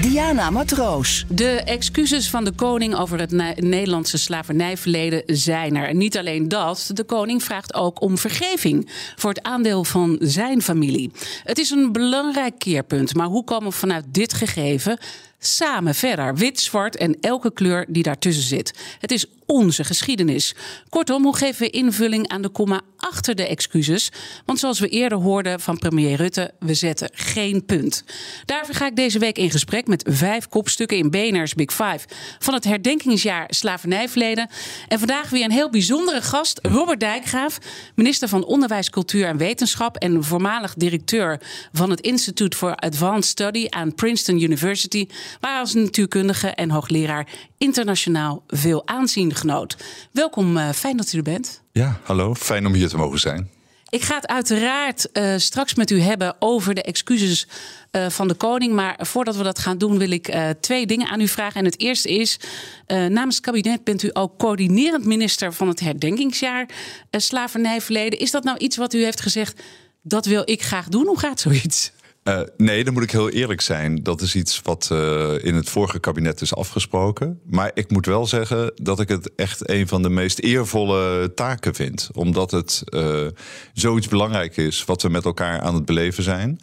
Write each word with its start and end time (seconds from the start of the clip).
Diana 0.00 0.50
Matroos. 0.50 1.24
De 1.28 1.50
excuses 1.50 2.30
van 2.30 2.44
de 2.44 2.52
koning 2.52 2.96
over 2.96 3.18
het 3.18 3.30
Nederlandse 3.60 4.18
slavernijverleden 4.18 5.22
zijn 5.26 5.76
er. 5.76 5.94
Niet 5.94 6.18
alleen 6.18 6.48
dat, 6.48 6.90
de 6.92 7.04
koning 7.04 7.42
vraagt 7.42 7.74
ook 7.74 8.00
om 8.00 8.18
vergeving 8.18 8.90
voor 9.16 9.30
het 9.30 9.42
aandeel 9.42 9.84
van 9.84 10.16
zijn 10.20 10.62
familie. 10.62 11.10
Het 11.44 11.58
is 11.58 11.70
een 11.70 11.92
belangrijk 11.92 12.58
keerpunt, 12.58 13.14
maar 13.14 13.26
hoe 13.26 13.44
komen 13.44 13.70
we 13.70 13.76
vanuit 13.76 14.04
dit 14.08 14.34
gegeven 14.34 14.98
samen 15.38 15.94
verder. 15.94 16.34
Wit, 16.36 16.60
zwart 16.60 16.96
en 16.96 17.16
elke 17.20 17.52
kleur 17.52 17.84
die 17.88 18.02
daartussen 18.02 18.44
zit. 18.44 18.96
Het 19.00 19.10
is 19.10 19.26
onze 19.46 19.84
geschiedenis. 19.84 20.54
Kortom, 20.88 21.22
hoe 21.22 21.36
geven 21.36 21.62
we 21.62 21.70
invulling 21.70 22.28
aan 22.28 22.42
de 22.42 22.48
komma 22.48 22.80
achter 22.96 23.34
de 23.34 23.46
excuses? 23.46 24.10
Want 24.44 24.58
zoals 24.58 24.78
we 24.78 24.88
eerder 24.88 25.18
hoorden 25.18 25.60
van 25.60 25.78
premier 25.78 26.16
Rutte, 26.16 26.50
we 26.58 26.74
zetten 26.74 27.10
geen 27.12 27.64
punt. 27.64 28.04
Daarvoor 28.44 28.74
ga 28.74 28.86
ik 28.86 28.96
deze 28.96 29.18
week 29.18 29.38
in 29.38 29.50
gesprek 29.50 29.86
met 29.86 30.08
vijf 30.08 30.48
kopstukken 30.48 30.96
in 30.96 31.10
BNR's 31.10 31.54
Big 31.54 31.70
Five 31.70 32.00
van 32.38 32.54
het 32.54 32.64
herdenkingsjaar 32.64 33.46
slavernijverleden. 33.48 34.48
En 34.88 34.98
vandaag 34.98 35.30
weer 35.30 35.44
een 35.44 35.50
heel 35.50 35.70
bijzondere 35.70 36.22
gast, 36.22 36.58
Robert 36.62 37.00
Dijkgraaf, 37.00 37.58
minister 37.94 38.28
van 38.28 38.44
Onderwijs, 38.44 38.90
Cultuur 38.90 39.26
en 39.26 39.36
Wetenschap 39.36 39.96
en 39.96 40.24
voormalig 40.24 40.74
directeur 40.74 41.40
van 41.72 41.90
het 41.90 42.00
Institute 42.00 42.56
for 42.56 42.74
Advanced 42.74 43.24
Study 43.24 43.66
aan 43.68 43.94
Princeton 43.94 44.42
University, 44.42 45.06
waar 45.40 45.60
als 45.60 45.74
natuurkundige 45.74 46.48
en 46.48 46.70
hoogleraar 46.70 47.28
internationaal 47.58 48.42
veel 48.46 48.86
aanzien 48.86 49.34
genoot. 49.34 49.76
Welkom, 50.12 50.56
uh, 50.56 50.70
fijn 50.70 50.96
dat 50.96 51.12
u 51.12 51.16
er 51.16 51.24
bent. 51.24 51.62
Ja, 51.72 52.00
hallo, 52.02 52.34
fijn 52.34 52.66
om 52.66 52.72
hier 52.72 52.88
te 52.88 52.96
mogen 52.96 53.18
zijn. 53.18 53.50
Ik 53.88 54.02
ga 54.02 54.14
het 54.14 54.26
uiteraard 54.26 55.08
uh, 55.12 55.34
straks 55.36 55.74
met 55.74 55.90
u 55.90 56.00
hebben 56.00 56.36
over 56.38 56.74
de 56.74 56.82
excuses 56.82 57.46
uh, 57.92 58.08
van 58.08 58.28
de 58.28 58.34
koning. 58.34 58.72
Maar 58.72 58.98
voordat 59.00 59.36
we 59.36 59.42
dat 59.42 59.58
gaan 59.58 59.78
doen, 59.78 59.98
wil 59.98 60.10
ik 60.10 60.34
uh, 60.34 60.48
twee 60.60 60.86
dingen 60.86 61.08
aan 61.08 61.20
u 61.20 61.28
vragen. 61.28 61.58
En 61.60 61.64
het 61.64 61.80
eerste 61.80 62.08
is: 62.08 62.38
namens 62.86 63.36
het 63.36 63.44
kabinet 63.44 63.84
bent 63.84 64.02
u 64.02 64.10
ook 64.12 64.38
coördinerend 64.38 65.04
minister 65.04 65.52
van 65.52 65.68
het 65.68 65.80
herdenkingsjaar 65.80 66.68
slavernijverleden. 67.10 68.18
Is 68.18 68.30
dat 68.30 68.44
nou 68.44 68.58
iets 68.58 68.76
wat 68.76 68.94
u 68.94 69.04
heeft 69.04 69.20
gezegd? 69.20 69.62
Dat 70.02 70.26
wil 70.26 70.42
ik 70.44 70.62
graag 70.62 70.88
doen. 70.88 71.06
Hoe 71.06 71.18
gaat 71.18 71.40
zoiets? 71.40 71.92
Uh, 72.28 72.40
nee, 72.56 72.84
dan 72.84 72.92
moet 72.92 73.02
ik 73.02 73.10
heel 73.10 73.30
eerlijk 73.30 73.60
zijn. 73.60 74.02
Dat 74.02 74.20
is 74.20 74.34
iets 74.34 74.60
wat 74.62 74.88
uh, 74.92 75.44
in 75.44 75.54
het 75.54 75.68
vorige 75.68 75.98
kabinet 75.98 76.40
is 76.40 76.54
afgesproken. 76.54 77.40
Maar 77.44 77.70
ik 77.74 77.90
moet 77.90 78.06
wel 78.06 78.26
zeggen 78.26 78.72
dat 78.74 79.00
ik 79.00 79.08
het 79.08 79.34
echt 79.34 79.70
een 79.70 79.88
van 79.88 80.02
de 80.02 80.08
meest 80.08 80.38
eervolle 80.38 81.34
taken 81.34 81.74
vind. 81.74 82.10
Omdat 82.12 82.50
het 82.50 82.82
uh, 82.88 83.26
zoiets 83.72 84.08
belangrijk 84.08 84.56
is 84.56 84.84
wat 84.84 85.02
we 85.02 85.08
met 85.08 85.24
elkaar 85.24 85.60
aan 85.60 85.74
het 85.74 85.84
beleven 85.84 86.22
zijn. 86.22 86.58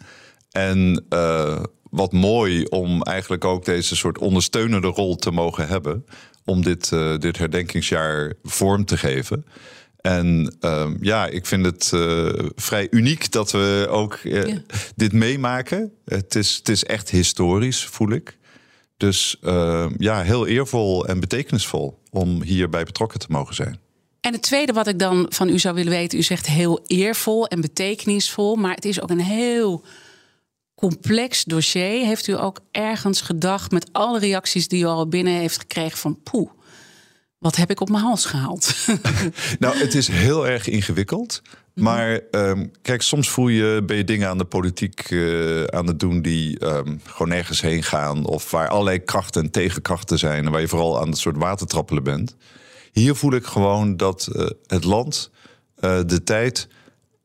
En 0.50 1.04
wat 1.90 2.12
mooi 2.12 2.64
om 2.64 3.02
eigenlijk 3.02 3.44
ook 3.44 3.64
deze 3.64 3.96
soort 3.96 4.18
ondersteunende 4.18 4.88
rol 4.88 5.16
te 5.16 5.30
mogen 5.30 5.68
hebben. 5.68 6.04
Om 6.44 6.62
dit, 6.62 6.88
dit 7.18 7.38
herdenkingsjaar 7.38 8.32
vorm 8.42 8.84
te 8.84 8.96
geven. 8.96 9.44
En 10.06 10.56
um, 10.60 10.98
ja, 11.00 11.26
ik 11.26 11.46
vind 11.46 11.64
het 11.64 11.90
uh, 11.94 12.28
vrij 12.54 12.86
uniek 12.90 13.30
dat 13.30 13.50
we 13.50 13.86
ook 13.90 14.18
uh, 14.22 14.46
ja. 14.46 14.62
dit 14.96 15.12
meemaken. 15.12 15.92
Het 16.04 16.34
is, 16.34 16.56
het 16.56 16.68
is 16.68 16.84
echt 16.84 17.10
historisch, 17.10 17.84
voel 17.84 18.10
ik. 18.10 18.38
Dus 18.96 19.36
uh, 19.42 19.86
ja, 19.98 20.22
heel 20.22 20.46
eervol 20.46 21.06
en 21.06 21.20
betekenisvol 21.20 21.98
om 22.10 22.42
hierbij 22.42 22.84
betrokken 22.84 23.18
te 23.18 23.26
mogen 23.28 23.54
zijn. 23.54 23.78
En 24.20 24.32
het 24.32 24.42
tweede 24.42 24.72
wat 24.72 24.86
ik 24.86 24.98
dan 24.98 25.26
van 25.28 25.48
u 25.48 25.58
zou 25.58 25.74
willen 25.74 25.92
weten, 25.92 26.18
u 26.18 26.22
zegt 26.22 26.46
heel 26.46 26.84
eervol 26.86 27.46
en 27.46 27.60
betekenisvol, 27.60 28.56
maar 28.56 28.74
het 28.74 28.84
is 28.84 29.00
ook 29.00 29.10
een 29.10 29.20
heel 29.20 29.84
complex 30.74 31.44
dossier. 31.44 32.06
Heeft 32.06 32.26
u 32.26 32.38
ook 32.38 32.60
ergens 32.70 33.20
gedacht 33.20 33.70
met 33.70 33.88
alle 33.92 34.18
reacties 34.18 34.68
die 34.68 34.82
u 34.82 34.86
al 34.86 35.08
binnen 35.08 35.32
heeft 35.32 35.58
gekregen 35.58 35.98
van 35.98 36.22
poeh? 36.22 36.50
Wat 37.44 37.56
heb 37.56 37.70
ik 37.70 37.80
op 37.80 37.88
mijn 37.88 38.02
hals 38.02 38.26
gehaald? 38.26 38.74
nou, 39.58 39.76
het 39.76 39.94
is 39.94 40.08
heel 40.08 40.46
erg 40.48 40.68
ingewikkeld. 40.68 41.42
Mhm. 41.74 41.84
Maar 41.84 42.20
um, 42.30 42.70
kijk, 42.82 43.02
soms 43.02 43.28
voel 43.28 43.48
je, 43.48 43.82
ben 43.86 43.96
je 43.96 44.04
dingen 44.04 44.28
aan 44.28 44.38
de 44.38 44.44
politiek 44.44 45.10
uh, 45.10 45.64
aan 45.64 45.86
het 45.86 46.00
doen 46.00 46.22
die 46.22 46.64
um, 46.66 47.00
gewoon 47.04 47.28
nergens 47.28 47.60
heen 47.60 47.82
gaan. 47.82 48.26
Of 48.26 48.50
waar 48.50 48.68
allerlei 48.68 48.98
krachten 48.98 49.42
en 49.42 49.50
tegenkrachten 49.50 50.18
zijn. 50.18 50.44
En 50.44 50.50
waar 50.50 50.60
je 50.60 50.68
vooral 50.68 51.00
aan 51.00 51.08
het 51.08 51.18
soort 51.18 51.36
watertrappelen 51.36 52.02
bent. 52.02 52.36
Hier 52.92 53.14
voel 53.14 53.32
ik 53.32 53.44
gewoon 53.44 53.96
dat 53.96 54.28
uh, 54.32 54.46
het 54.66 54.84
land 54.84 55.30
uh, 55.80 56.00
de 56.06 56.22
tijd 56.22 56.68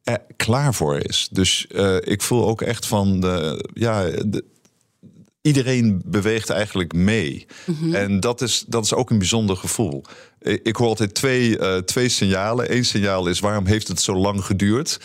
er 0.04 0.22
klaar 0.36 0.74
voor 0.74 0.98
is. 0.98 1.30
Dus 1.32 1.66
ik 2.00 2.22
voel 2.22 2.48
ook 2.48 2.62
echt 2.62 2.86
van, 2.86 3.20
de, 3.20 3.70
ja, 3.74 4.04
de, 4.10 4.44
iedereen 5.42 6.02
beweegt 6.06 6.50
eigenlijk 6.50 6.94
mee. 6.94 7.46
Mm-hmm. 7.66 7.96
En 7.96 8.20
dat 8.20 8.42
is, 8.42 8.64
dat 8.68 8.86
is 8.86 8.94
ook 8.94 9.10
een 9.10 9.18
bijzonder 9.18 9.58
gevoel. 9.58 10.04
Ik 10.40 10.76
hoor 10.76 10.88
altijd 10.88 11.14
twee, 11.14 11.60
uh, 11.60 11.78
twee 11.78 12.10
signalen. 12.10 12.76
Eén 12.76 12.86
signaal 12.86 13.28
is 13.28 13.40
waarom 13.40 13.66
heeft 13.66 13.88
het 13.88 14.02
zo 14.02 14.16
lang 14.16 14.46
geduurd? 14.46 15.00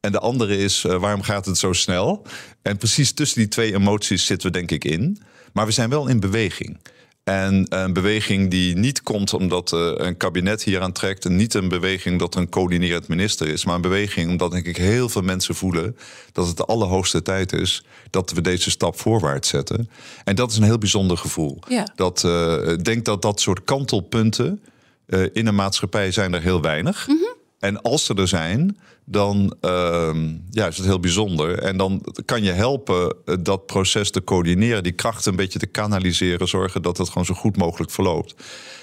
En 0.00 0.12
de 0.12 0.18
andere 0.18 0.56
is 0.56 0.84
uh, 0.84 1.00
waarom 1.00 1.22
gaat 1.22 1.46
het 1.46 1.58
zo 1.58 1.72
snel? 1.72 2.26
En 2.62 2.76
precies 2.76 3.12
tussen 3.12 3.38
die 3.38 3.48
twee 3.48 3.74
emoties 3.74 4.26
zitten 4.26 4.46
we 4.46 4.58
denk 4.58 4.70
ik 4.70 4.84
in. 4.84 5.22
Maar 5.52 5.66
we 5.66 5.72
zijn 5.72 5.90
wel 5.90 6.08
in 6.08 6.20
beweging. 6.20 6.78
En 7.24 7.66
een 7.68 7.92
beweging 7.92 8.50
die 8.50 8.76
niet 8.76 9.02
komt 9.02 9.34
omdat 9.34 9.72
uh, 9.72 9.92
een 9.94 10.16
kabinet 10.16 10.62
hier 10.62 10.80
aan 10.80 10.92
trekt. 10.92 11.24
En 11.24 11.36
niet 11.36 11.54
een 11.54 11.68
beweging 11.68 12.18
dat 12.18 12.34
er 12.34 12.40
een 12.40 12.48
coördinerend 12.48 13.08
minister 13.08 13.48
is. 13.48 13.64
Maar 13.64 13.74
een 13.74 13.80
beweging 13.80 14.30
omdat 14.30 14.50
denk 14.50 14.66
ik 14.66 14.76
heel 14.76 15.08
veel 15.08 15.22
mensen 15.22 15.54
voelen 15.54 15.96
dat 16.32 16.46
het 16.46 16.56
de 16.56 16.64
allerhoogste 16.64 17.22
tijd 17.22 17.52
is 17.52 17.84
dat 18.10 18.32
we 18.32 18.40
deze 18.40 18.70
stap 18.70 18.98
voorwaarts 18.98 19.48
zetten. 19.48 19.90
En 20.24 20.34
dat 20.34 20.50
is 20.50 20.56
een 20.56 20.62
heel 20.62 20.78
bijzonder 20.78 21.18
gevoel. 21.18 21.58
Ja. 21.68 21.92
Dat, 21.94 22.22
uh, 22.26 22.68
ik 22.68 22.84
denk 22.84 23.04
dat 23.04 23.22
dat 23.22 23.40
soort 23.40 23.64
kantelpunten 23.64 24.62
uh, 25.06 25.26
in 25.32 25.46
een 25.46 25.54
maatschappij 25.54 26.12
zijn 26.12 26.34
er 26.34 26.42
heel 26.42 26.60
weinig. 26.60 27.08
Mm 27.08 27.16
-hmm. 27.16 27.41
En 27.62 27.82
als 27.82 28.04
ze 28.04 28.14
er 28.14 28.28
zijn, 28.28 28.78
dan 29.04 29.56
uh, 29.60 30.14
ja, 30.50 30.66
is 30.66 30.76
het 30.76 30.86
heel 30.86 31.00
bijzonder. 31.00 31.58
En 31.58 31.76
dan 31.76 32.04
kan 32.24 32.42
je 32.42 32.50
helpen 32.50 33.16
dat 33.40 33.66
proces 33.66 34.10
te 34.10 34.24
coördineren, 34.24 34.82
die 34.82 34.92
krachten 34.92 35.30
een 35.30 35.36
beetje 35.36 35.58
te 35.58 35.66
kanaliseren, 35.66 36.48
zorgen 36.48 36.82
dat 36.82 36.98
het 36.98 37.08
gewoon 37.08 37.24
zo 37.24 37.34
goed 37.34 37.56
mogelijk 37.56 37.90
verloopt. 37.90 38.34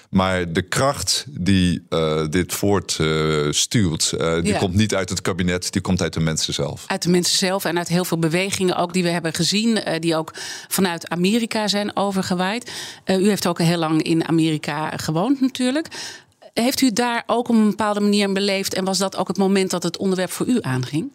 Maar 0.09 0.53
de 0.53 0.61
kracht 0.61 1.25
die 1.29 1.85
uh, 1.89 2.25
dit 2.29 2.53
voortstuurt, 2.53 4.13
uh, 4.15 4.27
uh, 4.27 4.43
die 4.43 4.53
ja. 4.53 4.59
komt 4.59 4.73
niet 4.73 4.95
uit 4.95 5.09
het 5.09 5.21
kabinet, 5.21 5.71
die 5.71 5.81
komt 5.81 6.01
uit 6.01 6.13
de 6.13 6.19
mensen 6.19 6.53
zelf. 6.53 6.83
Uit 6.87 7.03
de 7.03 7.09
mensen 7.09 7.37
zelf 7.37 7.65
en 7.65 7.77
uit 7.77 7.87
heel 7.87 8.05
veel 8.05 8.19
bewegingen 8.19 8.75
ook 8.75 8.93
die 8.93 9.03
we 9.03 9.09
hebben 9.09 9.33
gezien, 9.33 9.79
die 9.99 10.15
ook 10.15 10.33
vanuit 10.67 11.09
Amerika 11.09 11.67
zijn 11.67 11.95
overgewaaid. 11.95 12.71
u 13.05 13.27
heeft 13.27 13.47
ook 13.47 13.59
heel 13.59 13.77
lang 13.77 14.01
in 14.01 14.27
Amerika 14.27 14.97
gewoond 14.97 15.41
natuurlijk. 15.41 15.87
Heeft 16.53 16.81
u 16.81 16.91
daar 16.91 17.23
ook 17.25 17.49
op 17.49 17.55
een 17.55 17.69
bepaalde 17.69 17.99
manier 17.99 18.31
beleefd? 18.31 18.73
En 18.73 18.85
was 18.85 18.97
dat 18.97 19.17
ook 19.17 19.27
het 19.27 19.37
moment 19.37 19.69
dat 19.69 19.83
het 19.83 19.97
onderwerp 19.97 20.31
voor 20.31 20.47
u 20.47 20.57
aanging? 20.61 21.11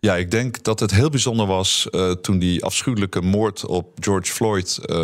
Ja, 0.00 0.16
ik 0.16 0.30
denk 0.30 0.62
dat 0.62 0.80
het 0.80 0.90
heel 0.90 1.10
bijzonder 1.10 1.46
was 1.46 1.86
uh, 1.90 2.10
toen 2.10 2.38
die 2.38 2.64
afschuwelijke 2.64 3.20
moord 3.20 3.66
op 3.66 3.96
George 4.00 4.32
Floyd 4.32 4.78
uh, 4.82 4.96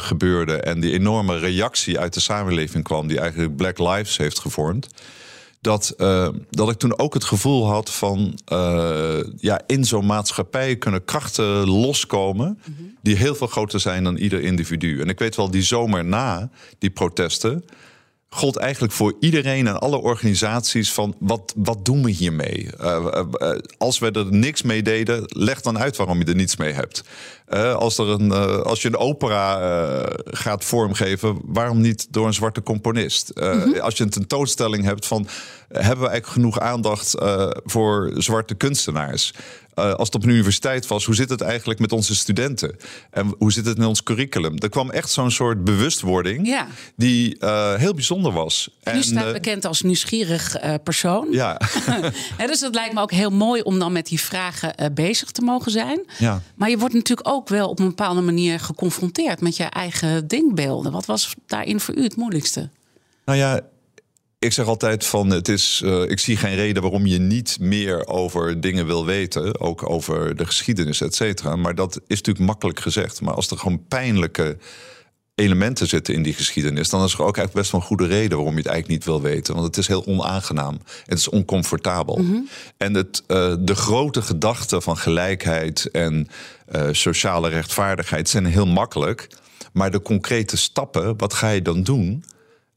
gebeurde. 0.00 0.56
En 0.56 0.80
die 0.80 0.92
enorme 0.92 1.38
reactie 1.38 1.98
uit 1.98 2.14
de 2.14 2.20
samenleving 2.20 2.84
kwam, 2.84 3.06
die 3.06 3.20
eigenlijk 3.20 3.56
Black 3.56 3.78
Lives 3.78 4.16
heeft 4.16 4.38
gevormd. 4.38 4.88
Dat, 5.60 5.94
uh, 5.98 6.28
dat 6.50 6.70
ik 6.70 6.76
toen 6.76 6.98
ook 6.98 7.14
het 7.14 7.24
gevoel 7.24 7.66
had 7.66 7.90
van 7.90 8.38
ja, 9.36 9.60
in 9.66 9.84
zo'n 9.84 10.06
maatschappij 10.06 10.76
kunnen 10.76 11.04
krachten 11.04 11.68
loskomen. 11.68 12.58
-hmm. 12.64 12.96
die 13.02 13.16
heel 13.16 13.34
veel 13.34 13.46
groter 13.46 13.80
zijn 13.80 14.04
dan 14.04 14.16
ieder 14.16 14.40
individu. 14.40 15.00
En 15.00 15.08
ik 15.08 15.18
weet 15.18 15.36
wel, 15.36 15.50
die 15.50 15.62
zomer 15.62 16.04
na 16.04 16.50
die 16.78 16.90
protesten 16.90 17.64
gold 18.36 18.56
eigenlijk 18.56 18.92
voor 18.92 19.14
iedereen 19.20 19.66
en 19.66 19.80
alle 19.80 19.96
organisaties 19.96 20.92
van 20.92 21.14
wat, 21.18 21.52
wat 21.56 21.84
doen 21.84 22.02
we 22.02 22.10
hiermee? 22.10 22.68
Uh, 22.80 23.06
uh, 23.38 23.50
als 23.78 23.98
we 23.98 24.10
er 24.10 24.26
niks 24.32 24.62
mee 24.62 24.82
deden, 24.82 25.22
leg 25.26 25.60
dan 25.60 25.78
uit 25.78 25.96
waarom 25.96 26.18
je 26.18 26.24
er 26.24 26.34
niets 26.34 26.56
mee 26.56 26.72
hebt. 26.72 27.04
Uh, 27.48 27.74
als, 27.74 27.98
er 27.98 28.08
een, 28.08 28.32
als 28.62 28.82
je 28.82 28.88
een 28.88 28.96
opera 28.96 29.58
gaat 30.24 30.64
vormgeven, 30.64 31.38
waarom 31.44 31.80
niet 31.80 32.06
door 32.10 32.26
een 32.26 32.34
zwarte 32.34 32.62
componist? 32.62 33.30
Mm 33.34 33.42
-hmm. 33.42 33.78
Als 33.78 33.96
je 33.96 34.04
een 34.04 34.10
tentoonstelling 34.10 34.84
hebt 34.84 35.06
van 35.06 35.26
hebben 35.68 36.04
we 36.04 36.10
eigenlijk 36.10 36.26
genoeg 36.26 36.60
aandacht 36.60 37.14
voor 37.64 38.12
zwarte 38.16 38.54
kunstenaars? 38.54 39.32
Eh, 39.76 39.92
als 39.94 40.06
het 40.06 40.14
op 40.14 40.22
een 40.22 40.28
universiteit 40.30 40.86
was, 40.86 41.04
hoe 41.04 41.14
zit 41.14 41.28
het 41.28 41.40
eigenlijk 41.40 41.78
met 41.80 41.92
onze 41.92 42.14
studenten? 42.14 42.76
En 43.10 43.34
hoe 43.38 43.52
zit 43.52 43.66
het 43.66 43.78
met 43.78 43.86
ons 43.86 44.02
curriculum? 44.02 44.58
Er 44.58 44.68
kwam 44.68 44.90
echt 44.90 45.10
zo'n 45.10 45.30
soort 45.30 45.64
bewustwording 45.64 46.46
Ja. 46.46 46.66
die 46.96 47.38
eh, 47.38 47.74
heel 47.74 47.94
bijzonder 47.94 48.32
was. 48.32 48.70
Nu 48.92 49.02
staat 49.02 49.26
eh, 49.26 49.32
bekend 49.32 49.64
als 49.64 49.82
nieuwsgierig 49.82 50.56
persoon. 50.82 51.26
ja. 51.30 51.60
Dus 52.46 52.60
dat 52.60 52.74
lijkt 52.74 52.94
me 52.94 53.00
ook 53.00 53.10
heel 53.12 53.30
mooi 53.30 53.62
om 53.62 53.78
dan 53.78 53.92
met 53.92 54.06
die 54.06 54.20
vragen 54.20 54.94
bezig 54.94 55.30
te 55.30 55.42
mogen 55.42 55.70
zijn. 55.70 56.00
Ja. 56.18 56.42
Maar 56.54 56.70
je 56.70 56.78
wordt 56.78 56.94
natuurlijk 56.94 57.28
ook 57.28 57.48
wel 57.48 57.68
op 57.68 57.78
een 57.78 57.86
bepaalde 57.88 58.20
manier 58.20 58.60
geconfronteerd 58.60 59.40
met 59.40 59.56
je 59.56 59.64
eigen 59.64 60.26
denkbeelden. 60.28 60.92
Wat 60.92 61.06
was 61.06 61.34
daarin 61.46 61.80
voor 61.80 61.94
u 61.94 62.02
het 62.02 62.16
moeilijkste? 62.16 62.68
Nou 63.24 63.38
ja, 63.38 63.60
ik 64.38 64.52
zeg 64.52 64.66
altijd 64.66 65.06
van 65.06 65.30
het 65.30 65.48
is. 65.48 65.80
eh, 65.84 66.02
ik 66.02 66.18
zie 66.18 66.36
geen 66.36 66.54
reden 66.54 66.82
waarom 66.82 67.06
je 67.06 67.18
niet 67.18 67.56
meer 67.60 68.06
over 68.06 68.60
dingen 68.60 68.86
wil 68.86 69.04
weten. 69.06 69.60
Ook 69.60 69.90
over 69.90 70.36
de 70.36 70.46
geschiedenis, 70.46 71.00
et 71.00 71.14
cetera. 71.14 71.56
Maar 71.56 71.74
dat 71.74 72.00
is 72.06 72.16
natuurlijk 72.16 72.46
makkelijk 72.46 72.80
gezegd. 72.80 73.20
Maar 73.20 73.34
als 73.34 73.50
er 73.50 73.58
gewoon 73.58 73.86
pijnlijke 73.88 74.56
elementen 75.34 75.86
zitten 75.86 76.14
in 76.14 76.22
die 76.22 76.34
geschiedenis, 76.34 76.88
dan 76.88 77.04
is 77.04 77.12
er 77.12 77.18
ook 77.18 77.36
eigenlijk 77.36 77.54
best 77.54 77.70
wel 77.70 77.80
een 77.80 77.86
goede 77.86 78.06
reden 78.06 78.36
waarom 78.36 78.52
je 78.54 78.62
het 78.62 78.66
eigenlijk 78.70 78.98
niet 78.98 79.04
wil 79.08 79.22
weten. 79.22 79.54
Want 79.54 79.66
het 79.66 79.76
is 79.76 79.86
heel 79.86 80.06
onaangenaam. 80.06 80.78
Het 81.06 81.18
is 81.18 81.28
oncomfortabel. 81.28 82.20
En 82.76 82.94
het, 82.94 83.22
eh, 83.26 83.54
de 83.58 83.74
grote 83.74 84.22
gedachten 84.22 84.82
van 84.82 84.96
gelijkheid 84.96 85.90
en 85.90 86.28
eh, 86.66 86.88
sociale 86.92 87.48
rechtvaardigheid 87.48 88.28
zijn 88.28 88.44
heel 88.46 88.66
makkelijk. 88.66 89.28
Maar 89.72 89.90
de 89.90 90.02
concrete 90.02 90.56
stappen, 90.56 91.16
wat 91.16 91.34
ga 91.34 91.48
je 91.50 91.62
dan 91.62 91.82
doen? 91.82 92.24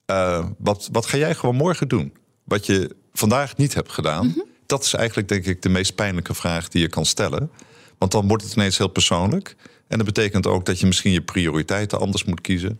Eh, 0.09 0.45
wat, 0.57 0.89
wat 0.91 1.05
ga 1.05 1.17
jij 1.17 1.35
gewoon 1.35 1.55
morgen 1.55 1.87
doen? 1.87 2.13
Wat 2.43 2.65
je 2.65 2.95
vandaag 3.13 3.57
niet 3.57 3.73
hebt 3.73 3.91
gedaan. 3.91 4.43
Dat 4.65 4.83
is 4.83 4.93
eigenlijk, 4.93 5.27
denk 5.27 5.45
ik, 5.45 5.61
de 5.61 5.69
meest 5.69 5.95
pijnlijke 5.95 6.33
vraag 6.33 6.67
die 6.67 6.81
je 6.81 6.87
kan 6.87 7.05
stellen. 7.05 7.51
Want 7.97 8.11
dan 8.11 8.27
wordt 8.27 8.43
het 8.43 8.53
ineens 8.55 8.77
heel 8.77 8.87
persoonlijk. 8.87 9.55
En 9.87 9.97
dat 9.97 10.05
betekent 10.05 10.47
ook 10.47 10.65
dat 10.65 10.79
je 10.79 10.85
misschien 10.85 11.11
je 11.11 11.21
prioriteiten 11.21 11.99
anders 11.99 12.23
moet 12.23 12.41
kiezen. 12.41 12.79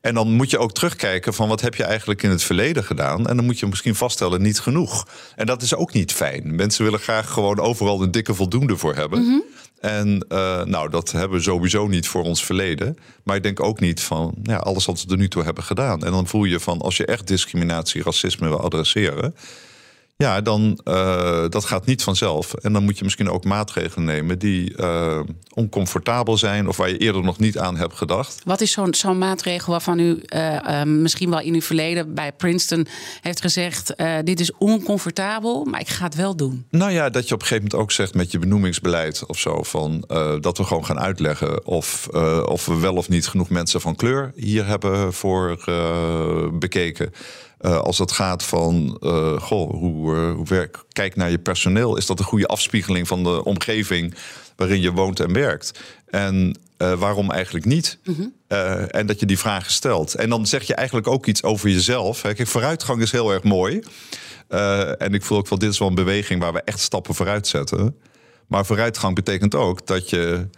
En 0.00 0.14
dan 0.14 0.32
moet 0.32 0.50
je 0.50 0.58
ook 0.58 0.72
terugkijken 0.72 1.34
van 1.34 1.48
wat 1.48 1.60
heb 1.60 1.74
je 1.74 1.84
eigenlijk 1.84 2.22
in 2.22 2.30
het 2.30 2.42
verleden 2.42 2.84
gedaan. 2.84 3.26
En 3.26 3.36
dan 3.36 3.44
moet 3.44 3.58
je 3.58 3.66
misschien 3.66 3.94
vaststellen, 3.94 4.42
niet 4.42 4.60
genoeg. 4.60 5.06
En 5.36 5.46
dat 5.46 5.62
is 5.62 5.74
ook 5.74 5.92
niet 5.92 6.12
fijn. 6.12 6.54
Mensen 6.54 6.84
willen 6.84 7.00
graag 7.00 7.30
gewoon 7.30 7.58
overal 7.58 8.02
een 8.02 8.10
dikke 8.10 8.34
voldoende 8.34 8.76
voor 8.76 8.94
hebben. 8.94 9.44
En 9.80 10.24
eh, 10.28 10.64
nou, 10.64 10.90
dat 10.90 11.12
hebben 11.12 11.38
we 11.38 11.44
sowieso 11.44 11.86
niet 11.86 12.08
voor 12.08 12.22
ons 12.22 12.44
verleden. 12.44 12.96
Maar 13.22 13.36
ik 13.36 13.42
denk 13.42 13.60
ook 13.60 13.80
niet 13.80 14.00
van 14.00 14.34
ja, 14.42 14.56
alles 14.56 14.86
wat 14.86 15.04
we 15.04 15.10
er 15.10 15.18
nu 15.18 15.28
toe 15.28 15.42
hebben 15.42 15.64
gedaan. 15.64 16.04
En 16.04 16.10
dan 16.10 16.26
voel 16.26 16.44
je 16.44 16.60
van 16.60 16.80
als 16.80 16.96
je 16.96 17.06
echt 17.06 17.26
discriminatie, 17.26 18.02
racisme 18.02 18.48
wil 18.48 18.60
adresseren. 18.60 19.34
Ja, 20.20 20.40
dan 20.40 20.80
uh, 20.84 21.44
dat 21.48 21.64
gaat 21.64 21.86
niet 21.86 22.02
vanzelf. 22.02 22.54
En 22.54 22.72
dan 22.72 22.84
moet 22.84 22.98
je 22.98 23.04
misschien 23.04 23.30
ook 23.30 23.44
maatregelen 23.44 24.04
nemen 24.04 24.38
die 24.38 24.72
uh, 24.76 25.20
oncomfortabel 25.54 26.36
zijn 26.36 26.68
of 26.68 26.76
waar 26.76 26.88
je 26.88 26.98
eerder 26.98 27.22
nog 27.22 27.38
niet 27.38 27.58
aan 27.58 27.76
hebt 27.76 27.94
gedacht. 27.94 28.40
Wat 28.44 28.60
is 28.60 28.72
zo'n 28.72 28.94
zo'n 28.94 29.18
maatregel 29.18 29.72
waarvan 29.72 29.98
u 29.98 30.22
uh, 30.34 30.82
misschien 30.82 31.30
wel 31.30 31.40
in 31.40 31.54
uw 31.54 31.60
verleden 31.60 32.14
bij 32.14 32.32
Princeton 32.32 32.86
heeft 33.20 33.40
gezegd: 33.40 33.94
dit 34.24 34.40
is 34.40 34.52
oncomfortabel, 34.58 35.64
maar 35.64 35.80
ik 35.80 35.88
ga 35.88 36.04
het 36.04 36.14
wel 36.14 36.36
doen? 36.36 36.66
Nou 36.70 36.92
ja, 36.92 37.10
dat 37.10 37.28
je 37.28 37.34
op 37.34 37.40
een 37.40 37.46
gegeven 37.46 37.68
moment 37.70 37.82
ook 37.82 37.92
zegt 37.92 38.14
met 38.14 38.30
je 38.30 38.38
benoemingsbeleid 38.38 39.26
of 39.26 39.38
zo 39.38 39.62
van 39.62 40.04
dat 40.40 40.58
we 40.58 40.64
gewoon 40.64 40.84
gaan 40.84 41.00
uitleggen 41.00 41.66
of, 41.66 42.08
of 42.44 42.66
we 42.66 42.78
wel 42.78 42.94
of 42.94 43.08
niet 43.08 43.26
genoeg 43.26 43.48
mensen 43.48 43.80
van 43.80 43.96
kleur 43.96 44.32
hier 44.34 44.66
hebben 44.66 45.12
voor 45.12 45.58
bekeken. 46.52 47.12
Uh, 47.60 47.78
als 47.78 47.98
het 47.98 48.12
gaat 48.12 48.42
van, 48.42 48.98
uh, 49.00 49.40
goh, 49.40 49.70
hoe, 49.70 50.14
uh, 50.16 50.34
hoe 50.34 50.46
werk, 50.46 50.84
kijk 50.92 51.16
naar 51.16 51.30
je 51.30 51.38
personeel. 51.38 51.96
Is 51.96 52.06
dat 52.06 52.18
een 52.18 52.24
goede 52.24 52.46
afspiegeling 52.46 53.08
van 53.08 53.22
de 53.22 53.44
omgeving 53.44 54.14
waarin 54.56 54.80
je 54.80 54.92
woont 54.92 55.20
en 55.20 55.32
werkt? 55.32 55.80
En 56.06 56.58
waarom 56.76 57.30
eigenlijk 57.30 57.64
niet? 57.64 57.98
Mm 58.04 58.14
-hmm. 58.14 58.32
en 58.88 59.06
dat 59.06 59.20
je 59.20 59.26
die 59.26 59.38
vragen 59.38 59.72
stelt. 59.72 60.14
En 60.14 60.28
dan 60.28 60.46
zeg 60.46 60.62
je 60.62 60.74
eigenlijk 60.74 61.06
ook 61.06 61.26
iets 61.26 61.42
over 61.42 61.68
jezelf. 61.68 62.20
Kijk, 62.20 62.46
vooruitgang 62.46 63.02
is 63.02 63.12
heel 63.12 63.30
erg 63.32 63.42
mooi. 63.42 63.80
en 64.98 65.14
ik 65.14 65.22
voel 65.22 65.38
ook 65.38 65.48
wel, 65.48 65.58
dit 65.58 65.70
is 65.70 65.78
wel 65.78 65.88
een 65.88 65.94
beweging 65.94 66.40
waar 66.40 66.52
we 66.52 66.62
echt 66.62 66.80
stappen 66.80 67.14
vooruit 67.14 67.46
zetten. 67.46 67.96
Maar 68.46 68.66
vooruitgang 68.66 69.14
betekent 69.14 69.54
ook 69.54 69.86
dat 69.86 70.10
je 70.10 70.48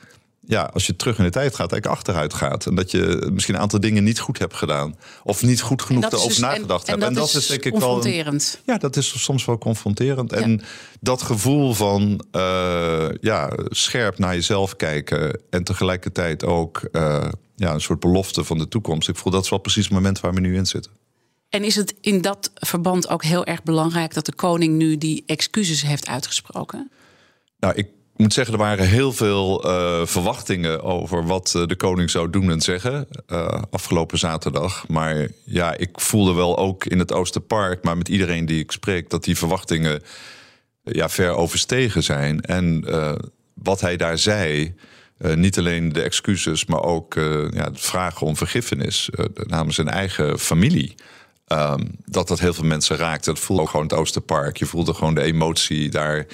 ja, 0.47 0.71
als 0.73 0.87
je 0.87 0.97
terug 0.97 1.19
in 1.19 1.25
de 1.25 1.31
tijd 1.31 1.55
gaat, 1.55 1.73
eigenlijk 1.73 1.87
achteruit 1.87 2.35
gaat. 2.35 2.67
En 2.67 2.75
dat 2.75 2.91
je 2.91 3.31
misschien 3.33 3.55
een 3.55 3.61
aantal 3.61 3.81
dingen 3.81 4.05
niet 4.05 4.19
goed 4.19 4.39
hebt 4.39 4.55
gedaan. 4.55 4.97
Of 5.25 5.43
niet 5.43 5.61
goed 5.61 5.83
genoeg 5.83 6.05
erover 6.05 6.29
dus, 6.29 6.39
nagedacht 6.39 6.89
en, 6.89 6.93
hebt. 6.93 7.05
En 7.05 7.15
dat, 7.15 7.35
is, 7.35 7.47
denk 7.47 7.65
ik 7.65 7.73
confronterend. 7.73 8.61
Wel, 8.65 8.75
ja, 8.75 8.81
dat 8.81 8.97
is 8.97 9.23
soms 9.23 9.45
wel 9.45 9.59
confronterend. 9.59 10.31
Ja. 10.31 10.37
En 10.37 10.61
dat 11.01 11.23
gevoel 11.23 11.75
van 11.75 12.25
uh, 12.33 13.09
ja, 13.21 13.53
scherp 13.69 14.19
naar 14.19 14.35
jezelf 14.35 14.77
kijken. 14.77 15.41
En 15.51 15.65
tegelijkertijd 15.65 16.45
ook 16.45 16.89
uh, 16.93 17.29
ja, 17.57 17.73
een 17.73 17.81
soort 17.81 18.01
belofte 18.01 18.45
van 18.45 18.59
de 18.59 18.69
toekomst. 18.69 19.09
Ik 19.09 19.17
voel 19.17 19.33
dat 19.33 19.45
is 19.45 19.51
wel 19.51 19.59
precies 19.59 19.85
het 19.85 19.93
moment 19.93 20.21
waar 20.21 20.35
we 20.35 20.41
nu 20.41 20.57
in 20.57 20.67
zitten. 20.67 20.93
En 21.49 21.65
is 21.65 21.75
het 21.75 21.95
in 22.01 22.21
dat 22.21 22.51
verband 22.55 23.09
ook 23.09 23.25
heel 23.25 23.45
erg 23.45 23.63
belangrijk 23.63 24.15
dat 24.15 24.27
de 24.27 24.35
koning 24.35 24.77
nu 24.77 24.99
die 24.99 25.23
excuses 25.27 25.83
heeft 25.83 26.09
uitgesproken? 26.09 26.91
Nou, 27.59 27.75
ik 27.75 27.89
moet 28.23 28.33
zeggen, 28.33 28.55
er 28.55 28.61
waren 28.61 28.89
heel 28.89 29.13
veel 29.13 29.67
uh, 29.67 30.07
verwachtingen 30.07 30.83
over 30.83 31.27
wat 31.27 31.53
uh, 31.57 31.67
de 31.67 31.77
koning 31.77 32.11
zou 32.11 32.31
doen 32.31 32.51
en 32.51 32.61
zeggen 32.61 33.09
uh, 33.33 33.63
afgelopen 33.71 34.19
zaterdag. 34.19 34.89
Maar 34.89 35.29
ja, 35.45 35.77
ik 35.77 36.01
voelde 36.01 36.33
wel 36.33 36.59
ook 36.59 36.85
in 36.85 36.99
het 36.99 37.13
Oosterpark, 37.13 37.85
maar 37.85 37.97
met 37.97 38.09
iedereen 38.09 38.47
die 38.47 38.59
ik 38.61 38.73
spreek, 38.73 39.11
dat 39.11 39.25
die 39.25 39.37
verwachtingen 39.37 40.03
ja, 40.83 41.09
ver 41.09 41.31
overstegen 41.31 42.03
zijn. 42.03 42.41
En 42.41 42.85
wat 43.55 43.81
hij 43.81 43.97
daar 43.97 44.19
zei, 44.19 44.75
niet 45.19 45.59
alleen 45.59 45.93
de 45.93 46.03
excuses, 46.03 46.65
maar 46.65 46.83
ook 46.83 47.15
ja, 47.51 47.69
vragen 47.73 48.27
om 48.27 48.37
vergiffenis 48.37 49.11
namens 49.35 49.75
zijn 49.75 49.89
eigen 49.89 50.39
familie. 50.39 50.95
Um, 51.47 51.91
dat 52.05 52.29
dat 52.29 52.41
heel 52.41 52.55
veel 52.55 52.65
mensen 52.65 52.97
raakte. 52.97 53.31
Dat 53.31 53.39
voelde 53.39 53.63
ook 53.63 53.71
gewoon 53.71 53.87
het 53.87 53.95
Oosterpark. 53.95 54.57
Je 54.57 54.67
voelde 54.67 54.95
gewoon 54.95 55.15
de 55.15 55.23
emotie 55.23 55.91
daar 55.91 56.27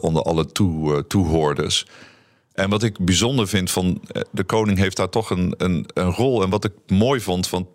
onder 0.00 0.22
alle 0.22 0.46
toe, 0.46 0.92
uh, 0.92 0.98
toehoorders. 0.98 1.86
En 2.52 2.70
wat 2.70 2.82
ik 2.82 3.04
bijzonder 3.04 3.48
vind 3.48 3.70
van 3.70 4.02
de 4.30 4.44
koning 4.44 4.78
heeft 4.78 4.96
daar 4.96 5.08
toch 5.08 5.30
een, 5.30 5.54
een, 5.56 5.86
een 5.94 6.10
rol. 6.10 6.42
En 6.42 6.50
wat 6.50 6.64
ik 6.64 6.72
mooi 6.86 7.20
vond, 7.20 7.50
want 7.50 7.66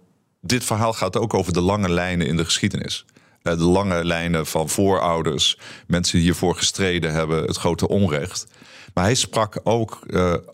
dit 0.41 0.63
verhaal 0.63 0.93
gaat 0.93 1.17
ook 1.17 1.33
over 1.33 1.53
de 1.53 1.61
lange 1.61 1.89
lijnen 1.89 2.27
in 2.27 2.37
de 2.37 2.45
geschiedenis. 2.45 3.05
De 3.41 3.57
lange 3.57 4.05
lijnen 4.05 4.45
van 4.45 4.69
voorouders, 4.69 5.57
mensen 5.87 6.13
die 6.13 6.23
hiervoor 6.23 6.55
gestreden 6.55 7.11
hebben, 7.11 7.43
het 7.43 7.57
grote 7.57 7.87
onrecht. 7.87 8.47
Maar 8.93 9.03
hij 9.03 9.15
sprak 9.15 9.59
ook 9.63 9.99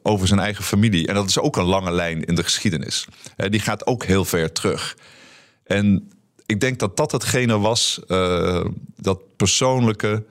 over 0.04 0.28
zijn 0.28 0.40
eigen 0.40 0.64
familie. 0.64 1.08
En 1.08 1.14
dat 1.14 1.28
is 1.28 1.40
ook 1.40 1.58
een 1.58 1.64
lange 1.64 1.92
lijn 1.92 2.24
in 2.24 2.36
de 2.36 2.44
geschiedenis. 2.44 3.08
Die 3.36 3.60
gaat 3.60 3.86
ook 3.86 4.04
heel 4.04 4.26
ver 4.26 4.52
terug. 4.52 4.98
En 5.64 6.12
ik 6.46 6.60
denk 6.60 6.80
dat 6.80 6.98
dat 6.98 7.12
hetgene 7.12 7.60
was, 7.60 8.00
dat 8.96 9.20
persoonlijke, 9.36 10.24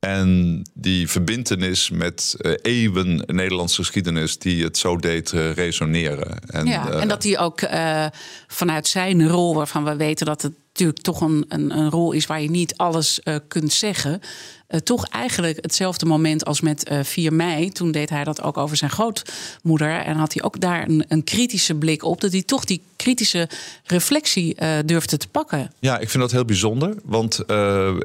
en 0.00 0.62
die 0.74 1.08
verbindenis 1.08 1.90
met 1.90 2.36
uh, 2.38 2.52
eeuwen 2.62 3.22
Nederlandse 3.26 3.82
geschiedenis 3.82 4.38
die 4.38 4.64
het 4.64 4.78
zo 4.78 4.96
deed 4.96 5.32
uh, 5.32 5.52
resoneren. 5.52 6.38
En, 6.46 6.66
ja, 6.66 6.88
uh, 6.88 7.00
en 7.00 7.08
dat 7.08 7.22
hij 7.22 7.38
ook 7.38 7.60
vanuit 8.46 8.88
zijn 8.88 9.28
rol, 9.28 9.54
waarvan 9.54 9.84
we 9.84 9.96
weten 9.96 10.26
dat 10.26 10.42
het 10.42 10.54
toch 10.88 11.20
een, 11.20 11.44
een, 11.48 11.78
een 11.78 11.90
rol 11.90 12.12
is 12.12 12.26
waar 12.26 12.42
je 12.42 12.50
niet 12.50 12.76
alles 12.76 13.20
kunt 13.48 13.72
zeggen. 13.72 14.20
toch 14.82 15.06
eigenlijk 15.08 15.58
hetzelfde 15.60 16.06
moment 16.06 16.44
als 16.44 16.60
met 16.60 16.90
4 17.02 17.32
mei. 17.32 17.70
Toen 17.70 17.90
deed 17.90 18.10
hij 18.10 18.24
dat 18.24 18.42
ook 18.42 18.56
over 18.56 18.76
zijn 18.76 18.90
grootmoeder. 18.90 19.90
En 19.90 20.16
had 20.16 20.32
hij 20.32 20.42
ook 20.42 20.60
daar 20.60 20.88
een, 20.88 21.04
een 21.08 21.24
kritische 21.24 21.74
blik 21.74 22.04
op. 22.04 22.20
Dat 22.20 22.32
hij 22.32 22.42
toch 22.42 22.64
die 22.64 22.82
kritische 22.96 23.48
reflectie 23.84 24.56
durfde 24.84 25.16
te 25.16 25.28
pakken. 25.28 25.72
Ja, 25.78 25.98
ik 25.98 26.10
vind 26.10 26.22
dat 26.22 26.32
heel 26.32 26.44
bijzonder. 26.44 26.94
Want 27.04 27.46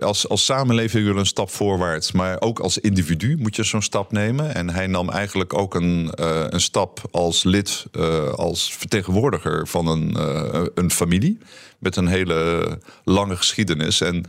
als, 0.01 0.29
als 0.29 0.45
samenleving 0.45 1.05
wil 1.05 1.17
een 1.17 1.25
stap 1.25 1.49
voorwaarts. 1.49 2.11
Maar 2.11 2.41
ook 2.41 2.59
als 2.59 2.77
individu 2.77 3.37
moet 3.37 3.55
je 3.55 3.63
zo'n 3.63 3.81
stap 3.81 4.11
nemen. 4.11 4.55
En 4.55 4.69
hij 4.69 4.87
nam 4.87 5.09
eigenlijk 5.09 5.53
ook 5.53 5.75
een, 5.75 6.11
uh, 6.19 6.45
een 6.49 6.61
stap 6.61 7.01
als 7.11 7.43
lid, 7.43 7.85
uh, 7.91 8.33
als 8.33 8.73
vertegenwoordiger 8.73 9.67
van 9.67 9.87
een, 9.87 10.15
uh, 10.17 10.65
een 10.75 10.91
familie. 10.91 11.37
Met 11.79 11.95
een 11.95 12.07
hele 12.07 12.79
lange 13.03 13.35
geschiedenis. 13.35 14.01
En 14.01 14.25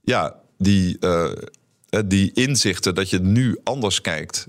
ja, 0.00 0.34
die, 0.58 0.98
die 2.06 2.32
inzichten 2.32 2.94
dat 2.94 3.10
je 3.10 3.18
nu 3.18 3.58
anders 3.64 4.00
kijkt 4.00 4.48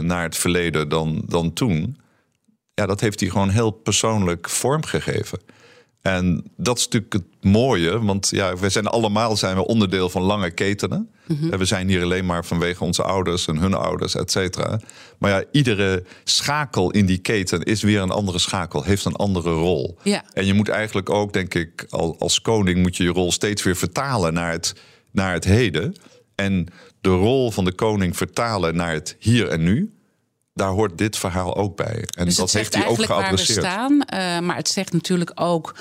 naar 0.00 0.22
het 0.22 0.36
verleden 0.36 0.88
dan, 0.88 1.22
dan 1.26 1.52
toen. 1.52 2.00
Ja, 2.74 2.86
dat 2.86 3.00
heeft 3.00 3.20
hij 3.20 3.28
gewoon 3.28 3.48
heel 3.48 3.70
persoonlijk 3.70 4.48
vormgegeven. 4.48 5.38
En 6.04 6.44
dat 6.56 6.78
is 6.78 6.84
natuurlijk 6.84 7.12
het 7.12 7.52
mooie, 7.52 8.04
want 8.04 8.28
ja, 8.30 8.56
we 8.56 8.68
zijn 8.68 8.86
allemaal 8.86 9.36
zijn 9.36 9.56
we 9.56 9.66
onderdeel 9.66 10.08
van 10.08 10.22
lange 10.22 10.50
ketenen. 10.50 11.10
Mm-hmm. 11.26 11.58
We 11.58 11.64
zijn 11.64 11.88
hier 11.88 12.02
alleen 12.02 12.26
maar 12.26 12.44
vanwege 12.44 12.84
onze 12.84 13.02
ouders 13.02 13.46
en 13.46 13.56
hun 13.56 13.74
ouders, 13.74 14.14
et 14.14 14.30
cetera. 14.30 14.80
Maar 15.18 15.30
ja, 15.30 15.44
iedere 15.52 16.04
schakel 16.24 16.90
in 16.90 17.06
die 17.06 17.18
keten 17.18 17.62
is 17.62 17.82
weer 17.82 18.00
een 18.00 18.10
andere 18.10 18.38
schakel, 18.38 18.82
heeft 18.82 19.04
een 19.04 19.16
andere 19.16 19.50
rol. 19.50 19.98
Ja. 20.02 20.24
En 20.32 20.46
je 20.46 20.54
moet 20.54 20.68
eigenlijk 20.68 21.10
ook, 21.10 21.32
denk 21.32 21.54
ik, 21.54 21.86
als 22.18 22.40
koning 22.40 22.82
moet 22.82 22.96
je 22.96 23.02
je 23.02 23.10
rol 23.10 23.32
steeds 23.32 23.62
weer 23.62 23.76
vertalen 23.76 24.32
naar 24.34 24.52
het, 24.52 24.74
naar 25.10 25.32
het 25.32 25.44
heden. 25.44 25.94
En 26.34 26.66
de 27.00 27.10
rol 27.10 27.50
van 27.50 27.64
de 27.64 27.74
koning 27.74 28.16
vertalen 28.16 28.76
naar 28.76 28.92
het 28.92 29.16
hier 29.18 29.48
en 29.48 29.62
nu. 29.62 29.92
Daar 30.54 30.68
hoort 30.68 30.98
dit 30.98 31.16
verhaal 31.16 31.56
ook 31.56 31.76
bij. 31.76 32.04
En 32.16 32.24
dus 32.24 32.34
dat 32.36 32.52
heeft 32.52 32.74
hij 32.74 32.86
ook 32.86 32.96
waar 32.96 33.06
we 33.18 33.22
geadresseerd. 33.22 33.58
staan. 33.66 34.02
eh, 34.02 34.38
maar 34.38 34.56
het 34.56 34.68
zegt 34.68 34.92
natuurlijk 34.92 35.30
ook 35.34 35.74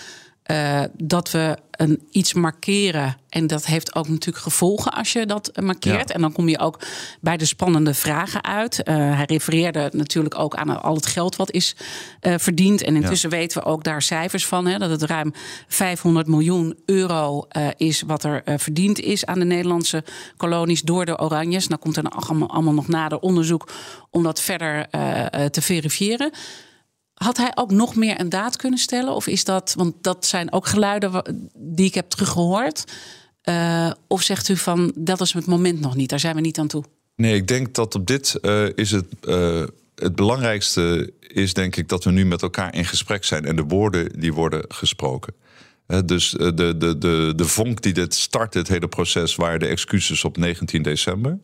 eh, 0.43 0.83
dat 0.97 1.31
we 1.31 1.57
een 1.71 2.07
iets 2.12 2.33
markeren. 2.33 3.17
En 3.29 3.47
dat 3.47 3.65
heeft 3.65 3.95
ook 3.95 4.07
natuurlijk 4.07 4.43
gevolgen 4.43 4.93
als 4.93 5.13
je 5.13 5.25
dat 5.25 5.47
eh, 5.47 5.63
markeert. 5.63 6.07
Ja. 6.09 6.15
En 6.15 6.21
dan 6.21 6.31
kom 6.31 6.50
je 6.50 6.59
ook 6.59 6.79
bij 7.21 7.38
de 7.38 7.45
spannende 7.45 7.93
vragen 7.93 8.43
uit. 8.43 8.83
Eh, 8.83 8.95
hij 8.95 9.25
refereerde 9.25 9.89
natuurlijk 9.93 10.39
ook 10.39 10.55
aan 10.55 10.81
al 10.81 10.95
het 10.95 11.05
geld 11.05 11.35
wat 11.35 11.51
is 11.51 11.75
verdiend. 12.21 12.81
En 12.81 12.95
intussen 12.95 13.29
weten 13.29 13.62
we 13.62 13.67
ook 13.67 13.83
daar 13.83 14.01
cijfers 14.01 14.45
van. 14.45 14.65
Hè, 14.65 14.77
dat 14.77 14.89
het 14.89 15.01
ruim 15.01 15.33
500 15.67 16.27
miljoen 16.27 16.77
euro 16.85 17.47
is 17.77 18.01
wat 18.01 18.23
er 18.23 18.43
verdiend 18.45 19.00
is 19.00 19.25
aan 19.25 19.39
de 19.39 19.45
Nederlandse 19.45 20.03
kolonies 20.38 20.81
door 20.81 21.05
de 21.05 21.19
Oranjes. 21.19 21.67
Nou 21.67 21.81
komt 21.81 21.97
er 21.97 22.03
allemaal, 22.03 22.50
allemaal 22.50 22.73
nog 22.73 22.88
nader 22.88 23.19
onderzoek 23.19 23.71
om 24.09 24.23
dat 24.23 24.41
verder 24.41 24.89
te 25.51 25.62
verifiëren. 25.62 26.31
Had 27.13 27.38
hij 27.38 27.51
ook 27.55 27.72
nog 27.72 27.96
meer 27.96 28.20
een 28.20 28.29
daad 28.29 28.55
kunnen 28.55 28.79
stellen? 28.79 29.15
Of 29.15 29.27
is 29.27 29.43
dat, 29.43 29.74
want 29.77 29.96
dat 30.01 30.25
zijn 30.25 30.51
ook 30.51 30.67
geluiden 30.67 31.12
die 31.58 31.86
ik 31.86 31.93
heb 31.93 32.10
teruggehoord. 32.10 32.84
Eh, 33.41 33.91
of 34.08 34.22
zegt 34.22 34.50
u 34.50 34.58
van 34.58 34.91
dat 34.96 35.22
is 35.22 35.34
het 35.34 35.46
moment 35.46 35.79
nog 35.79 35.96
niet, 35.96 36.10
daar 36.10 36.20
zijn 36.20 36.36
we 36.36 36.41
niet 36.41 36.60
aan 36.60 36.67
toe? 36.67 36.84
Nee, 37.15 37.36
ik 37.36 37.48
denk 37.48 37.74
dat 37.74 37.96
op 37.96 38.08
dit 38.08 38.36
eh, 38.36 38.65
is 38.75 38.91
het. 38.91 39.05
eh, 39.22 39.63
het 39.96 40.15
belangrijkste 40.15 41.13
is 41.20 41.53
denk 41.53 41.75
ik 41.75 41.89
dat 41.89 42.03
we 42.03 42.12
nu 42.12 42.25
met 42.25 42.41
elkaar 42.41 42.75
in 42.75 42.86
gesprek 42.86 43.24
zijn 43.24 43.46
en 43.46 43.55
de 43.55 43.63
woorden 43.63 44.20
die 44.20 44.34
worden 44.34 44.65
gesproken. 44.67 45.34
Dus 46.05 46.29
de, 46.29 46.53
de, 46.53 46.98
de, 46.98 47.34
de 47.36 47.46
vonk 47.46 47.82
die 47.82 47.93
dit 47.93 48.13
start, 48.13 48.53
het 48.53 48.67
hele 48.67 48.88
proces, 48.88 49.36
waren 49.36 49.60
de 49.60 49.67
excuses 49.67 50.24
op 50.24 50.38
19 50.38 50.82
december. 50.82 51.39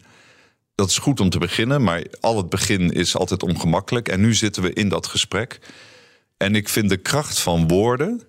Dat 0.80 0.90
is 0.90 0.98
goed 0.98 1.20
om 1.20 1.30
te 1.30 1.40
beginnen, 1.40 1.84
maar 1.84 2.04
al 2.20 2.38
het 2.38 2.50
begin 2.50 2.92
is 2.92 3.18
altijd 3.18 3.44
ongemakkelijk. 3.44 4.08
En 4.08 4.22
nu 4.22 4.34
zitten 4.34 4.64
we 4.64 4.74
in 4.74 4.90
dat 4.90 5.08
gesprek. 5.08 5.60
En 6.38 6.56
ik 6.56 6.70
vind 6.70 6.90
de 6.90 6.98
kracht 6.98 7.40
van 7.40 7.68
woorden 7.68 8.22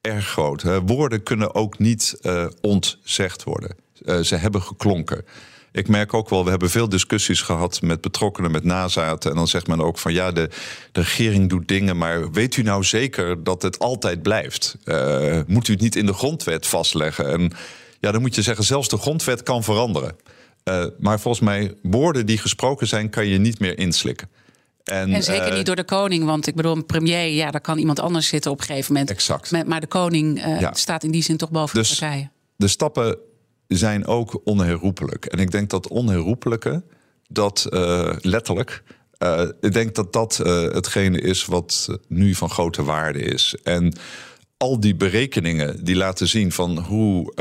erg 0.00 0.28
groot. 0.28 0.62
Woorden 0.86 1.22
kunnen 1.22 1.54
ook 1.54 1.78
niet 1.78 2.18
eh, 2.22 2.46
ontzegd 2.60 3.44
worden. 3.44 3.76
Eh, 4.04 4.20
ze 4.20 4.36
hebben 4.36 4.62
geklonken. 4.62 5.24
Ik 5.72 5.88
merk 5.88 6.14
ook 6.14 6.28
wel, 6.28 6.44
we 6.44 6.50
hebben 6.50 6.70
veel 6.70 6.88
discussies 6.88 7.40
gehad 7.40 7.82
met 7.82 8.00
betrokkenen, 8.00 8.50
met 8.50 8.64
nazaten. 8.64 9.30
En 9.30 9.36
dan 9.36 9.48
zegt 9.48 9.66
men 9.66 9.80
ook 9.80 9.98
van 9.98 10.12
ja, 10.12 10.32
de, 10.32 10.50
de 10.92 11.00
regering 11.00 11.48
doet 11.48 11.68
dingen, 11.68 11.96
maar 11.96 12.30
weet 12.30 12.56
u 12.56 12.62
nou 12.62 12.84
zeker 12.84 13.44
dat 13.44 13.62
het 13.62 13.78
altijd 13.78 14.22
blijft? 14.22 14.76
Eh, 14.84 15.40
moet 15.46 15.68
u 15.68 15.72
het 15.72 15.82
niet 15.82 15.96
in 15.96 16.06
de 16.06 16.14
grondwet 16.14 16.66
vastleggen? 16.66 17.28
En 17.28 17.52
ja, 18.00 18.12
dan 18.12 18.20
moet 18.20 18.34
je 18.34 18.42
zeggen, 18.42 18.64
zelfs 18.64 18.88
de 18.88 18.98
grondwet 18.98 19.42
kan 19.42 19.64
veranderen. 19.64 20.16
Eh, 20.66 20.84
maar 20.98 21.20
volgens 21.20 21.44
mij, 21.44 21.74
woorden 21.82 22.26
die 22.26 22.38
gesproken 22.38 22.86
zijn, 22.86 23.10
kan 23.10 23.26
je 23.26 23.38
niet 23.38 23.58
meer 23.58 23.78
inslikken. 23.78 24.28
En 24.84 25.22
zeker 25.22 25.46
eh, 25.46 25.54
niet 25.56 25.66
door 25.66 25.76
de 25.76 25.84
koning, 25.84 26.24
want 26.24 26.46
ik 26.46 26.54
bedoel, 26.54 26.76
een 26.76 26.86
premier, 26.86 27.26
ja, 27.28 27.50
daar 27.50 27.60
kan 27.60 27.78
iemand 27.78 28.00
anders 28.00 28.26
zitten 28.28 28.50
op 28.50 28.60
een 28.60 28.64
gegeven 28.66 28.92
moment. 28.92 29.10
Exact. 29.10 29.66
Maar, 29.66 29.80
de 29.80 29.86
koning 29.86 30.42
eh, 30.42 30.60
Ja. 30.60 30.72
staat 30.74 31.04
in 31.04 31.10
die 31.10 31.22
zin 31.22 31.36
toch 31.36 31.50
boven 31.50 31.78
Dus- 31.78 31.88
de 31.88 31.96
partijen. 31.98 32.32
de 32.56 32.68
stappen 32.68 33.18
zijn 33.66 34.06
ook 34.06 34.40
onherroepelijk. 34.44 35.24
En 35.24 35.38
ik 35.38 35.50
denk 35.50 35.70
dat 35.70 35.88
onherroepelijke, 35.88 36.82
dat 37.28 37.66
letterlijk, 38.20 38.82
ik 39.60 39.72
denk 39.72 39.94
dat 39.94 40.12
dat 40.12 40.36
hetgene 40.72 41.20
is 41.20 41.44
wat 41.44 41.88
nu 42.08 42.34
van 42.34 42.50
grote 42.50 42.82
waarde 42.82 43.18
is. 43.18 43.56
En 43.62 43.96
al 44.56 44.80
die 44.80 44.94
berekeningen 44.96 45.84
die 45.84 45.96
laten 45.96 46.28
zien 46.28 46.52
van 46.52 46.78
hoe 46.78 47.32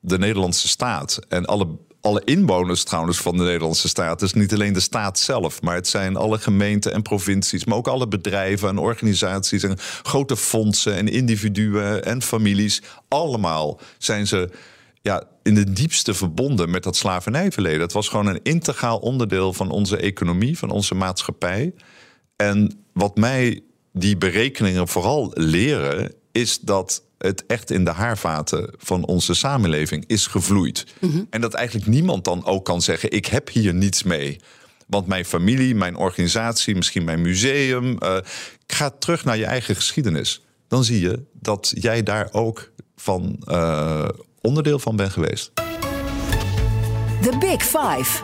de 0.00 0.18
Nederlandse 0.18 0.68
staat 0.68 1.18
en 1.28 1.44
alle. 1.44 1.68
Alle 2.02 2.22
inwoners 2.24 2.84
trouwens 2.84 3.18
van 3.18 3.36
de 3.36 3.42
Nederlandse 3.42 3.88
staat. 3.88 4.18
Dus 4.18 4.32
niet 4.32 4.52
alleen 4.52 4.72
de 4.72 4.80
staat 4.80 5.18
zelf, 5.18 5.62
maar 5.62 5.74
het 5.74 5.88
zijn 5.88 6.16
alle 6.16 6.38
gemeenten 6.38 6.92
en 6.92 7.02
provincies, 7.02 7.64
maar 7.64 7.76
ook 7.76 7.88
alle 7.88 8.08
bedrijven 8.08 8.68
en 8.68 8.78
organisaties 8.78 9.62
en 9.62 9.78
grote 10.02 10.36
fondsen 10.36 10.96
en 10.96 11.08
individuen 11.08 12.04
en 12.04 12.22
families. 12.22 12.82
Allemaal 13.08 13.80
zijn 13.98 14.26
ze 14.26 14.50
ja, 15.02 15.24
in 15.42 15.54
de 15.54 15.72
diepste 15.72 16.14
verbonden 16.14 16.70
met 16.70 16.82
dat 16.82 16.96
slavernijverleden. 16.96 17.80
Het 17.80 17.92
was 17.92 18.08
gewoon 18.08 18.26
een 18.26 18.42
integraal 18.42 18.98
onderdeel 18.98 19.52
van 19.52 19.70
onze 19.70 19.96
economie, 19.96 20.58
van 20.58 20.70
onze 20.70 20.94
maatschappij. 20.94 21.74
En 22.36 22.84
wat 22.92 23.16
mij 23.16 23.62
die 23.92 24.16
berekeningen 24.16 24.88
vooral 24.88 25.30
leren, 25.34 26.14
is 26.32 26.60
dat 26.60 27.02
het 27.26 27.46
echt 27.46 27.70
in 27.70 27.84
de 27.84 27.90
haarvaten 27.90 28.70
van 28.78 29.04
onze 29.04 29.34
samenleving 29.34 30.04
is 30.06 30.26
gevloeid. 30.26 30.86
En 31.30 31.40
dat 31.40 31.54
eigenlijk 31.54 31.86
niemand 31.86 32.24
dan 32.24 32.44
ook 32.44 32.64
kan 32.64 32.82
zeggen: 32.82 33.10
ik 33.10 33.26
heb 33.26 33.48
hier 33.48 33.74
niets 33.74 34.02
mee. 34.02 34.40
Want 34.86 35.06
mijn 35.06 35.24
familie, 35.24 35.74
mijn 35.74 35.96
organisatie, 35.96 36.74
misschien 36.74 37.04
mijn 37.04 37.22
museum. 37.22 37.98
eh, 37.98 38.16
ga 38.66 38.90
terug 38.90 39.24
naar 39.24 39.36
je 39.36 39.44
eigen 39.46 39.74
geschiedenis. 39.74 40.42
Dan 40.68 40.84
zie 40.84 41.00
je 41.00 41.22
dat 41.32 41.72
jij 41.74 42.02
daar 42.02 42.28
ook 42.32 42.70
van 42.96 43.36
eh, 43.44 44.08
onderdeel 44.40 44.78
van 44.78 44.96
bent 44.96 45.12
geweest. 45.12 45.50
The 47.22 47.36
Big 47.38 47.62
Five. 47.62 48.22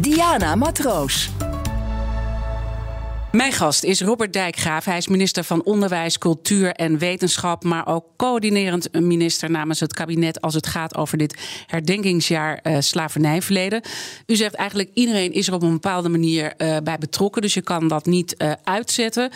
Diana 0.00 0.54
Matroos. 0.54 1.30
Mijn 3.32 3.52
gast 3.52 3.84
is 3.84 4.00
Robert 4.00 4.32
Dijkgraaf. 4.32 4.84
Hij 4.84 4.96
is 4.96 5.08
minister 5.08 5.44
van 5.44 5.64
Onderwijs, 5.64 6.18
Cultuur 6.18 6.72
en 6.72 6.98
Wetenschap, 6.98 7.64
maar 7.64 7.86
ook 7.86 8.04
coördinerend 8.16 8.92
minister 8.92 9.50
namens 9.50 9.80
het 9.80 9.92
kabinet 9.92 10.40
als 10.40 10.54
het 10.54 10.66
gaat 10.66 10.96
over 10.96 11.18
dit 11.18 11.38
herdenkingsjaar 11.66 12.58
eh, 12.62 12.76
slavernijverleden. 12.80 13.82
U 14.26 14.36
zegt 14.36 14.54
eigenlijk 14.54 14.90
iedereen 14.94 15.32
is 15.32 15.48
er 15.48 15.54
op 15.54 15.62
een 15.62 15.72
bepaalde 15.72 16.08
manier 16.08 16.54
eh, 16.56 16.76
bij 16.84 16.98
betrokken, 16.98 17.42
dus 17.42 17.54
je 17.54 17.62
kan 17.62 17.88
dat 17.88 18.06
niet 18.06 18.36
eh, 18.36 18.52
uitzetten. 18.64 19.30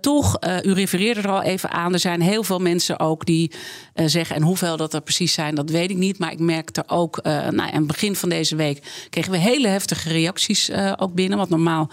Toch, 0.00 0.38
u 0.62 0.72
refereerde 0.72 1.20
er 1.20 1.30
al 1.30 1.42
even 1.42 1.70
aan, 1.70 1.92
er 1.92 1.98
zijn 1.98 2.20
heel 2.20 2.42
veel 2.42 2.58
mensen 2.58 3.00
ook 3.00 3.26
die 3.26 3.50
zeggen, 3.94 4.36
en 4.36 4.42
hoeveel 4.42 4.76
dat 4.76 4.94
er 4.94 5.00
precies 5.00 5.32
zijn, 5.32 5.54
dat 5.54 5.70
weet 5.70 5.90
ik 5.90 5.96
niet, 5.96 6.18
maar 6.18 6.32
ik 6.32 6.38
merkte 6.38 6.84
ook, 6.86 7.20
nou, 7.22 7.58
aan 7.58 7.72
het 7.72 7.86
begin 7.86 8.16
van 8.16 8.28
deze 8.28 8.56
week 8.56 9.06
kregen 9.10 9.32
we 9.32 9.38
hele 9.38 9.68
heftige 9.68 10.08
reacties 10.08 10.70
ook 10.96 11.14
binnen, 11.14 11.38
wat 11.38 11.48
normaal 11.48 11.90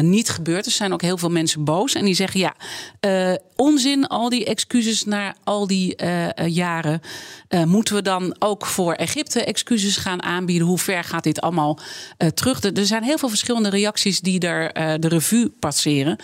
niet 0.00 0.28
gebeurt. 0.28 0.66
Er 0.66 0.72
zijn 0.72 0.87
ook 0.92 1.02
heel 1.02 1.18
veel 1.18 1.30
mensen 1.30 1.64
boos 1.64 1.94
en 1.94 2.04
die 2.04 2.14
zeggen 2.14 2.40
ja, 2.40 2.54
eh, 3.00 3.34
onzin, 3.56 4.06
al 4.06 4.28
die 4.28 4.44
excuses 4.44 5.04
na 5.04 5.36
al 5.44 5.66
die 5.66 5.96
eh, 5.96 6.46
jaren. 6.46 7.00
Eh, 7.48 7.64
moeten 7.64 7.94
we 7.94 8.02
dan 8.02 8.36
ook 8.38 8.66
voor 8.66 8.92
Egypte 8.92 9.44
excuses 9.44 9.96
gaan 9.96 10.22
aanbieden? 10.22 10.66
Hoe 10.66 10.78
ver 10.78 11.04
gaat 11.04 11.24
dit 11.24 11.40
allemaal 11.40 11.78
terug? 12.34 12.62
Er 12.62 12.86
zijn 12.86 13.02
heel 13.02 13.18
veel 13.18 13.28
verschillende 13.28 13.68
reacties 13.68 14.20
die 14.20 14.40
er 14.40 14.72
de 15.00 15.08
revue 15.08 15.48
passeren. 15.48 16.16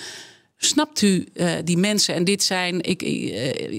Snapt 0.56 1.02
u 1.02 1.26
die 1.64 1.76
mensen? 1.76 2.14
En 2.14 2.24
dit 2.24 2.42
zijn, 2.42 2.82
ik, 2.82 3.02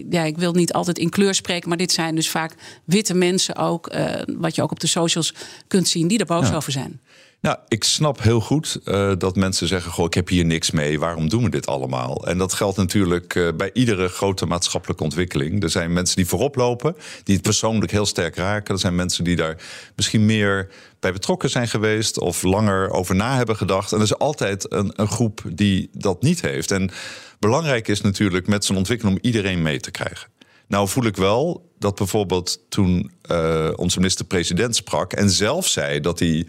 ja, 0.09 0.23
ik 0.23 0.37
wil 0.37 0.53
niet 0.53 0.73
altijd 0.73 0.97
in 0.97 1.09
kleur 1.09 1.33
spreken, 1.33 1.69
maar 1.69 1.77
dit 1.77 1.91
zijn 1.91 2.15
dus 2.15 2.29
vaak 2.29 2.55
witte 2.85 3.13
mensen 3.13 3.55
ook, 3.55 3.95
wat 4.25 4.55
je 4.55 4.61
ook 4.61 4.71
op 4.71 4.79
de 4.79 4.87
socials 4.87 5.33
kunt 5.67 5.87
zien, 5.87 6.07
die 6.07 6.19
er 6.19 6.25
boos 6.25 6.53
over 6.53 6.71
zijn. 6.71 7.01
Nou, 7.41 7.57
ik 7.67 7.83
snap 7.83 8.21
heel 8.21 8.41
goed 8.41 8.79
eh, 8.83 9.11
dat 9.17 9.35
mensen 9.35 9.67
zeggen: 9.67 9.91
Goh, 9.91 10.05
ik 10.05 10.13
heb 10.13 10.27
hier 10.27 10.45
niks 10.45 10.71
mee. 10.71 10.99
Waarom 10.99 11.29
doen 11.29 11.43
we 11.43 11.49
dit 11.49 11.67
allemaal? 11.67 12.27
En 12.27 12.37
dat 12.37 12.53
geldt 12.53 12.77
natuurlijk 12.77 13.35
eh, 13.35 13.47
bij 13.57 13.69
iedere 13.73 14.07
grote 14.07 14.45
maatschappelijke 14.45 15.03
ontwikkeling. 15.03 15.63
Er 15.63 15.69
zijn 15.69 15.93
mensen 15.93 16.15
die 16.15 16.27
voorop 16.27 16.55
lopen, 16.55 16.95
die 17.23 17.35
het 17.35 17.43
persoonlijk 17.43 17.91
heel 17.91 18.05
sterk 18.05 18.35
raken. 18.35 18.73
Er 18.73 18.79
zijn 18.79 18.95
mensen 18.95 19.23
die 19.23 19.35
daar 19.35 19.57
misschien 19.95 20.25
meer 20.25 20.69
bij 20.99 21.13
betrokken 21.13 21.49
zijn 21.49 21.67
geweest 21.67 22.19
of 22.19 22.43
langer 22.43 22.89
over 22.89 23.15
na 23.15 23.35
hebben 23.35 23.55
gedacht. 23.55 23.91
En 23.91 23.97
er 23.97 24.03
is 24.03 24.17
altijd 24.17 24.71
een, 24.71 24.93
groep 25.07 25.41
die 25.53 25.89
dat 25.91 26.21
niet 26.21 26.41
heeft. 26.41 26.71
En 26.71 26.91
belangrijk 27.39 27.87
is 27.87 28.01
natuurlijk 28.01 28.47
met 28.47 28.65
zo'n 28.65 28.77
ontwikkeling 28.77 29.17
om 29.17 29.23
iedereen 29.23 29.61
mee 29.61 29.79
te 29.79 29.91
krijgen. 29.91 30.29
Nou 30.67 30.87
voel 30.87 31.05
ik 31.05 31.15
wel 31.15 31.69
dat 31.79 31.95
bijvoorbeeld 31.95 32.59
toen 32.69 33.11
eh, 33.21 33.69
onze 33.75 33.99
minister-president 33.99 34.75
sprak 34.75 35.13
en 35.13 35.29
zelf 35.29 35.67
zei 35.67 35.99
dat 35.99 36.19
hij 36.19 36.47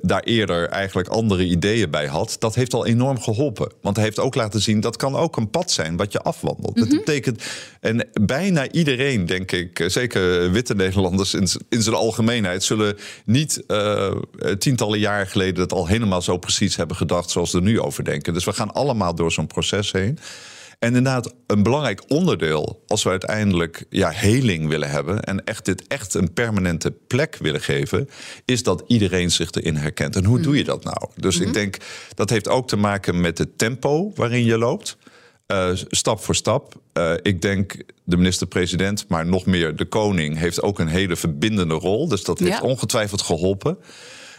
daar 0.00 0.22
eerder 0.24 0.68
eigenlijk 0.68 1.08
andere 1.08 1.44
ideeën 1.44 1.90
bij 1.90 2.06
had, 2.06 2.36
dat 2.38 2.54
heeft 2.54 2.74
al 2.74 2.86
enorm 2.86 3.20
geholpen. 3.20 3.72
Want 3.82 3.96
hij 3.96 4.04
heeft 4.04 4.18
ook 4.18 4.34
laten 4.34 4.60
zien 4.60 4.80
dat 4.80 4.96
kan 4.96 5.16
ook 5.16 5.36
een 5.36 5.50
pad 5.50 5.70
zijn 5.70 5.96
wat 5.96 6.12
je 6.12 6.20
afwandelt. 6.20 6.76
Dat 6.76 6.88
betekent, 6.88 7.42
en 7.80 8.08
bijna 8.12 8.70
iedereen, 8.70 9.26
denk 9.26 9.52
ik, 9.52 9.80
eh, 9.80 9.88
zeker 9.88 10.50
witte 10.50 10.74
Nederlanders 10.74 11.34
in, 11.34 11.48
in 11.68 11.82
zijn 11.82 11.96
algemeenheid, 11.96 12.62
zullen 12.62 12.96
niet 13.24 13.66
eh, 13.66 14.12
tientallen 14.58 14.98
jaren 14.98 15.26
geleden 15.26 15.62
het 15.62 15.72
al 15.72 15.86
helemaal 15.86 16.22
zo 16.22 16.36
precies 16.36 16.76
hebben 16.76 16.96
gedacht 16.96 17.30
zoals 17.30 17.52
we 17.52 17.58
er 17.58 17.64
nu 17.64 17.80
over 17.80 18.04
denken. 18.04 18.32
Dus 18.32 18.44
we 18.44 18.52
gaan 18.52 18.72
allemaal 18.72 19.14
door 19.14 19.32
zo'n 19.32 19.46
proces 19.46 19.92
heen. 19.92 20.18
En 20.78 20.88
inderdaad, 20.88 21.34
een 21.46 21.62
belangrijk 21.62 22.02
onderdeel, 22.08 22.82
als 22.86 23.02
we 23.02 23.10
uiteindelijk 23.10 23.84
ja, 23.90 24.10
heling 24.10 24.68
willen 24.68 24.90
hebben 24.90 25.22
en 25.22 25.44
echt 25.44 25.64
dit 25.64 25.86
echt 25.86 26.14
een 26.14 26.32
permanente 26.32 26.90
plek 26.90 27.36
willen 27.40 27.60
geven, 27.60 28.08
is 28.44 28.62
dat 28.62 28.84
iedereen 28.86 29.30
zich 29.30 29.50
erin 29.50 29.76
herkent. 29.76 30.16
En 30.16 30.24
hoe 30.24 30.40
doe 30.40 30.56
je 30.56 30.64
dat 30.64 30.84
nou? 30.84 31.06
Dus 31.16 31.40
ik 31.40 31.52
denk 31.52 31.76
dat 32.14 32.30
heeft 32.30 32.48
ook 32.48 32.68
te 32.68 32.76
maken 32.76 33.20
met 33.20 33.38
het 33.38 33.58
tempo 33.58 34.12
waarin 34.14 34.44
je 34.44 34.58
loopt. 34.58 34.96
Uh, 35.52 35.70
stap 35.88 36.20
voor 36.20 36.34
stap. 36.34 36.74
Uh, 36.94 37.12
ik 37.22 37.42
denk 37.42 37.76
de 38.04 38.16
minister-president, 38.16 39.08
maar 39.08 39.26
nog 39.26 39.46
meer 39.46 39.76
de 39.76 39.84
koning, 39.84 40.38
heeft 40.38 40.62
ook 40.62 40.78
een 40.78 40.88
hele 40.88 41.16
verbindende 41.16 41.74
rol. 41.74 42.08
Dus 42.08 42.24
dat 42.24 42.38
heeft 42.38 42.50
Ja. 42.50 42.60
ongetwijfeld 42.60 43.22
geholpen. 43.22 43.78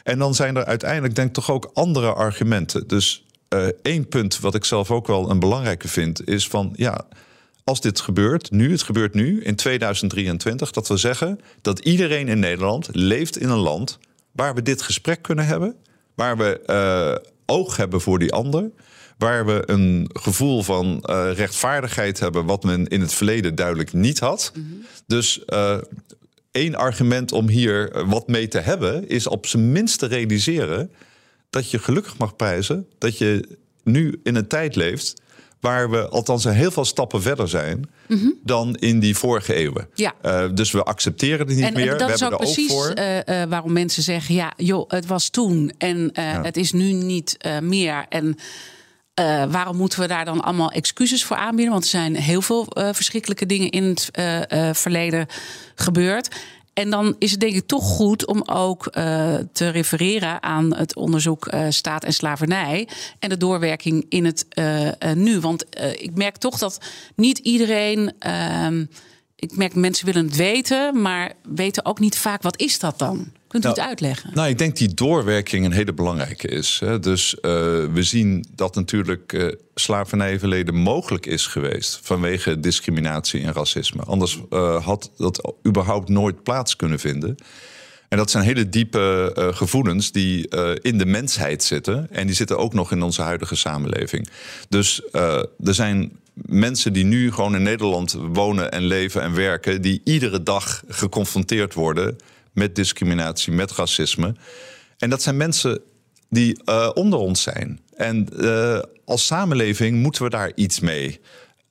En 0.03 0.19
dan 0.19 0.35
zijn 0.35 0.55
er 0.55 0.65
uiteindelijk, 0.65 1.15
denk 1.15 1.27
ik, 1.27 1.33
toch 1.33 1.51
ook 1.51 1.69
andere 1.73 2.13
argumenten. 2.13 2.87
Dus 2.87 3.25
eh, 3.49 3.67
één 3.81 4.07
punt 4.07 4.39
wat 4.39 4.55
ik 4.55 4.65
zelf 4.65 4.91
ook 4.91 5.07
wel 5.07 5.29
een 5.29 5.39
belangrijke 5.39 5.87
vind, 5.87 6.27
is 6.27 6.47
van 6.47 6.73
ja. 6.75 7.07
Als 7.63 7.81
dit 7.81 7.99
gebeurt, 7.99 8.51
nu, 8.51 8.71
het 8.71 8.81
gebeurt 8.81 9.13
nu, 9.13 9.43
in 9.43 9.55
2023, 9.55 10.71
dat 10.71 10.87
we 10.87 10.97
zeggen 10.97 11.39
dat 11.61 11.79
iedereen 11.79 12.27
in 12.27 12.39
Nederland 12.39 12.89
leeft 12.91 13.37
in 13.37 13.49
een 13.49 13.57
land 13.57 13.99
waar 14.31 14.55
we 14.55 14.61
dit 14.61 14.81
gesprek 14.81 15.21
kunnen 15.21 15.45
hebben, 15.45 15.75
waar 16.15 16.37
we 16.37 16.61
eh, 16.61 17.31
oog 17.45 17.77
hebben 17.77 18.01
voor 18.01 18.19
die 18.19 18.33
ander, 18.33 18.71
waar 19.17 19.45
we 19.45 19.63
een 19.65 20.09
gevoel 20.13 20.63
van 20.63 21.01
eh, 21.01 21.29
rechtvaardigheid 21.33 22.19
hebben, 22.19 22.45
wat 22.45 22.63
men 22.63 22.87
in 22.87 23.01
het 23.01 23.13
verleden 23.13 23.55
duidelijk 23.55 23.93
niet 23.93 24.19
had. 24.19 24.51
Dus 25.07 25.45
eh, 25.45 25.77
één 26.51 26.75
argument 26.75 27.31
om 27.31 27.49
hier 27.49 27.91
eh, 27.91 28.09
wat 28.09 28.27
mee 28.27 28.47
te 28.47 28.59
hebben, 28.59 29.07
is 29.09 29.27
op 29.27 29.45
zijn 29.45 29.71
minst 29.71 29.99
te 29.99 30.05
realiseren 30.05 30.91
dat 31.49 31.71
je 31.71 31.79
gelukkig 31.79 32.17
mag 32.17 32.35
prijzen 32.35 32.87
dat 32.97 33.17
je 33.17 33.57
nu 33.83 34.19
in 34.23 34.35
een 34.35 34.47
tijd 34.47 34.75
leeft 34.75 35.21
waar 35.59 35.89
we 35.89 36.07
althans 36.07 36.45
een 36.45 36.53
heel 36.53 36.71
veel 36.71 36.85
stappen 36.85 37.21
verder 37.21 37.47
zijn 37.49 37.89
dan 38.43 38.75
in 38.75 38.99
die 38.99 39.15
vorige 39.17 39.53
eeuwen. 39.53 39.89
Ja. 39.93 40.13
Eh, 40.21 40.45
dus 40.53 40.71
we 40.71 40.83
accepteren 40.83 41.47
het 41.47 41.55
niet 41.55 41.65
En, 41.65 41.73
meer. 41.73 41.91
en 41.91 41.97
dat 41.97 42.07
we 42.07 42.13
is 42.13 42.19
hebben 42.19 42.39
ook 42.39 42.45
precies 42.45 42.71
voor. 42.71 42.87
eh, 42.89 43.41
eh, 43.41 43.49
waarom 43.49 43.71
mensen 43.73 44.03
zeggen: 44.03 44.35
ja, 44.35 44.53
joh, 44.57 44.89
het 44.89 45.05
was 45.05 45.29
toen 45.29 45.71
en 45.77 46.11
eh, 46.13 46.43
het 46.43 46.57
is 46.57 46.71
nu 46.71 46.91
niet 46.91 47.37
eh, 47.37 47.59
meer. 47.59 48.05
En 48.09 48.35
eh, 49.13 49.43
waarom 49.51 49.77
moeten 49.77 49.99
we 49.99 50.07
daar 50.07 50.25
dan 50.25 50.41
allemaal 50.41 50.71
excuses 50.71 51.23
voor 51.23 51.37
aanbieden? 51.37 51.71
Want 51.73 51.83
er 51.83 51.89
zijn 51.89 52.15
heel 52.15 52.41
veel 52.41 52.67
eh, 52.67 52.89
verschrikkelijke 52.93 53.45
dingen 53.45 53.69
in 53.69 53.83
het 53.83 54.09
eh, 54.11 54.51
eh, 54.69 54.75
verleden 54.75 55.27
gebeurd. 55.75 56.35
En 56.77 56.89
dan 56.89 57.15
is 57.19 57.31
het 57.31 57.39
denk 57.39 57.55
ik 57.55 57.67
toch 57.67 57.83
goed 57.83 58.25
om 58.25 58.43
ook 58.45 58.85
eh, 58.85 59.35
te 59.51 59.69
refereren 59.69 60.43
aan 60.43 60.75
het 60.75 60.95
onderzoek 60.95 61.47
eh, 61.47 61.65
staat 61.69 62.03
en 62.03 62.13
slavernij 62.13 62.87
en 63.19 63.29
de 63.29 63.37
doorwerking 63.37 64.05
in 64.09 64.25
het 64.25 64.45
eh, 64.49 64.91
nu. 65.13 65.39
Want 65.39 65.65
ik 65.99 66.11
merk 66.15 66.37
toch 66.37 66.57
dat 66.57 66.79
niet 67.15 67.37
iedereen. 67.37 68.13
ehm, 68.19 68.85
ik 69.35 69.55
merk 69.55 69.75
mensen 69.75 70.05
willen 70.05 70.25
het 70.25 70.35
weten, 70.35 71.01
maar 71.01 71.33
weten 71.43 71.85
ook 71.85 71.99
niet 71.99 72.17
vaak 72.17 72.41
wat 72.41 72.59
is 72.59 72.79
dat 72.79 72.99
dan. 72.99 73.31
Kunt 73.47 73.63
u 73.63 73.67
Nou, 73.67 73.79
het 73.79 73.89
uitleggen? 73.89 74.31
Nou, 74.33 74.49
ik 74.49 74.57
denk 74.57 74.77
die 74.77 74.93
doorwerking 74.93 75.65
een 75.65 75.71
hele 75.71 75.93
belangrijke 75.93 76.47
is. 76.47 76.79
Hè. 76.79 76.99
Dus 76.99 77.35
eh, 77.35 77.41
we 77.93 78.03
zien 78.03 78.45
dat 78.55 78.75
natuurlijk 78.75 79.33
eh 79.33 79.47
slavernijverleden 79.75 80.75
mogelijk 80.75 81.25
is 81.25 81.47
geweest 81.47 81.99
vanwege 82.01 82.59
discriminatie 82.59 83.43
en 83.43 83.53
racisme. 83.53 84.01
Anders 84.01 84.39
eh, 84.49 84.85
had 84.85 85.11
dat 85.17 85.53
überhaupt 85.67 86.09
nooit 86.09 86.43
plaats 86.43 86.75
kunnen 86.75 86.99
vinden. 86.99 87.35
En 88.09 88.17
dat 88.17 88.31
zijn 88.31 88.43
hele 88.43 88.69
diepe 88.69 89.31
gevoelens 89.53 90.11
die 90.11 90.47
in 90.81 90.97
de 90.97 91.05
mensheid 91.05 91.63
zitten. 91.63 92.07
En 92.11 92.25
die 92.25 92.35
zitten 92.35 92.57
ook 92.57 92.73
nog 92.73 92.91
in 92.91 93.01
onze 93.01 93.21
huidige 93.21 93.55
samenleving. 93.55 94.29
Dus 94.69 95.01
er 95.11 95.73
zijn 95.73 96.19
mensen 96.33 96.93
die 96.93 97.03
nu 97.03 97.31
gewoon 97.31 97.55
in 97.55 97.63
Nederland 97.63 98.17
wonen 98.31 98.71
en 98.71 98.83
leven 98.83 99.21
en 99.21 99.35
werken. 99.35 99.81
die 99.81 100.01
iedere 100.03 100.43
dag 100.43 100.83
geconfronteerd 100.87 101.73
worden 101.73 102.17
met 102.57 102.75
discriminatie, 102.75 103.53
met 103.53 103.71
racisme. 103.71 104.35
En 104.97 105.09
dat 105.09 105.21
zijn 105.21 105.37
mensen 105.37 105.81
die 106.29 106.63
eh, 106.63 106.89
onder 106.93 107.19
ons 107.19 107.41
zijn. 107.41 107.79
En 107.95 108.27
eh, 108.39 108.79
als 109.05 109.25
samenleving 109.25 110.01
moeten 110.01 110.23
we 110.23 110.29
daar 110.29 110.51
iets 110.55 110.79
mee. 110.79 111.19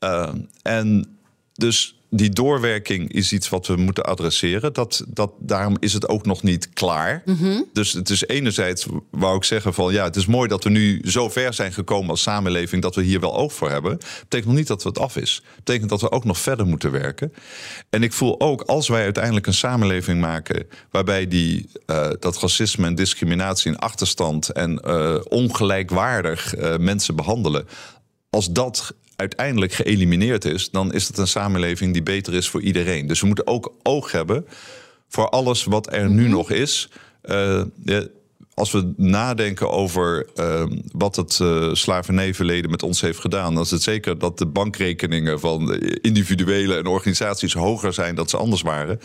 Uh, 0.00 0.32
en 0.62 1.18
dus 1.52 1.95
die 2.10 2.30
doorwerking 2.30 3.12
is 3.12 3.32
iets 3.32 3.48
wat 3.48 3.66
we 3.66 3.76
moeten 3.76 4.04
adresseren. 4.04 4.72
Dat, 4.72 5.04
dat, 5.08 5.32
daarom 5.38 5.76
is 5.80 5.92
het 5.92 6.08
ook 6.08 6.26
nog 6.26 6.42
niet 6.42 6.70
klaar. 6.70 7.22
Mm 7.24 7.36
-hmm. 7.36 7.64
Dus 7.72 7.92
het 7.92 8.10
is 8.10 8.26
enerzijds, 8.26 8.86
wou 9.10 9.36
ik 9.36 9.44
zeggen 9.44 9.74
van 9.74 9.92
ja, 9.92 10.04
het 10.04 10.16
is 10.16 10.26
mooi 10.26 10.48
dat 10.48 10.64
we 10.64 10.70
nu 10.70 11.00
zo 11.04 11.28
ver 11.28 11.54
zijn 11.54 11.72
gekomen 11.72 12.10
als 12.10 12.22
samenleving 12.22 12.82
dat 12.82 12.94
we 12.94 13.02
hier 13.02 13.20
wel 13.20 13.36
oog 13.36 13.52
voor 13.52 13.70
hebben. 13.70 13.98
Betekent 14.20 14.48
nog 14.48 14.56
niet 14.56 14.66
dat 14.66 14.82
het 14.82 14.98
af 14.98 15.16
is. 15.16 15.42
Betekent 15.56 15.90
dat 15.90 16.00
we 16.00 16.10
ook 16.10 16.24
nog 16.24 16.38
verder 16.38 16.66
moeten 16.66 16.90
werken. 16.90 17.32
En 17.90 18.02
ik 18.02 18.12
voel 18.12 18.40
ook 18.40 18.62
als 18.62 18.88
wij 18.88 19.02
uiteindelijk 19.02 19.46
een 19.46 19.54
samenleving 19.54 20.20
maken 20.20 20.66
waarbij 20.90 21.28
die, 21.28 21.68
uh, 21.86 22.08
dat 22.20 22.38
racisme 22.40 22.86
en 22.86 22.94
discriminatie 22.94 23.70
in 23.70 23.78
achterstand 23.78 24.48
en 24.48 24.80
uh, 24.86 25.16
ongelijkwaardig 25.28 26.56
uh, 26.56 26.76
mensen 26.76 27.16
behandelen. 27.16 27.66
Als 28.30 28.52
dat 28.52 28.94
uiteindelijk 29.16 29.72
geëlimineerd 29.72 30.44
is, 30.44 30.70
dan 30.70 30.92
is 30.92 31.06
het 31.08 31.18
een 31.18 31.26
samenleving 31.26 31.92
die 31.92 32.02
beter 32.02 32.34
is 32.34 32.48
voor 32.48 32.60
iedereen. 32.60 33.06
Dus 33.06 33.20
we 33.20 33.26
moeten 33.26 33.46
ook 33.46 33.72
oog 33.82 34.12
hebben 34.12 34.46
voor 35.08 35.28
alles 35.28 35.64
wat 35.64 35.92
er 35.92 36.10
nu 36.10 36.28
nog 36.28 36.50
is. 36.50 36.88
Uh, 37.24 37.62
ja, 37.84 38.06
als 38.54 38.72
we 38.72 38.92
nadenken 38.96 39.70
over 39.70 40.26
uh, 40.36 40.66
wat 40.92 41.16
het 41.16 41.38
uh, 41.42 41.74
slavernijverleden 41.74 42.70
met 42.70 42.82
ons 42.82 43.00
heeft 43.00 43.18
gedaan, 43.18 43.54
dan 43.54 43.62
is 43.62 43.70
het 43.70 43.82
zeker 43.82 44.18
dat 44.18 44.38
de 44.38 44.46
bankrekeningen 44.46 45.40
van 45.40 45.74
individuele 46.00 46.76
en 46.76 46.86
organisaties 46.86 47.54
hoger 47.54 47.92
zijn 47.92 48.14
dan 48.14 48.28
ze 48.28 48.36
anders 48.36 48.62
waren. 48.62 49.00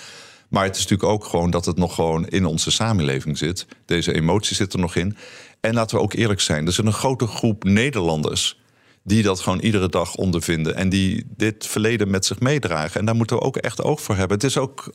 Maar 0.49 0.63
het 0.63 0.75
is 0.75 0.81
natuurlijk 0.81 1.09
ook 1.09 1.25
gewoon 1.25 1.51
dat 1.51 1.65
het 1.65 1.77
nog 1.77 1.95
gewoon 1.95 2.27
in 2.27 2.45
onze 2.45 2.71
samenleving 2.71 3.37
zit. 3.37 3.65
Deze 3.85 4.13
emotie 4.13 4.55
zit 4.55 4.73
er 4.73 4.79
nog 4.79 4.95
in. 4.95 5.17
En 5.59 5.73
laten 5.73 5.97
we 5.97 6.03
ook 6.03 6.13
eerlijk 6.13 6.41
zijn, 6.41 6.63
er 6.63 6.69
is 6.69 6.77
een 6.77 6.93
grote 6.93 7.27
groep 7.27 7.63
Nederlanders 7.63 8.60
die 9.03 9.23
dat 9.23 9.39
gewoon 9.39 9.59
iedere 9.59 9.89
dag 9.89 10.15
ondervinden. 10.15 10.75
En 10.75 10.89
die 10.89 11.25
dit 11.37 11.67
verleden 11.67 12.09
met 12.09 12.25
zich 12.25 12.39
meedragen. 12.39 12.99
En 12.99 13.05
daar 13.05 13.15
moeten 13.15 13.35
we 13.35 13.41
ook 13.41 13.57
echt 13.57 13.83
oog 13.83 14.01
voor 14.01 14.15
hebben. 14.15 14.37
Het 14.37 14.45
is 14.45 14.57
ook 14.57 14.93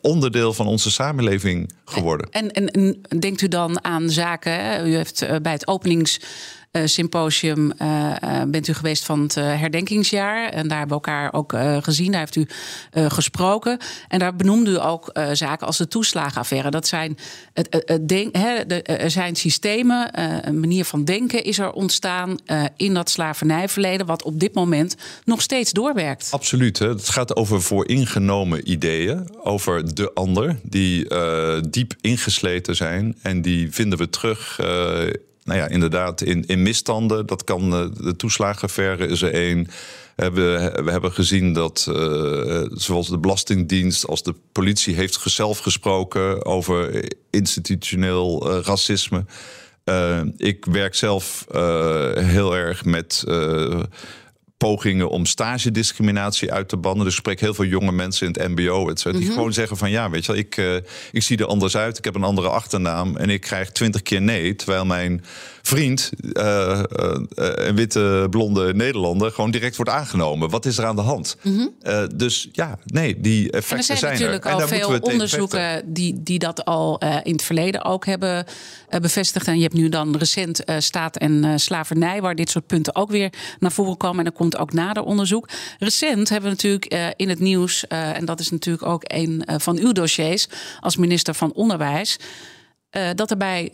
onderdeel 0.00 0.52
van 0.52 0.66
onze 0.66 0.90
samenleving 0.90 1.72
geworden. 1.84 2.28
En, 2.30 2.50
en, 2.50 2.70
en 2.70 3.02
denkt 3.18 3.40
u 3.40 3.48
dan 3.48 3.84
aan 3.84 4.10
zaken? 4.10 4.86
U 4.86 4.94
heeft 4.94 5.22
uh, 5.22 5.36
bij 5.42 5.52
het 5.52 5.66
openings. 5.66 6.20
Uh, 6.72 6.82
symposium 6.84 7.72
uh, 7.82 8.42
bent 8.46 8.68
u 8.68 8.72
geweest 8.72 9.04
van 9.04 9.22
het 9.22 9.34
herdenkingsjaar. 9.34 10.48
En 10.48 10.68
daar 10.68 10.78
hebben 10.78 10.98
we 10.98 11.04
elkaar 11.04 11.32
ook 11.32 11.54
gezien. 11.84 12.10
Daar 12.10 12.20
heeft 12.20 12.36
u 12.36 12.46
gesproken. 12.92 13.78
En 14.08 14.18
daar 14.18 14.36
benoemde 14.36 14.70
u 14.70 14.80
ook 14.80 15.10
zaken 15.32 15.66
als 15.66 15.76
de 15.76 15.88
toeslagenaffaire. 15.88 16.70
Dat 16.70 16.86
zijn, 16.86 17.18
het, 17.52 17.82
het 17.86 18.08
denk, 18.08 18.36
hè, 18.36 18.54
er 18.82 19.10
zijn 19.10 19.36
systemen, 19.36 20.20
een 20.48 20.60
manier 20.60 20.84
van 20.84 21.04
denken 21.04 21.44
is 21.44 21.58
er 21.58 21.72
ontstaan 21.72 22.36
in 22.76 22.94
dat 22.94 23.10
slavernijverleden. 23.10 24.06
Wat 24.06 24.22
op 24.22 24.40
dit 24.40 24.54
moment 24.54 24.96
nog 25.24 25.42
steeds 25.42 25.72
doorwerkt. 25.72 26.28
Absoluut. 26.30 26.78
Hè. 26.78 26.88
Het 26.88 27.08
gaat 27.08 27.36
over 27.36 27.62
vooringenomen 27.62 28.70
ideeën. 28.70 29.28
Over 29.42 29.94
de 29.94 30.10
ander. 30.14 30.58
Die 30.62 31.06
diep 31.70 31.94
ingesleten 32.00 32.76
zijn. 32.76 33.16
En 33.22 33.42
die 33.42 33.72
vinden 33.72 33.98
we 33.98 34.10
terug 34.10 34.60
nou 35.48 35.60
ja, 35.60 35.68
inderdaad, 35.68 36.20
in, 36.20 36.46
in 36.46 36.62
misstanden. 36.62 37.26
Dat 37.26 37.44
kan 37.44 37.70
de 38.00 38.16
toeslagenverre 38.16 39.06
is 39.06 39.22
er 39.22 39.32
één. 39.32 39.68
We, 40.16 40.80
we 40.84 40.90
hebben 40.90 41.12
gezien 41.12 41.52
dat 41.52 41.86
uh, 41.88 42.62
zowel 42.72 43.04
de 43.04 43.18
Belastingdienst 43.18 44.06
als 44.06 44.22
de 44.22 44.34
politie 44.52 44.94
heeft 44.94 45.20
zelf 45.24 45.58
gesproken 45.58 46.44
over 46.44 47.04
institutioneel 47.30 48.60
racisme. 48.62 49.24
Ik 50.36 50.64
werk 50.64 50.94
zelf 50.94 51.44
heel 52.14 52.56
erg 52.56 52.84
met 52.84 53.24
pogingen 54.58 55.08
om 55.08 55.26
stagediscriminatie 55.26 56.52
uit 56.52 56.68
te 56.68 56.76
bannen. 56.76 57.04
Dus 57.04 57.12
ik 57.12 57.18
spreek 57.18 57.40
heel 57.40 57.54
veel 57.54 57.64
jonge 57.64 57.92
mensen 57.92 58.26
in 58.26 58.32
het 58.32 58.48
mbo. 58.48 58.88
Et 58.88 58.98
cetera, 58.98 59.12
die 59.12 59.20
mm 59.20 59.26
-hmm. 59.26 59.36
gewoon 59.36 59.52
zeggen 59.52 59.76
van 59.76 59.90
ja, 59.90 60.10
weet 60.10 60.26
je 60.26 60.32
wel, 60.32 60.40
ik, 60.40 60.56
uh, 60.56 60.74
ik 61.12 61.22
zie 61.22 61.38
er 61.38 61.46
anders 61.46 61.76
uit. 61.76 61.98
Ik 61.98 62.04
heb 62.04 62.14
een 62.14 62.22
andere 62.22 62.48
achternaam 62.48 63.16
en 63.16 63.30
ik 63.30 63.40
krijg 63.40 63.70
twintig 63.70 64.02
keer 64.02 64.20
nee. 64.20 64.54
Terwijl 64.54 64.84
mijn 64.84 65.24
vriend, 65.68 66.10
uh, 66.22 66.42
uh, 66.42 66.82
een 67.36 67.76
witte 67.76 68.26
blonde 68.30 68.74
Nederlander, 68.74 69.30
gewoon 69.30 69.50
direct 69.50 69.76
wordt 69.76 69.90
aangenomen. 69.90 70.50
Wat 70.50 70.66
is 70.66 70.78
er 70.78 70.84
aan 70.84 70.96
de 70.96 71.02
hand? 71.02 71.36
Mm 71.42 71.56
-hmm. 71.56 72.08
dus 72.16 72.48
ja, 72.52 72.78
nee, 72.84 73.20
die 73.20 73.50
effecten 73.50 73.70
en 73.70 73.78
er 73.78 73.84
zijn, 73.84 73.98
zijn 73.98 74.12
natuurlijk 74.12 74.44
er. 74.44 74.52
al 74.52 74.68
veel 74.68 74.98
onderzoeken 74.98 75.82
die, 75.86 76.22
die 76.22 76.38
dat 76.38 76.64
al 76.64 76.98
in 77.22 77.32
het 77.32 77.42
verleden 77.42 77.84
ook 77.84 78.06
hebben 78.06 78.44
bevestigd. 79.00 79.46
En 79.46 79.56
je 79.56 79.62
hebt 79.62 79.74
nu 79.74 79.88
dan 79.88 80.16
recent 80.16 80.62
staat 80.78 81.16
en 81.16 81.60
slavernij, 81.60 82.20
waar 82.20 82.34
dit 82.34 82.50
soort 82.50 82.66
punten 82.66 82.94
ook 82.94 83.10
weer 83.10 83.32
naar 83.58 83.72
voren 83.72 83.96
komen. 83.96 84.18
En 84.18 84.24
dan 84.24 84.32
komt 84.32 84.56
ook 84.56 84.72
nader 84.72 85.02
onderzoek. 85.02 85.48
Recent 85.78 86.28
hebben 86.28 86.50
we 86.50 86.56
natuurlijk 86.56 87.14
in 87.16 87.28
het 87.28 87.40
nieuws, 87.40 87.86
en 87.86 88.24
dat 88.24 88.40
is 88.40 88.50
natuurlijk 88.50 88.86
ook 88.86 89.02
een 89.06 89.44
van 89.56 89.78
uw 89.78 89.92
dossiers 89.92 90.46
als 90.80 90.96
minister 90.96 91.34
van 91.34 91.52
Onderwijs. 91.52 92.18
Dat 93.14 93.30
er 93.30 93.36
bij 93.36 93.70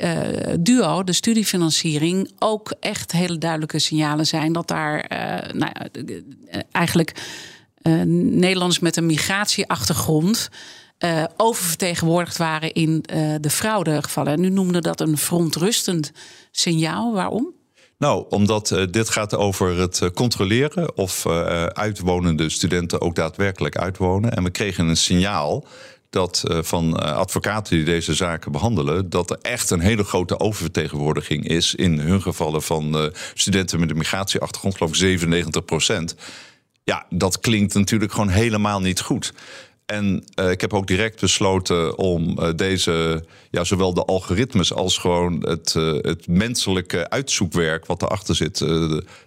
DUO, 0.61 1.05
de 1.05 1.13
studiefinanciering, 1.13 2.31
ook 2.39 2.75
echt 2.81 3.13
hele 3.13 3.39
duidelijke 3.39 3.79
signalen 3.79 4.27
zijn 4.27 4.53
dat 4.53 4.69
daar 4.69 5.07
nou 5.55 5.73
ja, 5.73 5.87
eigenlijk 6.73 7.13
Nederlanders 8.07 8.79
met 8.81 8.97
een 8.97 9.07
migratieachtergrond 9.07 10.49
oververtegenwoordigd 11.37 12.37
waren 12.37 12.73
in 12.73 13.05
de 13.41 13.51
fraudegevallen. 13.51 14.33
En 14.33 14.45
u 14.45 14.49
noemde 14.51 14.81
dat 14.81 15.01
een 15.01 15.19
verontrustend 15.19 16.13
signaal. 16.51 17.13
Waarom? 17.13 17.53
Nou, 17.99 18.25
omdat 18.29 18.87
dit 18.91 19.11
gaat 19.11 19.35
over 19.35 19.79
het 19.79 20.11
controleren 20.15 20.97
of 20.97 21.27
uitwonende 21.73 22.49
studenten 22.49 23.01
ook 23.01 23.15
daadwerkelijk 23.15 23.77
uitwonen. 23.77 24.37
En 24.37 24.45
we 24.45 24.51
kregen 24.51 24.89
een 24.89 24.97
signaal 24.97 25.67
dat 26.15 26.43
van 26.47 26.97
advocaten 26.97 27.77
die 27.77 27.85
deze 27.85 28.15
zaken 28.15 28.53
behandelen, 28.53 29.11
dat 29.11 29.31
er 29.31 29.39
echt 29.43 29.71
een 29.71 29.81
hele 29.81 30.05
grote 30.05 30.41
oververtegenwoordiging 30.41 31.49
is 31.49 31.75
in 31.75 31.99
hun 31.99 32.23
gevallen 32.23 32.63
van 32.63 33.13
studenten 33.35 33.81
met 33.81 33.91
een 33.91 33.97
migratieachtergrond, 33.97 34.77
geloof 34.77 34.91
ik 34.91 34.97
97 34.97 35.65
procent. 35.65 36.15
Ja, 36.85 37.07
dat 37.11 37.41
klinkt 37.41 37.75
natuurlijk 37.75 38.13
gewoon 38.13 38.29
helemaal 38.29 38.81
niet 38.81 39.01
goed. 39.01 39.33
En 39.87 40.25
ik 40.51 40.61
heb 40.61 40.73
ook 40.73 40.87
direct 40.87 41.21
besloten 41.21 41.99
om 41.99 42.39
deze, 42.57 43.25
ja, 43.51 43.65
zowel 43.65 43.95
de 43.95 44.05
algoritmes 44.05 44.73
als 44.73 44.99
gewoon 44.99 45.47
het, 45.49 45.73
het 46.03 46.29
menselijke 46.29 47.11
uitzoekwerk 47.11 47.87
wat 47.87 48.03
erachter 48.03 48.35
zit, 48.35 48.65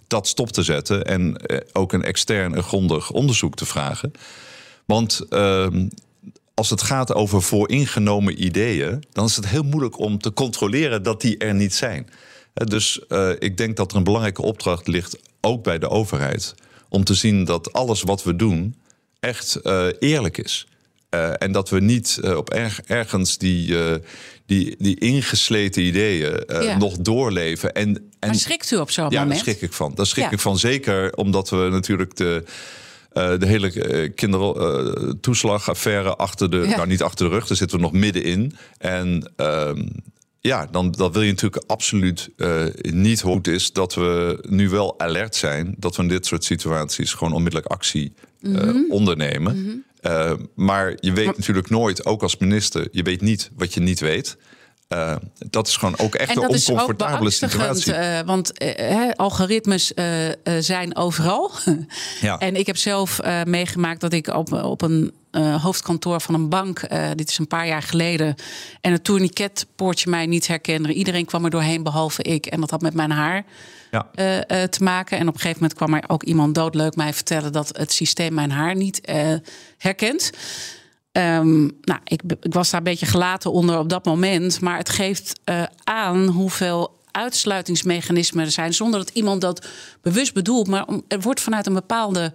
dat 0.07 0.27
stop 0.27 0.51
te 0.51 0.63
zetten. 0.63 1.05
En 1.05 1.41
ook 1.73 1.93
een 1.93 2.03
extern 2.03 2.55
en 2.55 2.63
grondig 2.63 3.11
onderzoek 3.11 3.55
te 3.55 3.65
vragen. 3.65 4.11
Want 4.85 5.25
ehm, 5.29 5.87
als 6.57 6.69
het 6.69 6.81
gaat 6.81 7.13
over 7.13 7.41
vooringenomen 7.41 8.43
ideeën, 8.43 9.03
dan 9.11 9.25
is 9.25 9.35
het 9.35 9.47
heel 9.47 9.63
moeilijk 9.63 9.99
om 9.99 10.19
te 10.19 10.33
controleren 10.33 11.03
dat 11.03 11.21
die 11.21 11.37
er 11.37 11.53
niet 11.53 11.73
zijn. 11.73 12.09
Dus 12.53 13.01
ik 13.39 13.57
denk 13.57 13.75
dat 13.75 13.91
er 13.91 13.97
een 13.97 14.03
belangrijke 14.03 14.41
opdracht 14.41 14.87
ligt, 14.87 15.17
ook 15.41 15.63
bij 15.63 15.79
de 15.79 15.89
overheid, 15.89 16.55
om 16.89 17.03
te 17.03 17.13
zien 17.13 17.45
dat 17.45 17.73
alles 17.73 18.01
wat 18.01 18.23
we 18.23 18.35
doen 18.35 18.75
echt 19.19 19.59
uh, 19.63 19.85
eerlijk 19.99 20.37
is. 20.37 20.67
Uh, 21.09 21.29
en 21.37 21.51
dat 21.51 21.69
we 21.69 21.79
niet 21.79 22.19
op 22.35 22.49
erg, 22.49 22.81
ergens 22.81 23.37
die, 23.37 23.75
die, 24.45 24.75
die 24.79 24.99
ingesleten 24.99 25.83
ideeën 25.83 26.43
ja. 26.47 26.77
nog 26.77 26.97
doorleven. 26.97 27.73
En, 27.73 27.95
en, 27.95 28.03
maar 28.19 28.35
schrikt 28.35 28.71
u 28.71 28.77
op 28.77 28.91
zo'n 28.91 29.09
ja, 29.09 29.19
moment? 29.19 29.29
daar 29.29 29.39
schrik 29.39 29.61
ik 29.61 29.73
van. 29.73 29.91
Daar 29.95 30.05
schrik 30.05 30.23
ja. 30.23 30.31
ik 30.31 30.39
van 30.39 30.57
zeker 30.57 31.13
omdat 31.13 31.49
we 31.49 31.67
natuurlijk 31.71 32.15
de... 32.15 32.43
de 33.17 33.45
hele 33.45 34.09
kindertoeslagaffaire 34.09 36.15
achter 36.15 36.51
de, 36.51 36.57
ja. 36.57 36.75
nou 36.75 36.87
niet 36.87 37.03
achter 37.03 37.29
de 37.29 37.35
rug, 37.35 37.47
daar 37.47 37.57
zitten 37.57 37.77
we 37.77 37.83
nog 37.83 37.93
middenin. 37.93 38.55
En 38.77 39.31
ehm, 39.35 39.81
ja, 40.47 40.67
dan, 40.71 40.91
dan 40.91 41.11
wil 41.11 41.21
je 41.21 41.31
natuurlijk 41.31 41.63
absoluut 41.67 42.29
uh, 42.37 42.65
niet 42.81 43.21
hoe 43.21 43.35
het 43.35 43.47
is 43.47 43.71
dat 43.71 43.93
we 43.93 44.43
nu 44.49 44.69
wel 44.69 44.99
alert 44.99 45.35
zijn. 45.35 45.75
Dat 45.77 45.95
we 45.95 46.01
in 46.01 46.07
dit 46.07 46.25
soort 46.25 46.43
situaties 46.43 47.13
gewoon 47.13 47.33
onmiddellijk 47.33 47.71
actie 47.71 48.13
uh, 48.41 48.51
mm 48.51 48.69
-hmm. 48.69 48.91
ondernemen. 48.91 49.57
Mm 49.57 49.65
-hmm. 49.65 50.11
uh, 50.11 50.31
maar 50.55 50.97
je 50.99 51.13
weet 51.13 51.25
maar, 51.25 51.35
natuurlijk 51.37 51.69
nooit, 51.69 52.05
ook 52.05 52.21
als 52.21 52.37
minister, 52.37 52.87
je 52.91 53.03
weet 53.03 53.21
niet 53.21 53.51
wat 53.55 53.73
je 53.73 53.79
niet 53.79 53.99
weet. 53.99 54.37
Uh, 54.89 55.15
dat 55.49 55.67
is 55.67 55.77
gewoon 55.77 55.97
ook 55.99 56.15
echt 56.15 56.35
een 56.35 56.47
oncomfortabele 56.47 57.29
situatie. 57.29 57.93
Uh, 57.93 58.19
want 58.25 58.63
uh, 58.63 59.09
algoritmes 59.15 59.91
zijn 60.59 60.95
overal. 60.95 61.51
ja. 62.21 62.37
En 62.37 62.55
ik 62.55 62.65
heb 62.65 62.77
zelf 62.77 63.19
meegemaakt 63.43 64.01
dat 64.01 64.13
ik 64.13 64.27
op, 64.27 64.53
op 64.53 64.81
een 64.81 65.13
hoofdkantoor 65.61 66.21
van 66.21 66.33
een 66.33 66.49
bank, 66.49 66.81
dit 67.15 67.29
is 67.29 67.37
een 67.37 67.47
paar 67.47 67.67
jaar 67.67 67.81
geleden, 67.81 68.35
en 68.81 68.91
het 68.91 69.03
tourniquetpoortje 69.03 70.09
mij 70.09 70.25
niet 70.25 70.47
herkende. 70.47 70.93
Iedereen 70.93 71.25
kwam 71.25 71.43
er 71.43 71.49
doorheen 71.49 71.83
behalve 71.83 72.23
ik. 72.23 72.45
En 72.45 72.59
dat 72.59 72.69
had 72.69 72.81
met 72.81 72.93
mijn 72.93 73.11
haar 73.11 73.43
ja. 73.91 74.07
te 74.67 74.83
maken. 74.83 75.17
En 75.17 75.27
op 75.27 75.33
een 75.33 75.39
gegeven 75.39 75.61
moment 75.61 75.77
kwam 75.77 75.93
er 75.93 76.03
ook 76.07 76.23
iemand 76.23 76.55
doodleuk 76.55 76.95
mij 76.95 77.13
vertellen 77.13 77.51
dat 77.51 77.77
het 77.77 77.91
systeem 77.91 78.33
mijn 78.33 78.51
haar 78.51 78.75
niet 78.75 79.11
herkent. 79.77 80.31
Um, 81.17 81.71
nou, 81.81 81.99
ik, 82.03 82.21
ik, 82.41 82.53
was 82.53 82.69
daar 82.69 82.79
een 82.79 82.85
beetje 82.85 83.05
gelaten 83.05 83.51
onder 83.51 83.77
op 83.77 83.89
dat 83.89 84.05
moment. 84.05 84.61
Maar 84.61 84.77
het 84.77 84.89
geeft 84.89 85.39
uh, 85.45 85.63
aan 85.83 86.27
hoeveel 86.27 86.99
uitsluitingsmechanismen 87.11 88.45
er 88.45 88.51
zijn. 88.51 88.73
Zonder 88.73 88.99
dat 88.99 89.09
iemand 89.09 89.41
dat 89.41 89.67
bewust 90.01 90.33
bedoelt. 90.33 90.67
Maar 90.67 90.87
er 91.07 91.21
wordt 91.21 91.41
vanuit 91.41 91.65
een 91.65 91.73
bepaalde 91.73 92.33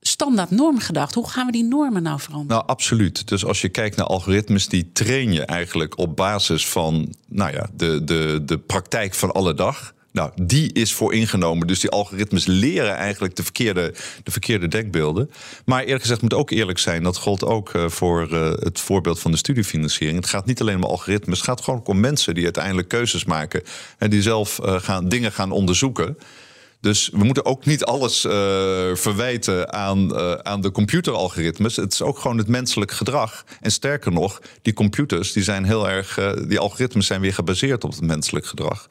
standaard 0.00 0.50
norm 0.50 0.78
gedacht. 0.78 1.14
Hoe 1.14 1.28
gaan 1.28 1.46
we 1.46 1.52
die 1.52 1.64
normen 1.64 2.02
nou 2.02 2.20
veranderen? 2.20 2.56
Nou, 2.56 2.68
absoluut. 2.68 3.28
Dus 3.28 3.44
als 3.44 3.60
je 3.60 3.68
kijkt 3.68 3.96
naar 3.96 4.06
algoritmes, 4.06 4.68
die 4.68 4.92
train 4.92 5.32
je 5.32 5.44
eigenlijk 5.44 5.98
op 5.98 6.16
basis 6.16 6.68
van 6.68 7.14
nou 7.28 7.52
ja, 7.52 7.68
de, 7.72 8.04
de, 8.04 8.42
de 8.44 8.58
praktijk 8.58 9.14
van 9.14 9.32
alle 9.32 9.54
dag. 9.54 9.93
Nou, 10.14 10.30
die 10.42 10.72
is 10.72 10.94
voor 10.94 11.14
ingenomen. 11.14 11.66
Dus 11.66 11.80
die 11.80 11.90
algoritmes 11.90 12.46
leren 12.46 12.94
eigenlijk 12.94 13.36
de 13.36 13.42
verkeerde, 13.42 13.94
de 14.22 14.30
verkeerde 14.30 14.68
denkbeelden. 14.68 15.30
Maar 15.64 15.82
eerlijk 15.82 16.00
gezegd 16.00 16.22
moet 16.22 16.34
ook 16.34 16.50
eerlijk 16.50 16.78
zijn. 16.78 17.02
Dat 17.02 17.16
gold 17.16 17.44
ook 17.44 17.74
uh, 17.74 17.88
voor 17.88 18.28
uh, 18.32 18.50
het 18.50 18.80
voorbeeld 18.80 19.20
van 19.20 19.30
de 19.30 19.36
studiefinanciering. 19.36 20.16
Het 20.16 20.28
gaat 20.28 20.46
niet 20.46 20.60
alleen 20.60 20.76
om 20.76 20.84
algoritmes. 20.84 21.38
Het 21.38 21.46
gaat 21.46 21.60
gewoon 21.60 21.82
om 21.84 22.00
mensen 22.00 22.34
die 22.34 22.44
uiteindelijk 22.44 22.88
keuzes 22.88 23.24
maken. 23.24 23.62
En 23.98 24.10
die 24.10 24.22
zelf 24.22 24.60
uh, 24.64 24.80
gaan, 24.80 25.08
dingen 25.08 25.32
gaan 25.32 25.50
onderzoeken. 25.50 26.18
Dus 26.80 27.10
we 27.12 27.24
moeten 27.24 27.44
ook 27.44 27.64
niet 27.64 27.84
alles 27.84 28.20
verwijten 29.00 29.72
aan, 29.72 30.16
aan 30.44 30.60
de 30.60 30.70
computeralgoritmes. 30.70 31.76
Het 31.76 31.92
is 31.92 32.02
ook 32.02 32.18
gewoon 32.18 32.38
het 32.38 32.48
menselijk 32.48 32.90
gedrag. 32.90 33.44
En 33.60 33.70
sterker 33.70 34.12
nog, 34.12 34.40
die 34.62 34.72
computers, 34.72 35.32
die 35.32 35.42
zijn 35.42 35.64
heel 35.64 35.88
erg. 35.88 36.18
Die 36.48 36.58
algoritmes 36.58 37.06
zijn 37.06 37.20
weer 37.20 37.34
gebaseerd 37.34 37.84
op 37.84 37.90
het 37.90 38.00
menselijk 38.00 38.46
gedrag. 38.46 38.88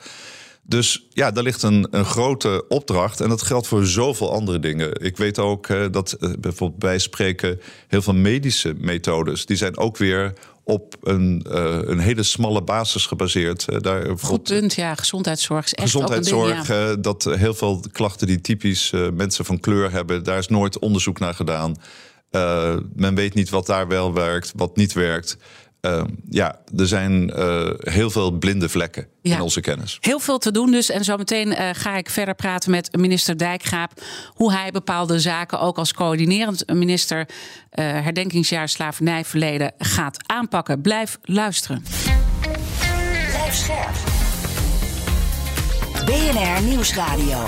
Dus 0.65 1.07
ja, 1.09 1.31
daar 1.31 1.43
ligt 1.43 1.63
een, 1.63 1.87
een 1.91 2.05
grote 2.05 2.65
opdracht. 2.67 3.21
En 3.21 3.29
dat 3.29 3.41
geldt 3.41 3.67
voor 3.67 3.85
zoveel 3.85 4.31
andere 4.31 4.59
dingen. 4.59 5.01
Ik 5.01 5.17
weet 5.17 5.39
ook 5.39 5.67
uh, 5.67 5.85
dat 5.91 6.17
uh, 6.19 6.33
bijvoorbeeld 6.39 6.79
bij 6.79 6.99
spreken 6.99 7.59
heel 7.87 8.01
veel 8.01 8.13
medische 8.13 8.73
methodes, 8.77 9.45
die 9.45 9.57
zijn 9.57 9.77
ook 9.77 9.97
weer 9.97 10.33
op 10.63 10.95
een, 11.01 11.45
uh, 11.47 11.79
een 11.81 11.99
hele 11.99 12.23
smalle 12.23 12.63
basis 12.63 13.05
gebaseerd. 13.05 13.83
daar 13.83 14.17
Goed 14.19 14.43
punt, 14.43 14.73
ja. 14.73 14.95
Gezondheidszorg 14.95 15.65
is 15.65 15.73
echt 15.73 15.91
Gezondheidszorg, 15.91 16.51
ook 16.51 16.57
een 16.57 16.63
ding, 16.65 16.89
ja. 16.89 16.95
dat 16.95 17.23
heel 17.23 17.53
veel 17.53 17.83
klachten 17.91 18.27
die 18.27 18.41
typisch 18.41 18.91
mensen 19.13 19.45
van 19.45 19.59
kleur 19.59 19.91
hebben, 19.91 20.23
daar 20.23 20.37
is 20.37 20.47
nooit 20.47 20.79
onderzoek 20.79 21.19
naar 21.19 21.33
gedaan. 21.33 21.75
men 22.95 23.15
weet 23.15 23.33
niet 23.33 23.49
wat 23.49 23.65
daar 23.65 23.87
wel 23.87 24.13
werkt, 24.13 24.51
wat 24.55 24.75
niet 24.75 24.93
werkt. 24.93 25.37
Uh, 25.85 26.03
ja, 26.29 26.59
er 26.77 26.87
zijn 26.87 27.31
uh, 27.39 27.69
heel 27.79 28.09
veel 28.09 28.31
blinde 28.31 28.69
vlekken 28.69 29.07
ja. 29.21 29.35
in 29.35 29.41
onze 29.41 29.61
kennis. 29.61 29.97
Heel 30.01 30.19
veel 30.19 30.37
te 30.37 30.51
doen 30.51 30.71
dus. 30.71 30.89
En 30.89 31.03
zometeen 31.03 31.47
uh, 31.47 31.69
ga 31.73 31.97
ik 31.97 32.09
verder 32.09 32.35
praten 32.35 32.71
met 32.71 32.97
minister 32.97 33.37
Dijkgraap... 33.37 33.91
hoe 34.27 34.53
hij 34.53 34.71
bepaalde 34.71 35.19
zaken 35.19 35.59
ook 35.59 35.77
als 35.77 35.93
coördinerend 35.93 36.73
minister... 36.73 37.27
herdenkingsjaar 37.75 38.69
slavernijverleden 38.69 39.71
gaat 39.77 40.17
aanpakken. 40.27 40.81
Blijf 40.81 41.19
luisteren. 41.21 41.83
Blijf 43.29 43.53
scherp. 43.53 43.95
BNR 46.05 46.61
Nieuwsradio. 46.61 47.47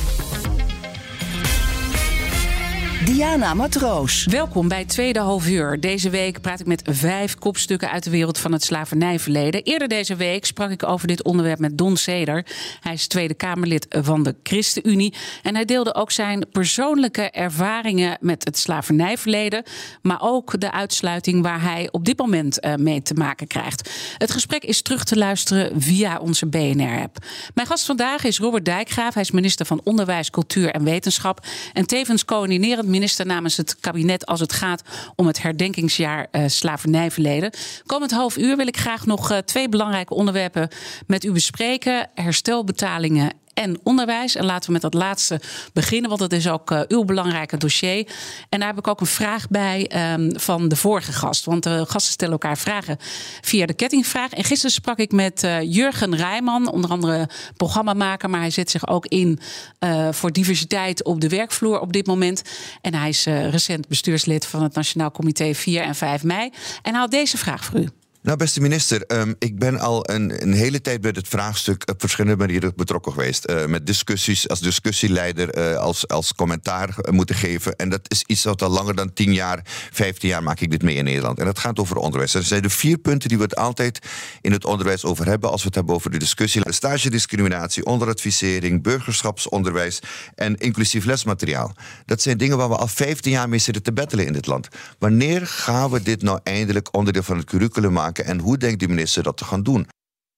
Diana 3.05 3.53
Matroos. 3.53 4.25
Welkom 4.25 4.67
bij 4.67 4.85
Tweede 4.85 5.19
Half 5.19 5.47
Uur. 5.47 5.79
Deze 5.79 6.09
week 6.09 6.41
praat 6.41 6.59
ik 6.59 6.65
met 6.65 6.81
vijf 6.85 7.35
kopstukken 7.35 7.91
uit 7.91 8.03
de 8.03 8.09
wereld 8.09 8.37
van 8.37 8.51
het 8.51 8.63
slavernijverleden. 8.63 9.63
Eerder 9.63 9.87
deze 9.87 10.15
week 10.15 10.45
sprak 10.45 10.69
ik 10.69 10.83
over 10.83 11.07
dit 11.07 11.23
onderwerp 11.23 11.59
met 11.59 11.77
Don 11.77 11.97
Seder. 11.97 12.45
Hij 12.79 12.93
is 12.93 13.07
Tweede 13.07 13.33
Kamerlid 13.33 13.85
van 13.89 14.23
de 14.23 14.35
ChristenUnie. 14.43 15.13
En 15.43 15.55
hij 15.55 15.65
deelde 15.65 15.95
ook 15.95 16.11
zijn 16.11 16.45
persoonlijke 16.51 17.31
ervaringen 17.31 18.17
met 18.19 18.45
het 18.45 18.57
slavernijverleden. 18.57 19.63
Maar 20.01 20.21
ook 20.21 20.59
de 20.59 20.71
uitsluiting 20.71 21.43
waar 21.43 21.61
hij 21.61 21.87
op 21.91 22.05
dit 22.05 22.17
moment 22.17 22.65
uh, 22.65 22.75
mee 22.75 23.01
te 23.01 23.13
maken 23.13 23.47
krijgt. 23.47 23.89
Het 24.17 24.31
gesprek 24.31 24.63
is 24.63 24.81
terug 24.81 25.03
te 25.03 25.17
luisteren 25.17 25.81
via 25.81 26.19
onze 26.19 26.45
BNR-app. 26.45 27.17
Mijn 27.53 27.67
gast 27.67 27.85
vandaag 27.85 28.23
is 28.23 28.39
Robert 28.39 28.65
Dijkgraaf. 28.65 29.13
Hij 29.13 29.23
is 29.23 29.31
minister 29.31 29.65
van 29.65 29.81
Onderwijs, 29.83 30.29
Cultuur 30.29 30.69
en 30.71 30.83
Wetenschap. 30.83 31.45
En 31.73 31.85
tevens 31.85 32.25
coördinerend 32.25 32.89
minister 32.91 33.25
namens 33.25 33.57
het 33.57 33.79
kabinet 33.79 34.25
als 34.25 34.39
het 34.39 34.53
gaat 34.53 34.81
om 35.15 35.27
het 35.27 35.41
herdenkingsjaar 35.41 36.27
uh, 36.31 36.43
slavernijverleden. 36.47 37.53
Komend 37.85 38.11
half 38.11 38.37
uur 38.37 38.57
wil 38.57 38.67
ik 38.67 38.77
graag 38.77 39.05
nog 39.05 39.31
uh, 39.31 39.37
twee 39.37 39.69
belangrijke 39.69 40.13
onderwerpen 40.13 40.69
met 41.07 41.23
u 41.23 41.31
bespreken: 41.31 42.09
herstelbetalingen 42.15 43.40
en 43.53 43.79
onderwijs. 43.83 44.35
En 44.35 44.45
laten 44.45 44.65
we 44.65 44.71
met 44.71 44.81
dat 44.81 44.93
laatste 44.93 45.41
beginnen, 45.73 46.09
want 46.09 46.21
dat 46.21 46.31
is 46.31 46.47
ook 46.47 46.71
uh, 46.71 46.81
uw 46.87 47.03
belangrijke 47.03 47.57
dossier. 47.57 48.07
En 48.49 48.59
daar 48.59 48.67
heb 48.67 48.77
ik 48.77 48.87
ook 48.87 48.99
een 48.99 49.05
vraag 49.05 49.47
bij 49.47 49.91
um, 50.13 50.39
van 50.39 50.67
de 50.67 50.75
vorige 50.75 51.11
gast. 51.11 51.45
Want 51.45 51.63
de 51.63 51.85
gasten 51.87 52.13
stellen 52.13 52.33
elkaar 52.33 52.57
vragen 52.57 52.97
via 53.41 53.65
de 53.65 53.73
kettingvraag. 53.73 54.31
En 54.31 54.43
gisteren 54.43 54.71
sprak 54.71 54.97
ik 54.97 55.11
met 55.11 55.43
uh, 55.43 55.61
Jurgen 55.61 56.15
Rijman, 56.15 56.71
onder 56.71 56.89
andere 56.89 57.29
programmamaker, 57.57 58.29
maar 58.29 58.39
hij 58.39 58.49
zet 58.49 58.69
zich 58.69 58.87
ook 58.87 59.05
in 59.05 59.39
uh, 59.79 60.07
voor 60.11 60.31
diversiteit 60.31 61.03
op 61.03 61.21
de 61.21 61.29
werkvloer 61.29 61.79
op 61.79 61.93
dit 61.93 62.07
moment. 62.07 62.41
En 62.81 62.93
hij 62.93 63.09
is 63.09 63.25
recent 63.25 63.87
bestuurslid 63.87 64.45
van 64.45 64.63
het 64.63 64.73
Nationaal 64.73 65.11
Comité 65.11 65.53
4 65.53 65.81
en 65.81 65.95
5 65.95 66.23
mei. 66.23 66.51
En 66.81 66.95
hij 66.95 67.07
deze 67.07 67.37
vraag 67.37 67.65
voor 67.65 67.79
u. 67.79 67.87
Nou, 68.23 68.37
beste 68.37 68.61
minister, 68.61 69.03
um, 69.07 69.35
ik 69.39 69.59
ben 69.59 69.79
al 69.79 70.09
een, 70.09 70.41
een, 70.41 70.53
hele 70.53 70.81
tijd 70.81 71.01
bij 71.01 71.11
dit 71.11 71.27
vraagstuk 71.27 71.89
op 71.89 71.99
verschillende 71.99 72.37
manieren 72.37 72.73
betrokken 72.75 73.11
geweest. 73.11 73.49
Uh, 73.49 73.65
met 73.65 73.85
discussies, 73.85 74.49
als 74.49 74.59
discussieleider, 74.59 75.57
uh, 75.57 75.77
als, 75.77 76.07
als 76.07 76.35
commentaar 76.35 76.95
moeten 77.09 77.35
geven. 77.35 77.75
En 77.75 77.89
dat 77.89 78.01
is 78.07 78.23
iets 78.27 78.43
wat 78.43 78.61
al 78.61 78.69
langer 78.69 78.95
dan 78.95 79.13
10 79.13 79.33
jaar, 79.33 79.61
15 79.91 80.29
jaar 80.29 80.43
maak 80.43 80.59
ik 80.59 80.71
dit 80.71 80.81
mee 80.81 80.95
in 80.95 81.03
Nederland. 81.03 81.39
En 81.39 81.45
dat 81.45 81.59
gaat 81.59 81.79
over 81.79 81.95
onderwijs. 81.95 82.33
Er 82.33 82.43
zijn 82.43 82.61
de 82.61 82.69
vier 82.69 82.97
punten 82.97 83.29
die 83.29 83.37
we 83.37 83.43
het 83.43 83.55
altijd 83.55 83.99
in 84.41 84.51
het 84.51 84.65
onderwijs 84.65 85.05
over 85.05 85.25
hebben. 85.25 85.51
Als 85.51 85.61
we 85.61 85.67
het 85.67 85.75
hebben 85.75 85.95
over 85.95 86.11
de 86.11 86.17
discussie: 86.17 86.61
stagediscriminatie, 86.65 87.85
onderadvisering, 87.85 88.83
burgerschapsonderwijs 88.83 89.99
en 90.35 90.57
inclusief 90.57 91.05
lesmateriaal. 91.05 91.75
Dat 92.05 92.21
zijn 92.21 92.37
dingen 92.37 92.57
waar 92.57 92.69
we 92.69 92.75
al 92.75 92.87
15 92.87 93.31
jaar 93.31 93.49
mee 93.49 93.59
zitten 93.59 93.83
te 93.83 93.93
bettelen 93.93 94.25
in 94.25 94.33
dit 94.33 94.45
land. 94.45 94.67
Wanneer 94.99 95.47
gaan 95.47 95.89
we 95.89 96.01
dit 96.01 96.21
nou 96.21 96.39
eindelijk 96.43 96.95
onderdeel 96.95 97.23
van 97.23 97.37
het 97.37 97.45
curriculum 97.45 97.91
maken? 97.91 98.09
En 98.19 98.39
hoe 98.39 98.57
denkt 98.57 98.79
de 98.79 98.87
minister 98.87 99.23
dat 99.23 99.37
te 99.37 99.45
gaan 99.45 99.63
doen? 99.63 99.87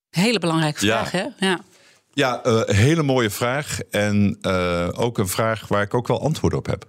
Hele 0.10 0.40
belangrijke 0.40 0.80
vraag, 0.80 1.12
ja. 1.12 1.34
hè? 1.38 1.48
Ja. 1.48 1.60
Ja, 2.14 2.46
uh, 2.46 2.62
hele 2.66 3.04
mooie 3.04 3.30
vraag. 3.30 3.80
En 3.92 4.38
uh, 4.42 4.90
ook 4.92 5.18
een 5.18 5.28
vraag 5.28 5.68
waar 5.68 5.82
ik 5.82 5.94
ook 5.94 6.08
wel 6.08 6.22
antwoord 6.22 6.54
op 6.54 6.66
heb. 6.66 6.88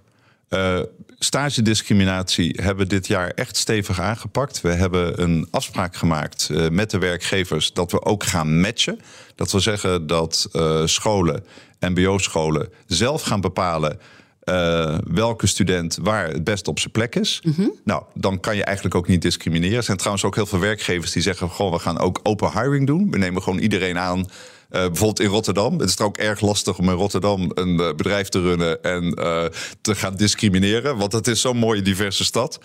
Uh, 0.49 0.79
stagediscriminatie 1.19 2.59
hebben 2.61 2.83
we 2.83 2.89
dit 2.89 3.07
jaar 3.07 3.29
echt 3.29 3.57
stevig 3.57 3.99
aangepakt. 3.99 4.61
We 4.61 4.69
hebben 4.69 5.21
een 5.21 5.47
afspraak 5.51 5.95
gemaakt 5.95 6.49
uh, 6.51 6.69
met 6.69 6.91
de 6.91 6.97
werkgevers 6.97 7.73
dat 7.73 7.91
we 7.91 8.03
ook 8.03 8.23
gaan 8.23 8.59
matchen. 8.59 8.99
Dat 9.35 9.51
wil 9.51 9.61
zeggen 9.61 10.07
dat 10.07 10.49
uh, 10.53 10.85
scholen, 10.85 11.43
MBO-scholen 11.79 12.69
zelf 12.87 13.21
gaan 13.21 13.41
bepalen 13.41 13.99
uh, 14.45 14.97
welke 15.07 15.47
student 15.47 15.97
waar 16.01 16.27
het 16.27 16.43
best 16.43 16.67
op 16.67 16.79
zijn 16.79 16.91
plek 16.91 17.15
is. 17.15 17.41
Mm 17.43 17.53
-hmm. 17.55 17.73
Nou, 17.83 18.03
dan 18.13 18.39
kan 18.39 18.55
je 18.55 18.63
eigenlijk 18.63 18.95
ook 18.95 19.07
niet 19.07 19.21
discrimineren. 19.21 19.77
Er 19.77 19.83
zijn 19.83 19.97
trouwens 19.97 20.25
ook 20.25 20.35
heel 20.35 20.45
veel 20.45 20.59
werkgevers 20.59 21.11
die 21.11 21.21
zeggen: 21.21 21.49
gewoon, 21.49 21.71
we 21.71 21.79
gaan 21.79 21.99
ook 21.99 22.19
open 22.23 22.51
hiring 22.51 22.87
doen. 22.87 23.11
We 23.11 23.17
nemen 23.17 23.41
gewoon 23.41 23.59
iedereen 23.59 23.97
aan. 23.97 24.19
Uh, 24.19 24.81
bijvoorbeeld 24.81 25.19
in 25.19 25.27
Rotterdam. 25.27 25.79
Het 25.79 25.89
is 25.89 25.99
ook 25.99 26.17
erg 26.17 26.41
lastig 26.41 26.77
om 26.77 26.89
in 26.89 26.95
Rotterdam 26.95 27.51
een 27.53 27.79
uh, 27.79 27.93
bedrijf 27.93 28.29
te 28.29 28.41
runnen 28.41 28.83
en 28.83 29.03
uh, 29.03 29.43
te 29.81 29.95
gaan 29.95 30.15
discrimineren. 30.15 30.97
Want 30.97 31.11
het 31.11 31.27
is 31.27 31.41
zo'n 31.41 31.57
mooie 31.57 31.81
diverse 31.81 32.23
stad. 32.23 32.59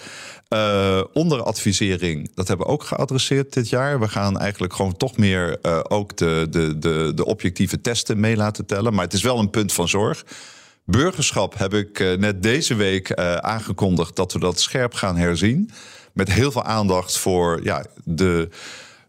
onderadvisering, 1.12 2.30
dat 2.34 2.48
hebben 2.48 2.66
we 2.66 2.72
ook 2.72 2.84
geadresseerd 2.84 3.52
dit 3.52 3.68
jaar. 3.68 4.00
We 4.00 4.08
gaan 4.08 4.38
eigenlijk 4.38 4.72
gewoon 4.72 4.96
toch 4.96 5.16
meer 5.16 5.58
ook 5.88 6.16
de, 6.16 6.46
de, 6.50 6.78
de, 6.78 7.12
de 7.14 7.24
objectieve 7.24 7.80
testen 7.80 8.20
mee 8.20 8.36
laten 8.36 8.66
tellen. 8.66 8.94
Maar 8.94 9.04
het 9.04 9.14
is 9.14 9.22
wel 9.22 9.38
een 9.38 9.50
punt 9.50 9.72
van 9.72 9.88
zorg. 9.88 10.24
Burgerschap 10.84 11.58
heb 11.58 11.74
ik 11.74 11.98
uh, 11.98 12.16
net 12.16 12.42
deze 12.42 12.74
week 12.74 13.10
uh, 13.10 13.34
aangekondigd 13.34 14.16
dat 14.16 14.32
we 14.32 14.38
dat 14.38 14.60
scherp 14.60 14.94
gaan 14.94 15.16
herzien. 15.16 15.70
Met 16.12 16.32
heel 16.32 16.52
veel 16.52 16.64
aandacht 16.64 17.18
voor 17.18 17.60
ja, 17.62 17.84
de 18.04 18.48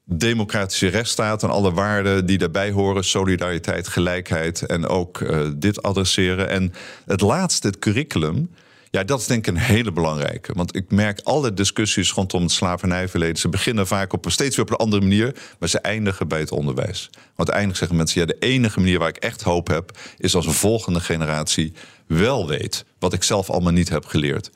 democratische 0.03 0.87
rechtsstaat 0.87 1.43
en 1.43 1.49
alle 1.49 1.71
waarden 1.71 2.25
die 2.25 2.37
daarbij 2.37 2.71
horen: 2.71 3.03
solidariteit, 3.03 3.87
gelijkheid 3.87 4.65
en 4.65 4.87
ook 4.87 5.19
uh, 5.19 5.49
dit 5.55 5.81
adresseren. 5.81 6.49
En 6.49 6.73
het 7.05 7.21
laatste, 7.21 7.67
het 7.67 7.79
curriculum. 7.79 8.49
Ja, 8.91 9.03
dat 9.03 9.19
is 9.19 9.27
denk 9.27 9.47
ik 9.47 9.53
een 9.53 9.61
hele 9.61 9.91
belangrijke. 9.91 10.53
Want 10.55 10.75
ik 10.75 10.91
merk 10.91 11.19
alle 11.23 11.53
discussies 11.53 12.11
rondom 12.11 12.41
het 12.41 12.51
slavernijverleden. 12.51 13.37
Ze 13.37 13.49
beginnen 13.49 13.87
vaak 13.87 14.13
op 14.13 14.25
steeds 14.29 14.55
weer 14.55 14.65
op 14.65 14.71
een 14.71 14.77
andere 14.77 15.01
manier. 15.01 15.35
Maar 15.59 15.69
ze 15.69 15.79
eindigen 15.79 16.27
bij 16.27 16.39
het 16.39 16.51
onderwijs. 16.51 17.09
Want 17.11 17.37
uiteindelijk 17.37 17.77
zeggen 17.77 17.97
mensen: 17.97 18.21
ja, 18.21 18.27
de 18.27 18.37
enige 18.39 18.79
manier 18.79 18.99
waar 18.99 19.07
ik 19.07 19.17
echt 19.17 19.41
hoop 19.41 19.67
heb. 19.67 19.97
is 20.17 20.35
als 20.35 20.45
een 20.45 20.53
volgende 20.53 20.99
generatie 20.99 21.73
wel 22.07 22.47
weet. 22.47 22.85
wat 22.99 23.13
ik 23.13 23.23
zelf 23.23 23.49
allemaal 23.49 23.71
niet 23.71 23.89
heb 23.89 24.05
geleerd. 24.05 24.51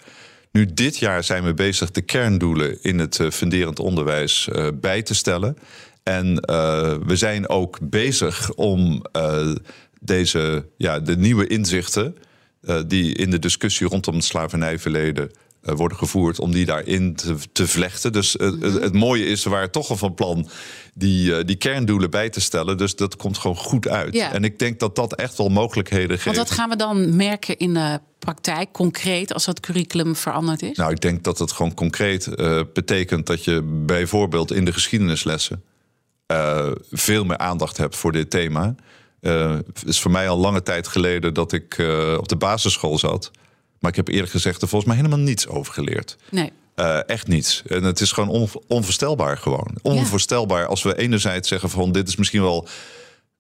Nu, 0.52 0.66
dit 0.74 0.98
jaar 0.98 1.24
zijn 1.24 1.44
we 1.44 1.54
bezig 1.54 1.92
de 1.92 2.02
kerndoelen 2.02 2.84
in 2.84 3.00
het 3.00 3.20
uh, 3.20 3.30
funderend 3.30 3.80
onderwijs 3.80 4.50
uh, 4.52 4.68
bij 4.74 5.02
te 5.02 5.16
stellen. 5.16 5.58
En 6.04 6.28
uh, 6.28 6.38
we 7.06 7.16
zijn 7.16 7.50
ook 7.50 7.78
bezig 7.82 8.54
om 8.54 9.06
deze, 10.02 10.66
ja, 10.78 11.00
de 11.00 11.18
nieuwe 11.18 11.48
inzichten 11.48 12.16
uh, 12.68 12.80
die 12.88 13.14
in 13.14 13.30
de 13.30 13.40
discussie 13.40 13.88
rondom 13.88 14.16
het 14.16 14.24
slavernijverleden 14.24 15.32
uh, 15.64 15.76
worden 15.76 15.98
gevoerd, 15.98 16.40
om 16.40 16.52
die 16.52 16.66
daarin 16.66 17.16
te, 17.16 17.36
te 17.52 17.68
vlechten. 17.68 18.12
Dus 18.12 18.36
uh, 18.36 18.52
het, 18.62 18.74
het 18.82 18.94
mooie 18.94 19.26
is, 19.26 19.44
we 19.44 19.50
waren 19.50 19.72
toch 19.72 19.90
al 19.90 19.98
van 19.98 20.14
plan 20.14 20.50
die, 20.94 21.46
die 21.46 21.56
kerndoelen 21.56 22.10
bij 22.10 22.30
te 22.30 22.42
stellen. 22.42 22.78
Dus 22.78 22.96
dat 22.96 23.16
komt 23.16 23.38
gewoon 23.38 23.58
goed 23.58 23.88
uit. 23.88 24.14
Ja. 24.14 24.34
En 24.34 24.44
ik 24.44 24.60
denk 24.60 24.80
dat 24.80 24.96
dat 24.96 25.16
echt 25.16 25.38
wel 25.38 25.50
mogelijkheden 25.50 26.20
geeft. 26.20 26.36
Want 26.36 26.48
wat 26.48 26.58
gaan 26.58 26.70
we 26.70 26.76
dan 26.76 27.16
merken 27.16 27.58
in 27.58 27.74
de 27.74 28.00
praktijk, 28.20 28.72
concreet, 28.72 29.34
als 29.34 29.46
dat 29.46 29.60
curriculum 29.60 30.16
veranderd 30.16 30.62
is? 30.62 30.78
Nou, 30.78 30.92
ik 30.92 31.02
denk 31.02 31.24
dat 31.24 31.40
het 31.40 31.52
gewoon 31.52 31.74
concreet 31.74 32.30
betekent 32.74 33.26
dat 33.26 33.44
je 33.44 33.62
bijvoorbeeld 33.86 34.52
in 34.52 34.66
de 34.66 34.74
geschiedenislessen 34.74 35.64
veel 36.92 37.26
meer 37.26 37.38
aandacht 37.38 37.78
hebt 37.78 37.96
voor 37.96 38.12
dit 38.12 38.30
thema. 38.30 38.76
Het 39.32 39.84
is 39.86 40.00
voor 40.00 40.12
mij 40.12 40.30
al 40.30 40.38
lange 40.38 40.64
tijd 40.64 40.88
geleden 40.88 41.34
dat 41.34 41.52
ik 41.52 41.78
uh, 41.78 42.18
op 42.18 42.28
de 42.28 42.36
basisschool 42.36 42.98
zat. 42.98 43.32
Maar 43.80 43.92
ik 43.92 43.98
heb 43.98 44.08
eerlijk 44.08 44.32
gezegd 44.32 44.62
er 44.62 44.68
volgens 44.68 44.92
mij 44.92 45.02
helemaal 45.02 45.26
niets 45.26 45.48
over 45.48 45.74
geleerd. 45.74 46.18
Nee. 46.32 46.52
Uh, 46.76 47.10
echt 47.10 47.28
niets. 47.28 47.64
En 47.68 47.84
het 47.84 48.00
is 48.00 48.12
gewoon 48.12 48.30
on, 48.30 48.50
onvoorstelbaar 48.68 49.38
gewoon. 49.38 49.78
Onvoorstelbaar 49.82 50.62
ja. 50.62 50.68
als 50.68 50.84
we 50.84 50.98
enerzijds 50.98 51.48
zeggen 51.48 51.70
van 51.70 51.92
dit 51.92 52.08
is 52.08 52.16
misschien 52.16 52.42
wel 52.42 52.68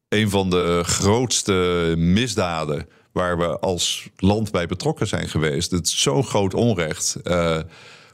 een 0.09 0.29
van 0.29 0.49
de 0.49 0.81
grootste 0.83 1.93
misdaden 1.97 2.87
waar 3.11 3.37
we 3.37 3.59
als 3.59 4.09
land 4.17 4.51
bij 4.51 4.65
betrokken 4.65 5.07
zijn 5.07 5.29
geweest. 5.29 5.71
Het 5.71 5.87
is 5.87 6.01
zo'n 6.01 6.23
groot 6.23 6.53
onrecht. 6.53 7.15
Uh, 7.23 7.59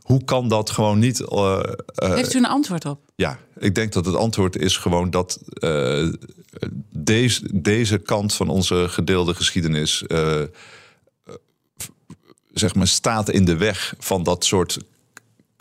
hoe 0.01 0.23
kan 0.23 0.47
dat 0.47 0.69
gewoon 0.69 0.99
niet. 0.99 1.19
Uh, 1.19 1.59
Heeft 1.95 2.33
u 2.33 2.37
een 2.37 2.45
antwoord 2.45 2.85
op? 2.85 2.99
Ja, 3.15 3.39
ik 3.57 3.75
denk 3.75 3.93
dat 3.93 4.05
het 4.05 4.15
antwoord 4.15 4.55
is 4.55 4.77
gewoon 4.77 5.09
dat 5.09 5.39
uh, 5.59 6.13
deze, 6.89 7.61
deze 7.61 7.97
kant 7.97 8.33
van 8.33 8.49
onze 8.49 8.85
gedeelde 8.89 9.33
geschiedenis. 9.33 10.03
Uh, 10.07 10.41
zeg 12.53 12.75
maar 12.75 12.87
staat 12.87 13.29
in 13.29 13.45
de 13.45 13.57
weg 13.57 13.93
van 13.99 14.23
dat 14.23 14.45
soort 14.45 14.77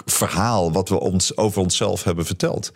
verhaal 0.05 0.73
wat 0.73 0.89
we 0.89 1.01
ons 1.01 1.37
over 1.37 1.63
onszelf 1.63 2.05
hebben 2.05 2.27
verteld. 2.27 2.73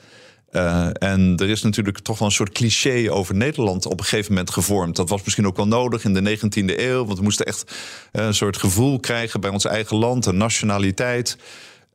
Uh, 0.57 0.89
en 0.93 1.37
er 1.37 1.49
is 1.49 1.63
natuurlijk 1.63 1.99
toch 1.99 2.19
wel 2.19 2.29
een 2.29 2.35
soort 2.35 2.53
cliché 2.53 3.11
over 3.11 3.35
Nederland 3.35 3.87
op 3.87 3.99
een 3.99 4.05
gegeven 4.05 4.33
moment 4.33 4.51
gevormd. 4.51 4.97
Dat 4.97 5.09
was 5.09 5.23
misschien 5.23 5.47
ook 5.47 5.57
wel 5.57 5.67
nodig 5.67 6.05
in 6.05 6.15
de 6.15 6.39
19e 6.39 6.79
eeuw. 6.79 7.05
Want 7.05 7.19
we 7.19 7.25
moesten 7.25 7.47
echt 7.47 7.75
uh, 8.13 8.25
een 8.25 8.35
soort 8.35 8.57
gevoel 8.57 9.01
krijgen 9.01 9.41
bij 9.41 9.51
ons 9.51 9.65
eigen 9.65 9.97
land, 9.97 10.27
een 10.27 10.37
nationaliteit. 10.37 11.37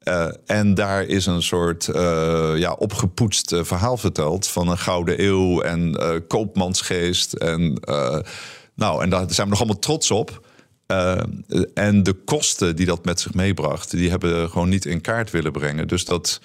Uh, 0.04 0.28
en 0.45 0.74
daar 0.74 1.04
is 1.04 1.26
een 1.26 1.41
soort 1.41 1.89
ja, 2.56 2.74
opgepoetst 2.74 3.56
verhaal 3.62 3.98
verteld 3.98 4.48
van 4.48 4.67
een 4.67 4.78
gouden 4.78 5.24
eeuw 5.24 5.62
en 5.62 5.98
koopmansgeest. 6.28 7.34
En, 7.34 7.82
nou, 8.76 9.04
en 9.04 9.10
daar 9.10 9.26
zijn 9.28 9.48
we 9.48 9.52
nog 9.52 9.60
allemaal 9.60 9.80
trots 9.80 10.12
op. 10.12 10.41
en 11.74 12.04
de 12.04 12.13
kosten 12.26 12.76
die 12.76 12.86
dat 12.86 13.06
met 13.06 13.19
zich 13.19 13.34
meebracht, 13.34 13.91
die 13.91 14.10
hebben 14.10 14.41
we 14.41 14.50
gewoon 14.50 14.69
niet 14.69 14.86
in 14.86 15.02
kaart 15.02 15.32
willen 15.32 15.52
brengen. 15.52 15.88
Dus 15.88 16.06
dat 16.06 16.39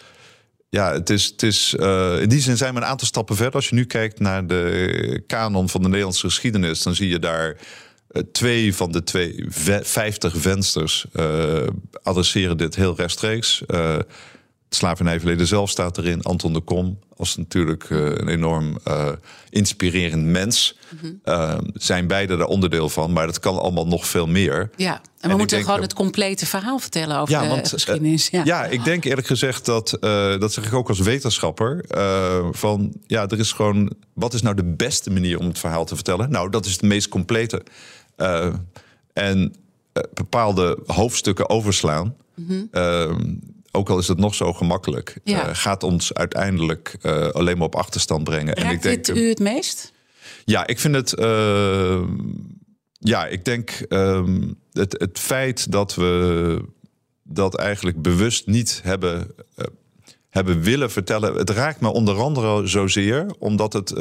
ja, 0.75 0.93
het 0.93 1.11
is, 1.11 1.25
het 1.25 1.43
is, 1.43 1.75
uh, 1.79 2.21
in 2.21 2.29
die 2.29 2.41
zin 2.41 2.57
zijn 2.57 2.75
we 2.75 2.81
een 2.81 2.87
aantal 2.87 3.07
stappen 3.07 3.37
verder. 3.37 3.55
Als 3.55 3.69
je 3.69 3.75
nu 3.75 3.85
kijkt 3.85 4.21
naar 4.21 4.47
de 4.47 5.23
kanon 5.27 5.69
van 5.69 5.83
de 5.83 5.89
Nederlandse 5.89 6.27
geschiedenis, 6.27 6.83
dan 6.83 6.95
zie 6.95 7.09
je 7.09 7.19
daar 7.19 7.57
uh, 8.11 8.23
twee 8.33 8.75
van 8.75 8.93
de 8.93 9.03
twee 9.03 9.45
vijftig 9.83 10.37
vensters 10.37 11.07
uh, 11.13 11.67
adresseren 12.03 12.57
dit 12.57 12.75
heel 12.75 12.97
rechtstreeks. 12.97 13.63
Slavernijverleden 14.75 15.47
zelf 15.47 15.71
staat 15.71 15.99
erin. 15.99 16.23
Anton 16.23 16.53
de 16.53 16.61
Kom 16.61 16.99
als 17.17 17.37
natuurlijk 17.37 17.91
uh, 17.91 17.99
een 18.01 18.29
enorm 18.29 18.79
uh, 18.89 19.09
inspirerend 19.51 20.25
mens. 20.25 20.79
Mm 20.89 20.99
-hmm. 21.01 21.21
uh, 21.25 21.59
zijn 21.75 22.07
beide 22.07 22.37
daar 22.37 22.47
onderdeel 22.47 22.89
van, 22.89 23.13
maar 23.13 23.27
dat 23.27 23.39
kan 23.39 23.59
allemaal 23.59 23.87
nog 23.87 24.07
veel 24.07 24.27
meer. 24.27 24.71
Ja, 24.77 24.95
en 24.95 25.01
we 25.21 25.29
en 25.29 25.37
moeten 25.37 25.65
gewoon 25.65 25.81
het 25.81 25.95
complete 25.95 26.47
verhaal 26.47 26.79
vertellen 26.79 27.19
over 27.19 27.35
ja, 27.35 27.43
de 27.43 27.49
want, 27.49 27.69
geschiedenis. 27.69 28.29
Ja. 28.29 28.43
ja, 28.45 28.65
ik 28.65 28.85
denk 28.85 29.05
eerlijk 29.05 29.27
gezegd 29.27 29.65
dat, 29.65 29.97
dat 30.41 30.53
zeg 30.53 30.67
ik 30.67 30.73
ook 30.73 30.89
als 30.89 30.99
wetenschapper, 30.99 31.85
van 32.53 32.93
ja, 33.07 33.29
er 33.29 33.39
is 33.39 33.53
gewoon, 33.53 33.93
wat 34.13 34.35
is 34.35 34.43
nou 34.43 34.57
de 34.57 34.75
beste 34.75 35.11
manier 35.11 35.39
om 35.39 35.47
het 35.47 35.59
verhaal 35.59 35.85
te 35.85 35.95
vertellen? 35.95 36.31
Nou, 36.31 36.51
dat 36.51 36.67
is 36.67 36.73
het 36.73 36.83
meest 36.83 37.09
complete. 37.09 37.63
en 39.13 39.55
bepaalde 40.15 40.79
hoofdstukken 40.87 41.49
overslaan. 41.49 42.15
Mm 42.35 42.47
-hmm 42.47 43.53
ook 43.75 43.89
al 43.89 43.99
is 43.99 44.09
het 44.09 44.19
nog 44.19 44.35
zo 44.35 44.53
gemakkelijk, 44.53 45.17
ja. 45.25 45.49
uh, 45.49 45.55
gaat 45.55 45.83
ons 45.83 46.15
uiteindelijk 46.15 46.97
uh, 47.03 47.29
alleen 47.29 47.57
maar 47.57 47.67
op 47.67 47.75
achterstand 47.75 48.25
brengen. 48.25 48.55
Raakt 48.55 48.61
en 48.69 48.71
ik 48.71 48.83
denk, 48.83 49.05
dit 49.05 49.17
u 49.17 49.29
het 49.29 49.39
meest? 49.39 49.93
Ja, 50.45 50.67
ik 50.67 50.79
vind 50.79 50.95
het. 50.95 51.13
eh, 51.15 52.03
ja, 52.99 53.27
ik 53.27 53.45
denk 53.45 53.71
ehm, 53.71 54.43
het, 54.73 54.95
het 54.99 55.19
feit 55.19 55.73
dat 55.73 55.95
we 55.95 56.61
dat 57.23 57.57
eigenlijk 57.57 58.03
bewust 58.03 58.47
niet 58.47 58.81
hebben, 58.83 59.31
eh, 59.55 59.65
hebben 60.31 60.61
willen 60.61 60.91
vertellen. 60.91 61.35
Het 61.35 61.51
raakt 61.51 61.81
me 61.81 61.89
onder 61.93 62.21
andere 62.21 62.67
zozeer 62.67 63.27
omdat 63.39 63.73
het. 63.73 63.93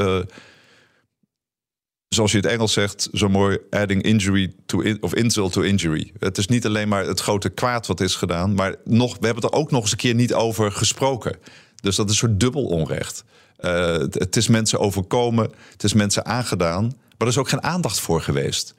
Zoals 2.14 2.32
je 2.32 2.38
het 2.38 2.46
Engels 2.46 2.74
zegt, 2.74 3.10
zo 3.14 3.30
mooi, 3.30 3.58
adding 3.70 4.02
injury 4.02 4.54
to 4.66 4.80
in, 4.80 4.98
of 5.02 5.16
insult 5.16 5.54
to 5.54 5.62
injury. 5.62 6.12
Het 6.20 6.38
is 6.38 6.48
niet 6.48 6.66
alleen 6.66 6.88
maar 6.88 7.06
het 7.06 7.20
grote 7.20 7.50
kwaad 7.50 7.88
wat 7.88 8.00
is 8.00 8.16
gedaan, 8.16 8.54
maar 8.54 8.76
nog, 8.86 9.18
we 9.20 9.26
hebben 9.26 9.44
het 9.44 9.54
er 9.54 9.60
ook 9.60 9.72
nog 9.72 9.82
eens 9.82 9.92
een 9.92 9.98
keer 9.98 10.16
niet 10.16 10.34
over 10.34 10.72
gesproken. 10.72 11.36
Dus 11.82 11.96
dat 11.96 12.06
is 12.06 12.12
een 12.12 12.28
soort 12.28 12.40
dubbel 12.40 12.66
onrecht. 12.66 13.24
Eh, 13.58 13.92
het, 13.92 14.14
het 14.14 14.36
is 14.36 14.48
mensen 14.48 14.80
overkomen, 14.80 15.52
het 15.72 15.84
is 15.84 15.94
mensen 15.94 16.26
aangedaan, 16.26 16.84
maar 16.84 17.18
er 17.18 17.28
is 17.28 17.38
ook 17.38 17.50
geen 17.50 17.64
aandacht 17.64 18.00
voor 18.00 18.22
geweest. 18.22 18.76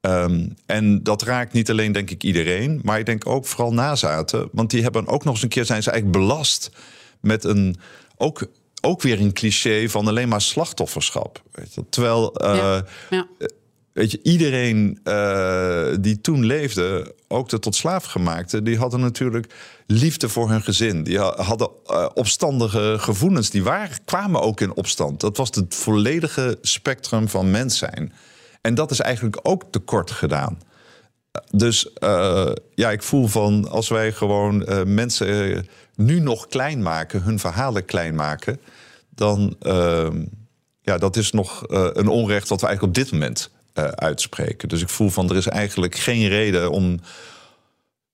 Ehm, 0.00 0.48
en 0.66 1.02
dat 1.02 1.22
raakt 1.22 1.52
niet 1.52 1.70
alleen, 1.70 1.92
denk 1.92 2.10
ik, 2.10 2.22
iedereen, 2.22 2.80
maar 2.82 2.98
ik 2.98 3.06
denk 3.06 3.26
ook 3.26 3.46
vooral 3.46 3.72
nazaten. 3.72 4.48
Want 4.52 4.70
die 4.70 4.82
hebben 4.82 5.06
ook 5.06 5.24
nog 5.24 5.34
eens 5.34 5.42
een 5.42 5.48
keer 5.48 5.64
zijn 5.64 5.82
ze 5.82 5.90
eigenlijk 5.90 6.18
belast 6.18 6.70
met 7.20 7.44
een 7.44 7.76
ook, 8.16 8.46
ook 8.84 9.02
weer 9.02 9.20
een 9.20 9.32
cliché 9.32 9.88
van 9.88 10.08
alleen 10.08 10.28
maar 10.28 10.40
slachtofferschap. 10.40 11.42
Weet 11.52 11.74
je? 11.74 11.84
Terwijl 11.88 12.34
eh, 12.34 12.56
Ja, 12.56 12.84
ja. 13.10 13.26
weet 13.92 14.10
je, 14.10 14.20
iedereen 14.22 15.00
eh, 15.04 15.86
die 16.00 16.20
toen 16.20 16.44
leefde, 16.44 17.14
ook 17.28 17.48
de 17.48 17.58
tot 17.58 17.74
slaaf 17.74 18.04
gemaakte, 18.04 18.62
die 18.62 18.78
hadden 18.78 19.00
natuurlijk 19.00 19.54
liefde 19.86 20.28
voor 20.28 20.50
hun 20.50 20.62
gezin. 20.62 21.02
Die 21.02 21.18
ha- 21.18 21.42
hadden 21.42 21.68
eh, 21.86 22.06
opstandige 22.14 22.96
gevoelens. 22.98 23.50
Die 23.50 23.62
waren, 23.62 23.96
kwamen 24.04 24.40
ook 24.40 24.60
in 24.60 24.74
opstand. 24.76 25.20
Dat 25.20 25.36
was 25.36 25.48
het 25.54 25.74
volledige 25.74 26.58
spectrum 26.62 27.28
van 27.28 27.50
mens 27.50 27.78
zijn. 27.78 28.12
En 28.60 28.74
dat 28.74 28.90
is 28.90 29.00
eigenlijk 29.00 29.38
ook 29.42 29.62
tekort 29.70 30.10
gedaan. 30.10 30.58
Dus 31.50 31.92
eh, 31.92 32.50
ja, 32.74 32.90
ik 32.90 33.02
voel 33.02 33.26
van 33.26 33.68
als 33.68 33.88
wij 33.88 34.12
gewoon 34.12 34.64
eh, 34.66 34.82
mensen 34.84 35.54
eh, 35.56 35.60
nu 35.94 36.20
nog 36.20 36.46
klein 36.46 36.82
maken, 36.82 37.22
hun 37.22 37.38
verhalen 37.38 37.84
klein 37.84 38.14
maken, 38.14 38.60
dan 39.14 39.56
ehm, 39.60 40.24
ja, 40.82 40.98
dat 40.98 41.16
is 41.16 41.30
nog 41.32 41.66
eh, 41.66 41.88
een 41.92 42.08
onrecht 42.08 42.48
wat 42.48 42.60
we 42.60 42.66
eigenlijk 42.66 42.96
op 42.98 43.04
dit 43.04 43.12
moment 43.12 43.50
eh, 43.72 43.84
uitspreken. 43.84 44.68
Dus 44.68 44.82
ik 44.82 44.88
voel 44.88 45.10
van 45.10 45.30
er 45.30 45.36
is 45.36 45.46
eigenlijk 45.46 45.94
geen 45.94 46.28
reden 46.28 46.70
om 46.70 47.00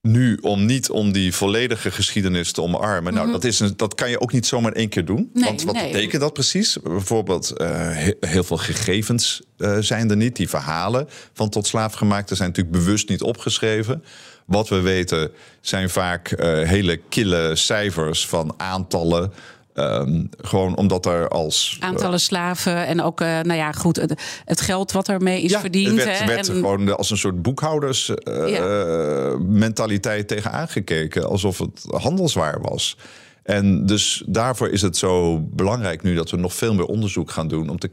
nu 0.03 0.39
om 0.41 0.65
niet 0.67 0.91
om 0.91 1.13
die 1.13 1.35
volledige 1.35 1.91
geschiedenis 1.91 2.53
te 2.53 2.63
omarmen. 2.63 3.15
Nou, 3.15 3.33
dat, 3.33 3.45
is 3.45 3.61
een, 3.61 3.73
dat 3.77 3.95
kan 3.95 4.11
je 4.11 4.21
ook 4.21 4.33
niet 4.33 4.47
zomaar 4.47 4.73
in 4.73 4.79
één 4.79 4.89
keer 4.89 5.05
doen. 5.05 5.31
Nee, 5.35 5.45
Want 5.45 5.63
wat 5.63 5.75
nee. 5.75 5.93
betekent 5.93 6.23
dat 6.23 6.33
precies? 6.33 6.79
Bijvoorbeeld, 6.83 7.51
eh, 7.51 7.69
he- 7.71 8.15
heel 8.21 8.45
veel 8.45 8.57
gegevens 8.57 9.43
zijn 9.81 10.11
er 10.11 10.17
niet. 10.17 10.37
Die 10.37 10.49
verhalen 10.49 11.09
van 11.33 11.49
tot 11.49 11.67
slaafgemaakte 11.67 12.35
zijn 12.35 12.49
natuurlijk 12.49 12.77
bewust 12.77 13.09
niet 13.09 13.23
opgeschreven. 13.23 14.05
Wat 14.47 14.69
we 14.69 14.81
weten 14.81 15.31
zijn 15.61 15.91
vaak 15.91 16.31
eh, 16.33 16.69
hele 16.69 16.97
kille 17.09 17.57
cijfers 17.57 18.27
van 18.27 18.55
aantallen. 18.57 19.33
Ehm, 19.81 20.25
gewoon 20.39 20.77
omdat 20.77 21.07
er 21.07 21.29
als 21.29 21.77
Aantallen 21.81 22.21
slaven 22.21 22.87
en 22.87 23.03
ook, 23.03 23.21
eh, 23.21 23.27
nou 23.27 23.55
ja, 23.55 23.73
goed, 23.73 23.97
het, 23.97 24.23
het 24.45 24.61
geld 24.61 24.93
wat 24.93 25.09
ermee 25.09 25.43
is 25.43 25.57
verdiend. 25.57 25.99
Er 25.99 26.05
werd, 26.05 26.19
hè, 26.19 26.27
werd 26.27 26.49
en- 26.49 26.55
gewoon 26.55 26.97
als 26.97 27.11
een 27.11 27.17
soort 27.17 27.43
boekhouders-mentaliteit 27.43 30.29
tegen 30.29 30.53
aangekeken. 30.53 31.29
Alsof 31.29 31.59
het 31.59 31.85
handelswaar 31.91 32.61
was. 32.61 32.97
En 33.43 33.87
dus 33.87 34.23
daarvoor 34.27 34.69
is 34.69 34.83
het 34.83 34.97
zo 34.97 35.41
belangrijk 35.41 36.03
nu 36.03 36.15
dat 36.15 36.31
we 36.31 36.37
nog 36.37 36.55
veel 36.55 36.75
meer 36.75 36.87
onderzoek 36.87 37.31
gaan 37.31 37.49
doen. 37.49 37.69
Om 37.69 37.79
te, 37.79 37.91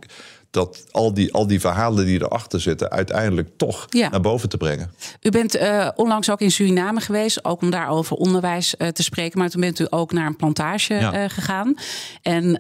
dat 0.58 0.84
al 0.92 1.14
die, 1.14 1.34
al 1.34 1.48
die 1.48 1.60
verhalen 1.60 2.06
die 2.06 2.22
erachter 2.22 2.62
zitten, 2.62 2.90
uiteindelijk 2.92 3.50
toch 3.58 3.86
Ja. 3.90 4.10
naar 4.10 4.22
boven 4.22 4.50
te 4.50 4.58
brengen. 4.58 4.92
U 5.22 5.30
bent 5.30 5.56
eh, 5.56 5.88
onlangs 5.96 6.30
ook 6.30 6.42
in 6.42 6.52
Suriname 6.52 7.00
geweest, 7.02 7.46
ook 7.46 7.62
om 7.62 7.70
daar 7.70 7.90
over 7.90 8.16
onderwijs 8.16 8.78
eh, 8.78 8.88
te 8.88 9.04
spreken. 9.04 9.40
Maar 9.40 9.50
toen 9.50 9.62
bent 9.62 9.80
u 9.80 9.86
ook 9.90 10.12
naar 10.12 10.26
een 10.26 10.36
plantage 10.36 10.94
Ja. 10.94 11.14
eh, 11.14 11.30
gegaan. 11.30 11.74
En 12.22 12.52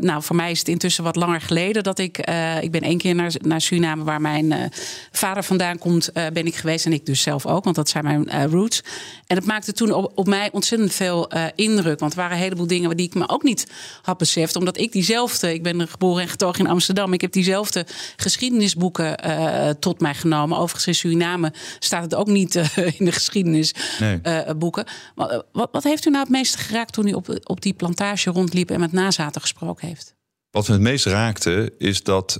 nou, 0.00 0.22
voor 0.22 0.36
mij 0.36 0.50
is 0.50 0.58
het 0.58 0.68
intussen 0.68 1.04
wat 1.04 1.16
langer 1.16 1.40
geleden 1.40 1.82
dat 1.82 1.98
ik. 1.98 2.18
ik 2.60 2.70
ben 2.70 2.80
één 2.82 2.98
keer 2.98 3.14
naar, 3.14 3.32
naar 3.42 3.60
Suriname, 3.60 4.04
waar 4.04 4.20
mijn 4.20 4.72
vader 5.12 5.42
vandaan 5.44 5.78
komt, 5.78 6.10
ben 6.12 6.46
ik 6.46 6.54
geweest. 6.54 6.86
En 6.86 6.92
ik 6.92 7.06
dus 7.06 7.22
zelf 7.22 7.46
ook, 7.46 7.64
want 7.64 7.76
dat 7.76 7.88
zijn 7.88 8.04
mijn 8.04 8.50
roots. 8.50 8.82
En 9.26 9.36
het 9.36 9.46
maakte 9.46 9.72
toen 9.72 9.92
op, 9.92 10.12
op 10.14 10.26
mij 10.26 10.48
ontzettend 10.52 10.92
veel 10.94 11.28
indruk. 11.54 11.98
Want 12.00 12.12
er 12.12 12.18
waren 12.18 12.36
een 12.36 12.42
heleboel 12.42 12.66
dingen 12.66 12.96
die 12.96 13.06
ik 13.06 13.14
me 13.14 13.28
ook 13.28 13.42
niet 13.42 13.66
had 14.02 14.18
beseft. 14.18 14.56
Omdat 14.56 14.78
ik 14.78 14.92
diezelfde, 14.92 15.52
ik 15.54 15.62
ben 15.62 15.88
geboren 15.88 16.22
en 16.22 16.28
getogen 16.28 16.64
in 16.64 16.70
Amsterdam. 16.70 17.12
Ik 17.12 17.20
heb 17.20 17.32
diezelfde 17.34 17.86
geschiedenisboeken 18.16 19.18
eh, 19.18 19.70
tot 19.70 20.00
mij 20.00 20.14
genomen. 20.14 20.58
Overigens 20.58 20.86
in 20.86 20.94
Suriname 20.94 21.52
staat 21.78 22.02
het 22.02 22.14
ook 22.14 22.26
niet 22.26 22.56
eh, 22.56 22.76
in 22.98 23.04
de 23.04 23.12
geschiedenisboeken. 23.12 24.84
Nee. 25.14 25.28
eh, 25.30 25.40
wat, 25.52 25.68
wat 25.72 25.82
heeft 25.82 26.06
u 26.06 26.10
nou 26.10 26.22
het 26.22 26.32
meeste 26.32 26.58
geraakt 26.58 26.92
toen 26.92 27.08
u 27.08 27.12
op, 27.12 27.38
op 27.42 27.60
die 27.60 27.72
plantage 27.72 28.30
rondliep 28.30 28.70
en 28.70 28.80
met 28.80 28.92
nazaten 28.92 29.40
gesproken 29.40 29.88
heeft? 29.88 30.14
Wat 30.50 30.68
me 30.68 30.72
het 30.72 30.82
meest 30.82 31.06
raakte, 31.06 31.72
is 31.78 32.02
dat 32.02 32.34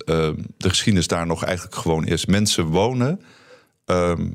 de 0.56 0.68
geschiedenis 0.68 1.06
daar 1.06 1.26
nog 1.26 1.44
eigenlijk 1.44 1.76
gewoon 1.76 2.06
is. 2.06 2.26
Mensen 2.26 2.64
wonen 2.64 3.20
ehm, 3.84 4.30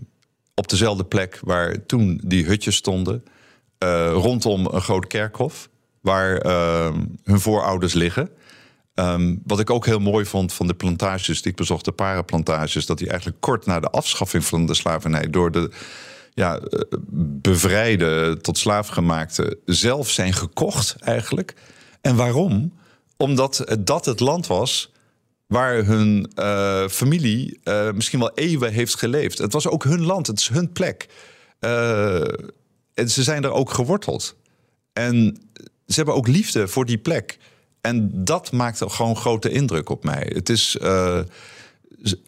op 0.55 0.69
dezelfde 0.69 1.03
plek 1.03 1.39
waar 1.43 1.85
toen 1.85 2.21
die 2.23 2.45
hutjes 2.45 2.75
stonden. 2.75 3.23
rondom 4.13 4.65
een 4.65 4.81
groot 4.81 5.07
kerkhof, 5.07 5.69
waar 6.01 6.37
ehm, 6.37 7.05
hun 7.23 7.39
voorouders 7.39 7.93
liggen. 7.93 8.29
Ehm, 8.99 9.35
wat 9.45 9.59
ik 9.59 9.69
ook 9.69 9.85
heel 9.85 9.99
mooi 9.99 10.25
vond 10.25 10.53
van 10.53 10.67
de 10.67 10.73
plantages 10.73 11.41
die 11.41 11.51
ik 11.51 11.57
bezocht, 11.57 11.85
de 11.85 11.91
parenplantages, 11.91 12.85
dat 12.85 12.97
die 12.97 13.09
eigenlijk 13.09 13.41
kort 13.41 13.65
na 13.65 13.79
de 13.79 13.89
afschaffing 13.89 14.45
van 14.45 14.65
de 14.65 14.73
slavernij 14.73 15.29
door 15.29 15.51
de 15.51 15.71
ja, 16.33 16.57
eh, 16.57 16.79
bevrijde 17.41 18.37
tot 18.41 18.57
slaafgemaakte 18.57 19.59
zelf 19.65 20.09
zijn 20.09 20.33
gekocht 20.33 20.95
eigenlijk. 20.99 21.53
En 22.01 22.15
waarom? 22.15 22.73
Omdat 23.17 23.65
dat 23.79 24.05
het 24.05 24.19
land 24.19 24.47
was 24.47 24.91
waar 25.47 25.85
hun 25.85 26.31
eh, 26.35 26.87
familie 26.87 27.59
eh, 27.63 27.91
misschien 27.91 28.19
wel 28.19 28.33
eeuwen 28.33 28.73
heeft 28.73 28.95
geleefd. 28.95 29.37
Het 29.37 29.53
was 29.53 29.67
ook 29.67 29.83
hun 29.83 30.01
land, 30.01 30.27
het 30.27 30.39
is 30.39 30.47
hun 30.47 30.71
plek. 30.71 31.07
En 32.93 33.09
ze 33.09 33.23
zijn 33.23 33.43
er 33.43 33.51
ook 33.51 33.71
geworteld. 33.71 34.35
En 34.93 35.37
ze 35.85 35.95
hebben 35.95 36.15
ook 36.15 36.27
liefde 36.27 36.67
voor 36.67 36.85
die 36.85 36.97
plek. 36.97 37.37
En 37.81 38.11
dat 38.13 38.51
maakt 38.51 38.83
gewoon 38.87 39.15
grote 39.15 39.49
indruk 39.49 39.89
op 39.89 40.03
mij. 40.03 40.31
Het 40.33 40.49
is, 40.49 40.77
eh, 40.77 41.19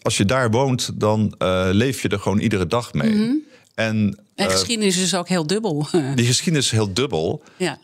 als 0.02 0.18
je 0.18 0.26
daar 0.26 0.52
woont, 0.52 0.92
dan 1.00 1.36
eh, 1.38 1.68
leef 1.72 2.02
je 2.02 2.10
er 2.10 2.20
gewoon 2.20 2.40
iedere 2.40 2.68
dag 2.68 2.94
mee. 2.94 3.12
En 3.76 4.20
En 4.36 4.46
eh, 4.48 4.52
geschiedenis 4.52 4.98
is 4.98 5.16
ook 5.16 5.28
heel 5.28 5.48
dubbel. 5.48 5.88
die 6.16 6.26
geschiedenis 6.26 6.66
is 6.66 6.72
heel 6.72 6.94
dubbel. 6.94 7.44
Ja. 7.58 7.80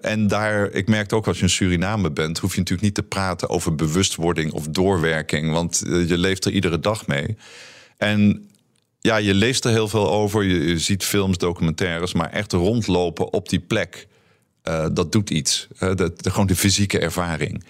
En 0.00 0.26
daar, 0.26 0.70
ik 0.70 0.88
merkte 0.88 1.14
ook 1.14 1.26
als 1.26 1.36
je 1.36 1.42
in 1.42 1.50
Suriname 1.50 2.10
bent, 2.10 2.38
hoef 2.38 2.52
je 2.52 2.58
natuurlijk 2.58 2.86
niet 2.86 2.94
te 2.94 3.02
praten 3.02 3.48
over 3.48 3.74
bewustwording 3.74 4.52
of 4.52 4.68
doorwerking, 4.68 5.52
want 5.52 5.82
je 5.84 6.18
leeft 6.18 6.44
er 6.44 6.52
iedere 6.52 6.80
dag 6.80 7.06
mee. 7.06 7.36
En 7.96 8.48
ja, 9.00 9.16
je 9.16 9.34
leest 9.34 9.64
er 9.64 9.70
heel 9.70 9.88
veel 9.88 10.10
over, 10.10 10.44
je, 10.44 10.66
je 10.66 10.78
ziet 10.78 11.04
films, 11.04 11.38
documentaires, 11.38 12.12
maar 12.12 12.30
echt 12.30 12.52
rondlopen 12.52 13.32
op 13.32 13.48
die 13.48 13.58
plek, 13.58 14.06
eh, 14.66 14.86
dat 14.92 15.12
doet 15.12 15.30
iets. 15.30 15.66
Eh, 15.78 15.94
de, 15.94 16.12
gewoon 16.22 16.46
de 16.46 16.56
fysieke 16.56 16.98
ervaring. 16.98 17.64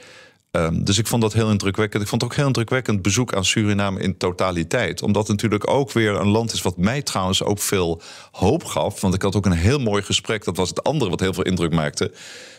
Ehm, 0.51 0.85
dus 0.85 0.99
ik 0.99 1.07
vond 1.07 1.23
dat 1.23 1.33
heel 1.33 1.51
indrukwekkend. 1.51 2.03
Ik 2.03 2.09
vond 2.09 2.23
het 2.23 2.31
ook 2.31 2.37
heel 2.37 2.47
indrukwekkend 2.47 3.03
bezoek 3.03 3.35
aan 3.35 3.45
Suriname 3.45 4.01
in 4.01 4.17
totaliteit. 4.17 5.03
Omdat 5.03 5.23
het 5.23 5.31
natuurlijk 5.31 5.71
ook 5.71 5.93
weer 5.93 6.15
een 6.15 6.29
land 6.29 6.53
is 6.53 6.63
wat 6.63 6.77
mij 6.77 7.03
trouwens 7.03 7.43
ook 7.43 7.59
veel 7.59 8.03
hoop 8.31 8.65
gaf. 8.65 9.01
Want 9.01 9.15
ik 9.15 9.23
had 9.23 9.37
ook 9.37 9.47
een 9.47 9.53
heel 9.53 9.79
mooi 9.79 10.03
gesprek. 10.03 10.45
Dat 10.45 10.57
was 10.57 10.69
het 10.69 10.85
andere 10.85 11.11
wat 11.11 11.21
heel 11.21 11.35
veel 11.35 11.45
indruk 11.45 11.73
maakte. 11.73 12.13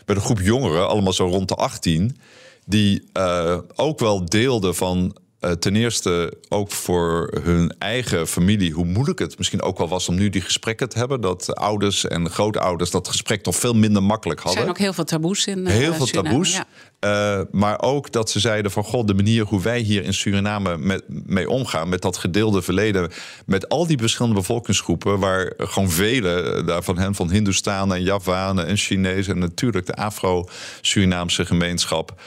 Met 0.06 0.15
een 0.15 0.23
groep 0.23 0.39
jongeren, 0.41 0.88
allemaal 0.88 1.13
zo 1.13 1.26
rond 1.26 1.47
de 1.47 1.56
18. 1.56 2.17
Die 2.65 3.04
eh, 3.13 3.58
ook 3.76 4.00
wel 4.00 4.26
deelden 4.26 4.76
van 4.76 5.15
eh, 5.39 5.52
ten 5.52 5.76
eerste 5.76 6.34
ook 6.50 6.71
voor 6.71 7.38
hun 7.43 7.76
eigen 7.80 8.28
familie, 8.28 8.71
hoe 8.71 8.86
moeilijk 8.86 9.19
het 9.19 9.38
misschien 9.38 9.62
ook 9.62 9.78
wel 9.78 9.88
was 9.88 10.10
om 10.10 10.15
nu 10.15 10.30
die 10.30 10.41
gesprekken 10.41 10.89
te 10.89 10.97
hebben. 10.97 11.21
Dat 11.21 11.56
ouders 11.56 12.08
en 12.08 12.30
grootouders 12.30 12.91
dat 12.91 13.08
gesprek 13.08 13.43
toch 13.43 13.56
veel 13.56 13.73
minder 13.73 14.04
makkelijk 14.04 14.39
Er 14.39 14.45
hadden. 14.45 14.63
zijn 14.63 14.76
ook 14.76 14.82
heel 14.84 14.93
veel 14.93 15.04
taboes 15.04 15.47
in 15.47 15.67
eh, 15.67 15.73
Heel 15.73 15.93
veel 15.93 16.06
Suriname, 16.06 16.30
taboes. 16.30 16.54
ja. 16.56 16.65
Eh, 17.00 17.41
maar 17.52 17.82
ook 17.82 18.12
dat 18.12 18.30
ze 18.30 18.39
zeiden 18.39 18.71
van 18.71 18.84
god, 18.84 19.08
de 19.08 19.13
manier 19.13 19.43
hoe 19.45 19.62
wij 19.62 19.80
hier 19.80 20.04
in 20.04 20.13
Suriname 20.13 20.78
met, 20.78 21.04
mee 21.08 21.50
omgaan, 21.50 21.89
met 21.89 22.02
dat 22.02 22.17
gedeelde 22.17 22.62
verleden, 22.62 23.12
met 23.45 23.69
al 23.69 23.88
die 23.88 23.97
verschillende 23.97 24.36
bevolkingsgroepen, 24.39 25.19
waar 25.19 25.54
gewoon 25.58 25.89
vele 25.89 26.63
daarvan 26.65 26.97
hen 26.97 27.15
van 27.15 27.32
Hindoestanen 27.32 27.97
en 27.97 28.04
Javanen 28.04 28.65
en 28.65 28.78
Chinezen 28.78 29.34
en 29.34 29.39
natuurlijk 29.39 29.86
de 29.86 29.95
Afro-Surinaamse 29.95 31.45
gemeenschap. 31.45 32.21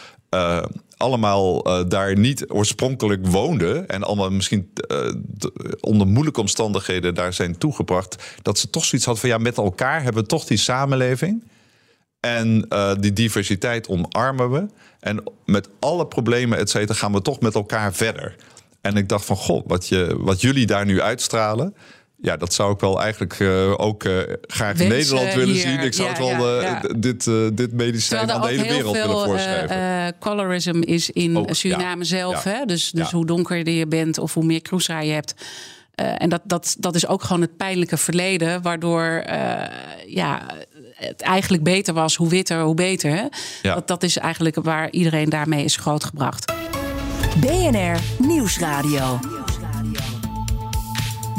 Eh, 1.00 1.06
allemaal 1.06 1.64
eh, 1.64 1.84
daar 1.88 2.18
niet 2.18 2.44
oorspronkelijk 2.48 3.26
woonden 3.26 3.88
en 3.88 4.02
allemaal 4.02 4.30
misschien 4.30 4.70
eh, 4.74 5.14
onder 5.80 6.06
moeilijke 6.06 6.40
omstandigheden 6.40 7.14
daar 7.14 7.32
zijn 7.32 7.58
toegebracht, 7.58 8.22
dat 8.42 8.58
ze 8.58 8.70
toch 8.70 8.84
zoiets 8.84 9.06
hadden 9.06 9.22
van 9.22 9.38
ja, 9.38 9.42
met 9.42 9.56
elkaar 9.56 10.02
hebben 10.02 10.22
we 10.22 10.28
toch 10.28 10.44
die 10.44 10.58
samenleving. 10.58 11.44
En 12.20 12.66
uh, 12.68 12.92
die 13.00 13.12
diversiteit 13.12 13.88
omarmen 13.88 14.50
we. 14.50 14.66
En 15.00 15.22
met 15.44 15.68
alle 15.78 16.06
problemen, 16.06 16.58
et 16.58 16.70
cetera, 16.70 16.98
gaan 16.98 17.12
we 17.12 17.22
toch 17.22 17.40
met 17.40 17.54
elkaar 17.54 17.94
verder. 17.94 18.36
En 18.80 18.96
ik 18.96 19.08
dacht 19.08 19.24
van, 19.24 19.36
goh, 19.36 19.66
wat, 19.66 19.88
je, 19.88 20.16
wat 20.18 20.40
jullie 20.40 20.66
daar 20.66 20.84
nu 20.84 21.00
uitstralen... 21.00 21.74
Ja, 22.22 22.36
dat 22.36 22.54
zou 22.54 22.72
ik 22.72 22.80
wel 22.80 23.00
eigenlijk 23.00 23.38
uh, 23.38 23.80
ook 23.80 24.04
uh, 24.04 24.18
graag 24.40 24.78
in 24.78 24.88
Nederland 24.88 25.34
willen 25.34 25.54
hier, 25.54 25.60
zien. 25.60 25.80
Ik 25.80 25.94
zou 25.94 26.08
ja, 26.08 26.14
het 26.14 26.36
wel 26.36 26.60
ja, 26.60 26.84
uh, 26.84 26.90
dit, 26.98 27.24
dit 27.52 27.72
medicijn 27.72 28.30
aan 28.30 28.40
de 28.40 28.46
hele 28.46 28.62
wereld 28.62 28.96
willen 28.96 29.24
voorschrijven. 29.24 30.18
colorism 30.18 30.80
is 30.84 31.10
in 31.10 31.36
Ook, 31.36 31.54
Suriname 31.54 32.04
zelf. 32.04 32.44
ja. 32.44 32.50
Hè? 32.50 32.64
Dus, 32.64 32.90
dus 32.90 33.10
Ja. 33.10 33.16
hoe 33.16 33.26
donkerder 33.26 33.74
je 33.74 33.86
bent 33.86 34.18
of 34.18 34.34
hoe 34.34 34.44
meer 34.44 34.62
kroesra 34.62 35.00
je 35.00 35.12
hebt. 35.12 35.34
Eh, 36.00 36.12
en 36.22 36.28
dat, 36.28 36.40
dat, 36.44 36.76
dat 36.78 36.94
is 36.94 37.06
ook 37.06 37.22
gewoon 37.22 37.40
het 37.40 37.56
pijnlijke 37.56 37.96
verleden, 37.96 38.62
waardoor 38.62 39.02
eh, 39.04 39.62
ja, 40.06 40.46
het 40.94 41.20
eigenlijk 41.20 41.62
beter 41.62 41.94
was. 41.94 42.16
Hoe 42.16 42.28
witter, 42.28 42.60
hoe 42.62 42.74
beter. 42.74 43.10
Hè? 43.10 43.24
Ja. 43.62 43.74
Dat, 43.74 43.88
dat 43.88 44.02
is 44.02 44.16
eigenlijk 44.18 44.56
waar 44.62 44.90
iedereen 44.90 45.28
daarmee 45.28 45.64
is 45.64 45.76
grootgebracht. 45.76 46.52
BNR 47.40 47.98
Nieuwsradio. 48.18 49.39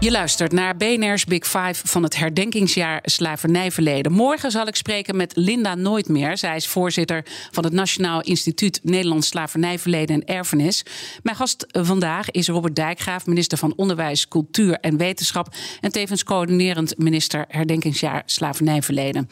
Je 0.00 0.10
luistert 0.10 0.52
naar 0.52 0.76
BNR's 0.76 1.24
Big 1.24 1.46
Five 1.46 1.86
van 1.86 2.02
het 2.02 2.16
herdenkingsjaar 2.16 3.00
slavernijverleden. 3.02 4.12
Morgen 4.12 4.50
zal 4.50 4.66
ik 4.66 4.76
spreken 4.76 5.16
met 5.16 5.36
Linda 5.36 5.74
Nooitmeer. 5.74 6.38
Zij 6.38 6.56
is 6.56 6.66
voorzitter 6.66 7.24
van 7.50 7.64
het 7.64 7.72
Nationaal 7.72 8.20
Instituut 8.20 8.80
Nederlands 8.82 9.28
Slavernijverleden 9.28 10.16
en 10.16 10.34
Erfenis. 10.36 10.84
Mijn 11.22 11.36
gast 11.36 11.66
vandaag 11.68 12.30
is 12.30 12.48
Robert 12.48 12.76
Dijkgraaf, 12.76 13.26
minister 13.26 13.58
van 13.58 13.72
Onderwijs, 13.76 14.28
Cultuur 14.28 14.78
en 14.80 14.96
Wetenschap. 14.96 15.54
En 15.80 15.92
tevens 15.92 16.24
coördinerend 16.24 16.98
minister 16.98 17.44
herdenkingsjaar 17.48 18.22
slavernijverleden. 18.26 19.28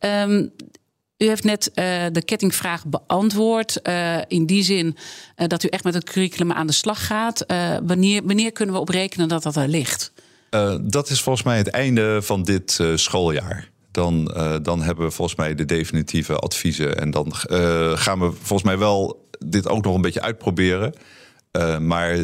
Um, 0.00 0.52
u 1.18 1.26
heeft 1.26 1.44
net 1.44 1.70
uh, 1.74 2.04
de 2.12 2.22
kettingvraag 2.24 2.86
beantwoord. 2.86 3.80
Uh, 3.82 4.18
in 4.28 4.46
die 4.46 4.62
zin 4.62 4.86
uh, 4.86 5.46
dat 5.46 5.62
u 5.62 5.68
echt 5.68 5.84
met 5.84 5.94
het 5.94 6.04
curriculum 6.04 6.52
aan 6.52 6.66
de 6.66 6.72
slag 6.72 7.06
gaat. 7.06 7.44
wanneer, 7.86 8.22
wanneer 8.24 8.52
kunnen 8.52 8.74
we 8.74 8.80
op 8.80 8.88
rekenen 8.88 9.28
dat 9.28 9.42
dat 9.42 9.56
er 9.56 9.68
ligt? 9.68 10.12
dat 10.80 11.10
is 11.10 11.22
volgens 11.22 11.44
mij 11.44 11.56
het 11.56 11.68
einde 11.68 12.22
van 12.22 12.42
dit 12.42 12.80
schooljaar. 12.94 13.70
Dan, 13.90 14.24
dan 14.62 14.82
hebben 14.82 15.04
we 15.04 15.10
volgens 15.10 15.38
mij 15.38 15.54
de 15.54 15.64
definitieve 15.64 16.36
adviezen. 16.36 16.98
En 16.98 17.10
dan 17.10 17.32
gaan 17.94 18.20
we 18.20 18.32
volgens 18.32 18.62
mij 18.62 18.78
wel 18.78 19.28
dit 19.38 19.68
ook 19.68 19.84
nog 19.84 19.94
een 19.94 20.00
beetje 20.00 20.22
uitproberen. 20.22 20.94
maar 21.80 22.16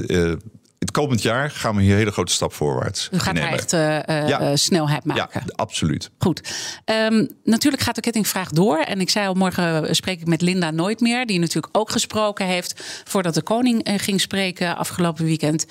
het 0.83 0.91
komend 0.91 1.23
jaar 1.23 1.51
gaan 1.51 1.77
we 1.77 1.83
hier 1.83 1.91
een 1.91 1.99
hele 1.99 2.11
grote 2.11 2.33
stap 2.33 2.53
voorwaarts. 2.53 3.09
U 3.13 3.19
gaat 3.19 3.35
nemen. 3.35 3.49
er 3.49 3.55
echt 3.55 3.73
uh, 3.73 3.81
uh, 3.81 4.29
Ja. 4.29 4.57
snelheid 4.57 5.05
maken. 5.05 5.43
Ja, 5.47 5.53
absoluut. 5.55 6.11
Goed. 6.19 6.53
Um, 6.85 7.29
natuurlijk 7.45 7.83
gaat 7.83 7.95
de 7.95 8.01
kettingvraag 8.01 8.51
door. 8.51 8.79
En 8.79 9.01
ik 9.01 9.11
zei 9.11 9.27
al, 9.27 9.35
morgen 9.35 9.95
spreek 9.97 10.21
ik 10.21 10.27
met 10.27 10.41
Linda 10.43 10.71
nooit 10.71 11.01
meer. 11.01 11.27
Die 11.27 11.39
natuurlijk 11.39 11.77
ook 11.79 11.91
gesproken 11.91 12.47
heeft 12.47 13.03
voordat 13.05 13.35
de 13.35 13.43
koning 13.43 13.89
ging 13.97 14.21
spreken 14.21 14.77
afgelopen 14.77 15.25
weekend. 15.25 15.67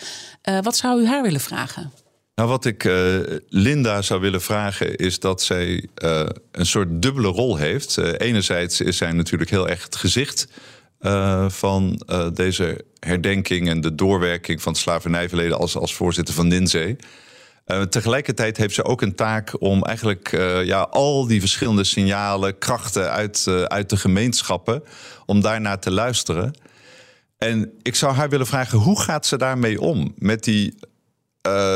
Uh, 0.49 0.59
wat 0.61 0.77
zou 0.77 1.01
u 1.01 1.07
haar 1.07 1.21
willen 1.21 1.41
vragen? 1.41 1.91
Nou, 2.35 2.49
wat 2.49 2.65
ik 2.65 2.83
uh, 2.83 3.19
Linda 3.47 4.01
zou 4.01 4.21
willen 4.21 4.41
vragen 4.41 4.95
is 4.95 5.19
dat 5.19 5.41
zij 5.41 5.87
een 6.51 6.65
soort 6.65 7.01
dubbele 7.01 7.27
rol 7.27 7.55
heeft. 7.57 7.97
Enerzijds 7.97 8.81
is 8.81 8.97
zij 8.97 9.11
natuurlijk 9.11 9.49
heel 9.49 9.69
erg 9.69 9.83
het 9.83 9.95
gezicht 9.95 10.47
uh, 11.01 11.49
van 11.49 12.01
uh, 12.07 12.27
deze 12.33 12.85
herdenking 12.99 13.69
en 13.69 13.81
de 13.81 13.95
doorwerking 13.95 14.61
van 14.61 14.71
het 14.71 14.81
slavernijverleden 14.81 15.57
als, 15.57 15.77
als 15.77 15.95
voorzitter 15.95 16.33
van 16.33 16.47
NINZE. 16.47 16.97
Uh, 17.67 17.81
tegelijkertijd 17.81 18.57
heeft 18.57 18.73
ze 18.73 18.83
ook 18.83 19.01
een 19.01 19.15
taak 19.15 19.61
om 19.61 19.83
eigenlijk 19.83 20.29
ja, 20.63 20.81
al 20.81 21.27
die 21.27 21.39
verschillende 21.39 21.83
signalen, 21.83 22.57
krachten 22.57 23.11
uit, 23.11 23.47
uit 23.67 23.89
de 23.89 23.97
gemeenschappen, 23.97 24.83
om 25.25 25.41
daarnaar 25.41 25.79
te 25.79 25.91
luisteren. 25.91 26.53
En 27.37 27.71
ik 27.81 27.95
zou 27.95 28.13
haar 28.13 28.29
willen 28.29 28.47
vragen, 28.47 28.77
hoe 28.77 29.01
gaat 29.01 29.25
ze 29.25 29.37
daarmee 29.37 29.81
om? 29.81 30.13
Met 30.17 30.43
die 30.43 30.75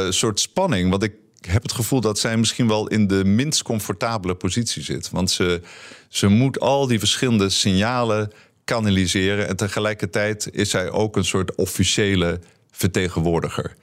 soort 0.09 0.39
spanning? 0.39 0.89
Want 0.89 1.03
ik 1.03 1.13
heb 1.47 1.61
het 1.61 1.71
gevoel 1.71 2.01
dat 2.01 2.19
zij 2.19 2.37
misschien 2.37 2.67
wel 2.67 2.87
in 2.87 3.07
de 3.07 3.25
minst 3.25 3.63
comfortabele 3.63 4.35
positie 4.35 4.83
zit. 4.83 5.09
Want 5.09 5.31
ze, 5.31 5.61
ze 6.09 6.27
moet 6.27 6.59
al 6.59 6.87
die 6.87 6.99
verschillende 6.99 7.49
signalen 7.49 8.31
kanaliseren. 8.65 9.47
En 9.47 9.55
tegelijkertijd 9.55 10.49
is 10.51 10.69
zij 10.69 10.91
ook 10.91 11.15
een 11.15 11.25
soort 11.25 11.55
officiële 11.55 12.39
vertegenwoordiger. 12.71 13.75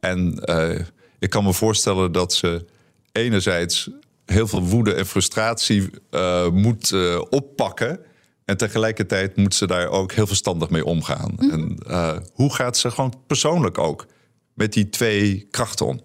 En 0.00 0.42
uh, 0.44 0.78
ik 1.18 1.30
kan 1.30 1.44
me 1.44 1.52
voorstellen 1.52 2.12
dat 2.12 2.34
ze 2.34 2.64
enerzijds 3.12 3.90
heel 4.24 4.48
veel 4.48 4.62
woede 4.62 4.94
en 4.94 5.06
frustratie 5.06 5.90
uh, 6.10 6.48
moet 6.48 6.90
uh, 6.90 7.20
oppakken. 7.30 8.00
En 8.44 8.56
tegelijkertijd 8.56 9.36
moet 9.36 9.54
ze 9.54 9.66
daar 9.66 9.88
ook 9.88 10.12
heel 10.12 10.26
verstandig 10.26 10.70
mee 10.70 10.84
omgaan. 10.84 11.32
Mm 11.36 11.50
-hmm. 11.50 11.78
En 11.86 12.26
hoe 12.32 12.54
gaat 12.54 12.78
ze 12.78 12.90
gewoon 12.90 13.14
persoonlijk 13.26 13.78
ook 13.78 14.06
met 14.54 14.72
die 14.72 14.88
twee 14.88 15.46
krachten 15.50 15.86
om? 15.86 16.00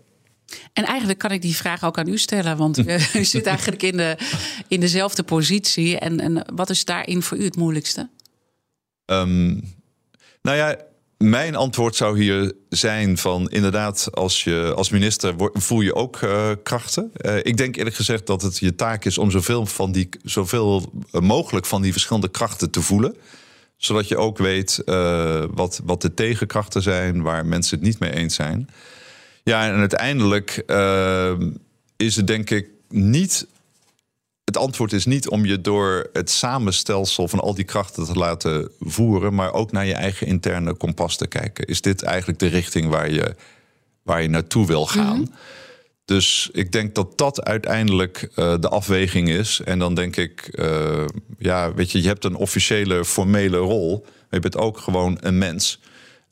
En 0.73 0.85
eigenlijk 0.85 1.19
kan 1.19 1.31
ik 1.31 1.41
die 1.41 1.55
vraag 1.55 1.83
ook 1.83 1.97
aan 1.97 2.07
u 2.07 2.17
stellen, 2.17 2.57
want 2.57 2.77
u, 2.77 2.85
u 3.19 3.23
zit 3.23 3.45
eigenlijk 3.45 3.83
in, 3.83 3.97
de, 3.97 4.17
in 4.67 4.79
dezelfde 4.79 5.23
positie. 5.23 5.99
En, 5.99 6.19
en 6.19 6.45
wat 6.55 6.69
is 6.69 6.85
daarin 6.85 7.21
voor 7.21 7.37
u 7.37 7.43
het 7.43 7.55
moeilijkste? 7.55 8.09
Um, 9.05 9.63
nou 10.41 10.57
ja, 10.57 10.77
mijn 11.17 11.55
antwoord 11.55 11.95
zou 11.95 12.21
hier 12.21 12.53
zijn 12.69 13.17
van 13.17 13.49
inderdaad, 13.49 14.07
als 14.11 14.43
je 14.43 14.73
als 14.75 14.89
minister 14.89 15.33
voel 15.53 15.81
je 15.81 15.95
ook 15.95 16.21
uh, 16.21 16.51
krachten. 16.63 17.11
Uh, 17.21 17.37
ik 17.37 17.57
denk 17.57 17.75
eerlijk 17.75 17.95
gezegd 17.95 18.27
dat 18.27 18.41
het 18.41 18.57
je 18.57 18.75
taak 18.75 19.05
is 19.05 19.17
om 19.17 19.31
zoveel, 19.31 19.65
van 19.65 19.91
die, 19.91 20.09
zoveel 20.23 20.91
mogelijk 21.11 21.65
van 21.65 21.81
die 21.81 21.91
verschillende 21.91 22.27
krachten 22.29 22.71
te 22.71 22.81
voelen. 22.81 23.15
Zodat 23.77 24.07
je 24.07 24.17
ook 24.17 24.37
weet 24.37 24.81
wat, 25.53 25.81
wat 25.83 26.01
de 26.01 26.13
tegenkrachten 26.13 26.81
zijn, 26.81 27.21
waar 27.21 27.45
mensen 27.45 27.77
het 27.77 27.87
niet 27.87 27.99
mee 27.99 28.11
eens 28.11 28.35
zijn. 28.35 28.69
Ja, 29.43 29.67
en 29.67 29.79
uiteindelijk 29.79 30.63
is 31.95 32.15
het 32.15 32.27
denk 32.27 32.49
ik 32.49 32.67
niet 32.89 33.47
het 34.55 34.63
antwoord 34.63 34.93
is 34.93 35.05
niet 35.05 35.29
om 35.29 35.45
je 35.45 35.61
door 35.61 36.09
het 36.13 36.29
samenstelsel 36.29 37.27
van 37.27 37.39
al 37.39 37.55
die 37.55 37.65
krachten 37.65 38.05
te 38.05 38.13
laten 38.13 38.71
voeren, 38.79 39.33
maar 39.33 39.53
ook 39.53 39.71
naar 39.71 39.85
je 39.85 39.93
eigen 39.93 40.27
interne 40.27 40.73
kompas 40.73 41.17
te 41.17 41.27
kijken. 41.27 41.65
Is 41.65 41.81
dit 41.81 42.03
eigenlijk 42.03 42.39
de 42.39 42.47
richting 42.47 42.89
waar 42.89 43.11
je, 43.11 43.35
waar 44.03 44.21
je 44.21 44.27
naartoe 44.27 44.65
wil 44.65 44.85
gaan? 44.85 45.17
Mm 45.17 45.23
-hmm. 45.23 45.35
Dus 46.05 46.49
ik 46.51 46.71
denk 46.71 46.95
dat 46.95 47.17
dat 47.17 47.43
uiteindelijk 47.43 48.29
uh, 48.35 48.53
de 48.59 48.69
afweging 48.69 49.29
is. 49.29 49.61
En 49.65 49.79
dan 49.79 49.95
denk 49.95 50.15
ik, 50.15 50.49
uh, 50.51 51.05
ja, 51.37 51.73
weet 51.73 51.91
je, 51.91 52.01
je 52.01 52.07
hebt 52.07 52.25
een 52.25 52.35
officiële, 52.35 53.05
formele 53.05 53.57
rol, 53.57 53.99
maar 54.01 54.27
je 54.29 54.39
bent 54.39 54.57
ook 54.57 54.77
gewoon 54.77 55.17
een 55.21 55.37
mens. 55.37 55.79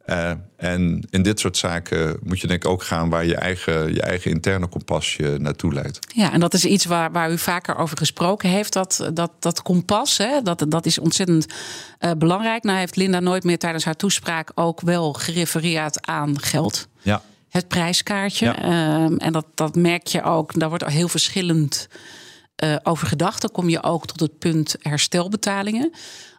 Uh, 0.06 0.32
en 0.58 1.08
in 1.10 1.22
dit 1.22 1.40
soort 1.40 1.58
zaken 1.58 2.18
moet 2.24 2.40
je 2.40 2.48
denk 2.48 2.64
ik 2.64 2.70
ook 2.70 2.84
gaan 2.84 3.10
waar 3.10 3.26
je 3.26 3.36
eigen, 3.36 3.94
je 3.94 4.02
eigen 4.02 4.32
interne 4.32 4.68
kompas 4.68 5.16
je 5.16 5.36
naartoe 5.40 5.74
leidt. 5.74 6.00
Ja, 6.16 6.32
en 6.32 6.40
dat 6.40 6.54
is 6.54 6.66
iets 6.66 6.86
waar, 6.86 7.12
waar 7.12 7.32
u 7.32 7.38
vaker 7.38 7.76
over 7.76 7.98
gesproken 7.98 8.50
heeft. 8.50 8.74
Dat, 8.74 9.10
dat, 9.14 9.32
dat 9.40 9.62
kompas, 9.62 10.18
hè, 10.18 10.42
dat, 10.42 10.66
dat 10.68 10.86
is 10.86 11.00
ontzettend 11.00 11.46
uh, 12.00 12.12
belangrijk. 12.18 12.64
Nou 12.64 12.78
heeft 12.78 12.96
Linda 12.96 13.20
nooit 13.20 13.44
meer 13.44 13.58
tijdens 13.58 13.86
haar 13.86 13.96
toespraak 13.96 14.52
ook 14.56 14.82
wel 14.82 15.14
gerefereerd 15.14 16.08
aan 16.08 16.40
geld. 16.42 16.88
Ja. 17.02 17.22
Het 17.50 17.68
prijskaartje. 17.68 18.46
Ja. 18.46 19.04
Um, 19.04 19.18
en 19.18 19.34
dat, 19.34 19.46
dat 19.56 19.76
merk 19.76 20.08
je 20.08 20.24
ook, 20.24 20.60
daar 20.60 20.70
wordt 20.70 20.84
al 20.84 20.90
heel 20.90 21.08
verschillend 21.08 21.88
uh, 22.64 22.76
over 22.84 23.08
gedacht. 23.08 23.42
Dan 23.42 23.52
kom 23.52 23.70
je 23.70 23.84
ook 23.84 24.06
tot 24.06 24.20
het 24.20 24.40
punt 24.40 24.76
herstelbetalingen. 24.80 25.92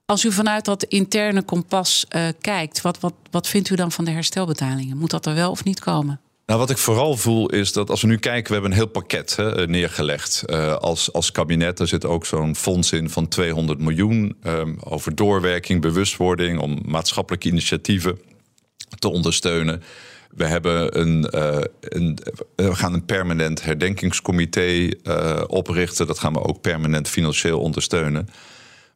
Als 0.07 0.25
u 0.25 0.33
vanuit 0.33 0.65
dat 0.65 0.83
interne 0.83 1.43
kompas 1.43 2.07
uh, 2.09 2.29
kijkt, 2.41 2.81
wat, 2.81 3.01
wat, 3.01 3.15
wat 3.31 3.49
vindt 3.49 3.71
u 3.71 3.75
dan 3.75 3.93
van 3.93 4.05
de 4.05 4.11
herstelbetalingen? 4.11 4.97
Moet 4.97 5.11
dat 5.11 5.27
er 5.27 5.35
wel 5.35 5.51
of 5.51 5.65
niet 5.65 5.81
komen? 5.81 6.21
Nou, 6.47 6.59
wat 6.59 6.71
ik 6.71 6.79
vooral 6.79 7.17
voel 7.17 7.51
is 7.51 7.73
dat 7.73 7.91
als 7.91 8.01
we 8.01 8.07
nu 8.07 8.19
kijken, 8.19 8.47
we 8.47 8.53
hebben 8.53 8.71
een 8.71 8.77
heel 8.77 8.87
pakket 8.87 9.37
hè, 9.37 9.67
neergelegd 9.67 10.43
uh, 10.47 10.77
als, 10.77 11.13
als 11.13 11.33
kabinet. 11.33 11.81
Er 11.81 11.89
zit 11.89 12.05
ook 12.05 12.27
zo'n 12.27 12.57
fonds 12.57 12.93
in 12.93 13.11
van 13.11 13.29
200 13.29 13.79
miljoen 13.79 14.37
um, 14.43 14.77
over 14.81 15.15
doorwerking, 15.15 15.81
bewustwording, 15.81 16.61
om 16.61 16.81
maatschappelijke 16.85 17.49
initiatieven 17.49 18.19
te 18.99 19.09
ondersteunen. 19.09 19.83
We, 20.37 20.45
hebben 20.45 21.01
een, 21.01 21.31
uh, 21.35 21.59
een, 21.81 22.19
we 22.57 22.75
gaan 22.75 22.95
een 22.95 23.05
permanent 23.05 23.65
herdenkingscomité 23.65 24.91
uh, 25.03 25.43
oprichten. 25.47 26.07
Dat 26.07 26.19
gaan 26.19 26.33
we 26.33 26.45
ook 26.45 26.61
permanent 26.61 27.09
financieel 27.09 27.61
ondersteunen. 27.61 28.29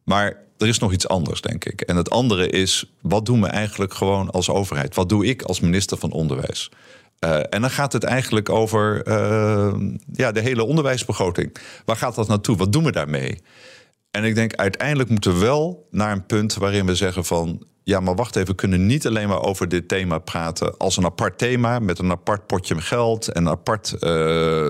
Maar 0.05 0.37
er 0.59 0.69
is 0.69 0.79
nog 0.79 0.93
iets 0.93 1.09
anders, 1.09 1.41
denk 1.41 1.65
ik. 1.65 1.81
En 1.81 1.97
het 1.97 2.11
andere 2.11 2.49
is, 2.49 2.93
wat 3.01 3.27
doen 3.27 3.41
we 3.41 3.47
eigenlijk 3.47 3.95
gewoon 3.95 4.31
als 4.31 4.51
overheid? 4.51 4.95
Wat 4.95 5.09
doe 5.09 5.27
ik 5.27 5.43
als 5.43 5.61
minister 5.61 5.99
van 5.99 6.13
Onderwijs? 6.13 6.71
En 7.51 7.61
dan 7.61 7.71
gaat 7.71 7.93
het 7.93 8.05
eigenlijk 8.05 8.49
over 8.49 9.03
ja, 10.13 10.33
de 10.33 10.41
hele 10.41 10.65
onderwijsbegroting. 10.65 11.57
Waar 11.85 11.97
gaat 11.97 12.15
dat 12.15 12.29
naartoe? 12.29 12.57
Wat 12.57 12.73
doen 12.73 12.85
we 12.85 12.93
daarmee? 12.93 13.39
En 14.11 14.25
ik 14.25 14.35
denk 14.35 14.55
uiteindelijk 14.55 15.09
moeten 15.09 15.33
we 15.33 15.39
wel 15.39 15.87
naar 15.91 16.13
een 16.13 16.27
punt 16.27 16.55
waarin 16.55 16.87
we 16.87 16.95
zeggen 16.95 17.25
van 17.25 17.67
ja, 17.89 18.01
maar 18.01 18.15
wacht 18.15 18.37
even, 18.37 18.49
we 18.49 18.55
kunnen 18.55 18.87
niet 18.87 19.07
alleen 19.07 19.29
maar 19.29 19.43
over 19.43 19.69
dit 19.69 19.89
thema 19.89 20.19
praten 20.19 20.77
als 20.77 20.97
een 20.97 21.05
apart 21.05 21.39
thema 21.39 21.79
met 21.79 21.99
een 21.99 22.11
apart 22.11 22.47
potje 22.47 22.81
geld 22.81 23.29
en 23.29 23.49
apart 23.49 23.95
uh, 23.95 24.01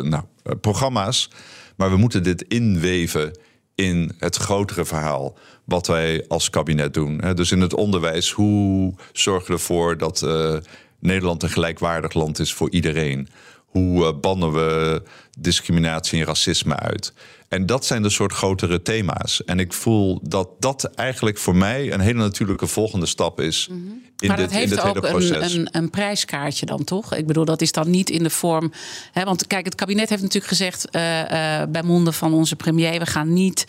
nou, 0.03 0.23
programma's. 0.61 1.31
Maar 1.77 1.91
we 1.91 1.97
moeten 1.97 2.23
dit 2.23 2.43
inweven 2.43 3.39
in 3.75 4.13
het 4.19 4.37
grotere 4.37 4.85
verhaal 4.85 5.39
wat 5.65 5.87
wij 5.87 6.25
als 6.29 6.51
kabinet 6.51 6.95
doen. 6.95 7.21
Dus 7.35 7.53
in 7.53 7.61
het 7.61 7.75
onderwijs, 7.75 8.31
hoe 8.31 8.95
zorgen 9.13 9.47
we 9.47 9.53
ervoor 9.53 9.97
dat 9.97 10.23
uh, 10.23 10.57
Nederland 11.01 11.43
een 11.43 11.51
gelijkwaardig 11.51 12.13
land 12.13 12.39
is 12.39 12.53
voor 12.53 12.71
iedereen? 12.71 13.29
Hoe 13.65 14.15
bannen 14.15 14.53
we 14.53 15.03
discriminatie 15.39 16.21
en 16.21 16.27
racisme 16.27 16.77
uit? 16.77 17.13
En 17.49 17.67
dat 17.67 17.87
zijn 17.87 18.03
de 18.03 18.11
soort 18.11 18.33
grotere 18.33 18.83
thema's. 18.83 19.45
En 19.45 19.59
ik 19.59 19.73
voel 19.73 20.21
dat 20.23 20.49
dat 20.59 20.85
eigenlijk 20.85 21.39
voor 21.39 21.57
mij 21.57 21.93
een 21.93 22.01
hele 22.01 22.19
natuurlijke 22.19 22.67
volgende 22.67 23.07
stap 23.07 23.41
is. 23.41 23.69
Mm 23.71 23.77
-hmm. 23.77 24.03
in 24.19 24.29
maar 24.29 24.37
dit, 24.37 24.47
dat 24.47 24.55
heeft 24.55 24.71
in 24.71 24.77
dit 24.77 24.87
ook 24.87 24.95
hele 24.95 25.09
proces. 25.09 25.55
Een, 25.55 25.61
een, 25.61 25.69
een, 25.83 25.91
prijskaartje 25.91 26.67
dan 26.67 26.85
toch? 26.85 27.15
Ik 27.15 27.27
bedoel, 27.27 27.45
dat 27.45 27.61
is 27.61 27.73
dan 27.73 27.91
niet 27.91 28.11
in 28.11 28.23
de 28.23 28.31
vorm. 28.31 28.73
Hè, 29.13 29.25
want 29.25 29.47
kijk, 29.47 29.65
het 29.65 29.75
kabinet 29.75 30.09
heeft 30.09 30.23
natuurlijk 30.23 30.53
gezegd 30.53 30.89
uh, 30.93 31.21
uh, 31.21 31.63
bij 31.69 31.83
monden 31.83 32.15
van 32.15 32.35
onze 32.35 32.57
premier: 32.57 32.99
we 32.99 33.07
gaan 33.07 33.33
niet 33.33 33.65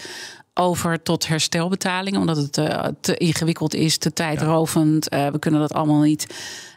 over 0.59 1.01
tot 1.01 1.27
herstelbetalingen, 1.27 2.19
omdat 2.19 2.37
het 2.37 2.57
uh, 2.57 2.85
te 3.01 3.17
ingewikkeld 3.17 3.73
is, 3.73 3.97
te 3.97 4.13
tijdrovend. 4.13 5.13
Uh, 5.13 5.27
we 5.27 5.39
kunnen 5.39 5.59
dat 5.59 5.73
allemaal 5.73 6.01
niet 6.01 6.27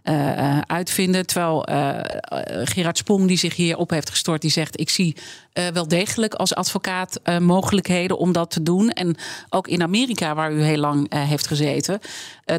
uh, 0.05 0.59
uitvinden. 0.59 1.27
Terwijl 1.27 1.67
Gerard 2.65 2.99
Sprong, 2.99 3.27
die 3.27 3.37
zich 3.37 3.57
hierop 3.57 3.91
heeft 3.91 4.11
gestort, 4.11 4.41
die 4.41 4.51
zegt: 4.51 4.81
Ik 4.81 4.91
zie 4.91 5.17
wel 5.73 5.89
degelijk 5.89 6.35
als 6.35 6.55
advocaat 6.55 7.21
mogelijkheden 7.41 8.19
om 8.19 8.33
dat 8.33 8.51
te 8.51 8.63
doen. 8.63 8.91
En 8.91 9.17
ook 9.49 9.69
in 9.69 9.83
Amerika, 9.83 10.35
waar 10.35 10.53
u 10.53 10.63
heel 10.63 10.79
lang 10.79 11.15
heeft 11.15 11.47
gezeten, 11.47 12.01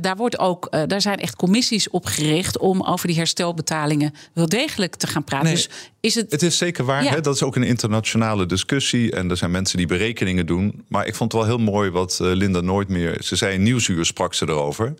daar, 0.02 0.16
wordt 0.16 0.40
ook, 0.40 0.72
daar 0.88 1.02
zijn 1.02 1.20
echt 1.20 1.36
commissies 1.36 1.90
opgericht 1.90 2.58
om 2.58 2.82
over 2.84 3.08
die 3.08 3.18
herstelbetalingen 3.18 4.14
wel 4.34 4.50
degelijk 4.50 4.96
te 4.96 5.08
gaan 5.08 5.24
praten. 5.24 5.46
Nee, 5.46 5.56
dus 5.56 5.70
is 6.00 6.16
het... 6.16 6.32
het 6.32 6.42
is 6.42 6.58
zeker 6.58 6.86
waar. 6.86 7.04
Ja. 7.04 7.10
Hè? 7.10 7.22
Dat 7.22 7.36
is 7.36 7.44
ook 7.44 7.56
een 7.56 7.64
internationale 7.64 8.46
discussie. 8.46 9.12
En 9.12 9.30
er 9.30 9.38
zijn 9.38 9.52
mensen 9.52 9.78
die 9.78 9.88
berekeningen 9.88 10.46
doen. 10.46 10.86
Maar 10.88 11.08
ik 11.08 11.16
vond 11.16 11.32
het 11.32 11.42
wel 11.42 11.58
heel 11.58 11.66
mooi 11.66 11.90
wat 11.90 12.20
uh, 12.22 12.32
Linda 12.34 12.62
nooit 12.62 12.88
meer. 12.88 13.18
Ze 13.24 13.36
zei 13.36 13.54
in 13.54 13.64
Nieuwsuur 13.64 14.06
sprak 14.06 14.34
ze 14.34 14.50
erover. 14.50 14.94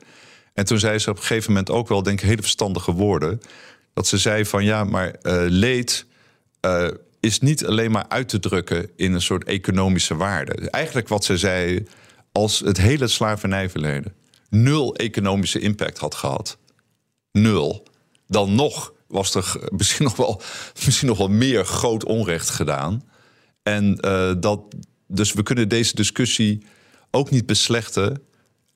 En 0.54 0.66
toen 0.66 0.80
zei 0.80 1.00
ze 1.00 1.10
op 1.10 1.16
een 1.16 1.24
gegeven 1.24 1.52
moment 1.52 1.70
ook 1.70 1.88
wel, 1.88 2.04
denk 2.04 2.22
ik, 2.22 2.28
hele 2.28 2.42
verstandige 2.42 2.92
woorden. 2.92 3.42
Dat 3.94 4.08
ze 4.08 4.18
zei 4.18 4.46
van 4.46 4.64
ja, 4.64 4.84
maar 4.84 5.08
uh, 5.08 5.44
leed 5.48 6.06
uh, 6.66 6.88
is 7.20 7.40
niet 7.40 7.66
alleen 7.66 7.92
maar 7.92 8.06
uit 8.08 8.30
te 8.30 8.40
drukken 8.40 8.90
in 8.96 9.14
een 9.14 9.22
soort 9.22 9.44
economische 9.44 10.16
waarde. 10.16 10.70
Eigenlijk 10.70 11.08
wat 11.08 11.24
ze 11.24 11.38
zei, 11.38 11.88
als 12.32 12.60
het 12.60 12.78
hele 12.78 13.08
slavernijverleden 13.08 14.14
nul 14.54 14.96
economische 14.96 15.60
impact 15.60 15.98
had 15.98 16.16
gehad, 16.16 16.58
nul, 17.32 17.84
dan 18.28 18.56
nog 18.56 18.94
was 19.08 19.36
er 19.36 19.56
misschien 19.78 20.06
nog 20.06 20.16
wel, 20.16 20.42
misschien 20.86 21.08
nog 21.08 21.18
wel 21.18 21.30
meer 21.30 21.66
groot 21.66 22.04
onrecht 22.04 22.50
gedaan. 22.50 23.04
En 23.64 23.98
uh, 24.06 24.34
dat, 24.38 24.62
dus 25.08 25.34
we 25.34 25.44
kunnen 25.44 25.70
deze 25.70 25.96
discussie 25.96 26.66
ook 27.12 27.30
niet 27.30 27.46
beslechten 27.46 28.22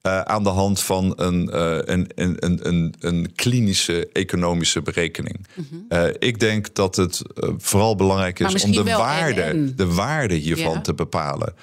uh, 0.01 0.21
aan 0.21 0.43
de 0.43 0.49
hand 0.49 0.79
van 0.79 1.13
een, 1.15 1.49
uh, 1.53 1.77
een, 1.83 2.07
een, 2.15 2.67
een, 2.67 2.93
een, 2.99 3.35
klinische 3.35 4.09
economische 4.11 4.81
berekening. 4.81 5.47
Mm 5.53 5.67
-hmm. 5.69 6.11
ik 6.19 6.39
denk 6.39 6.75
dat 6.75 6.95
het 6.95 7.21
vooral 7.57 7.95
belangrijk 7.95 8.39
is 8.39 8.63
om 8.63 8.71
de 8.71 8.83
waarde, 8.83 9.73
de 9.75 9.93
waarde 9.93 10.35
hiervan 10.35 10.73
ja. 10.73 10.81
te 10.81 10.93
bepalen. 10.93 11.53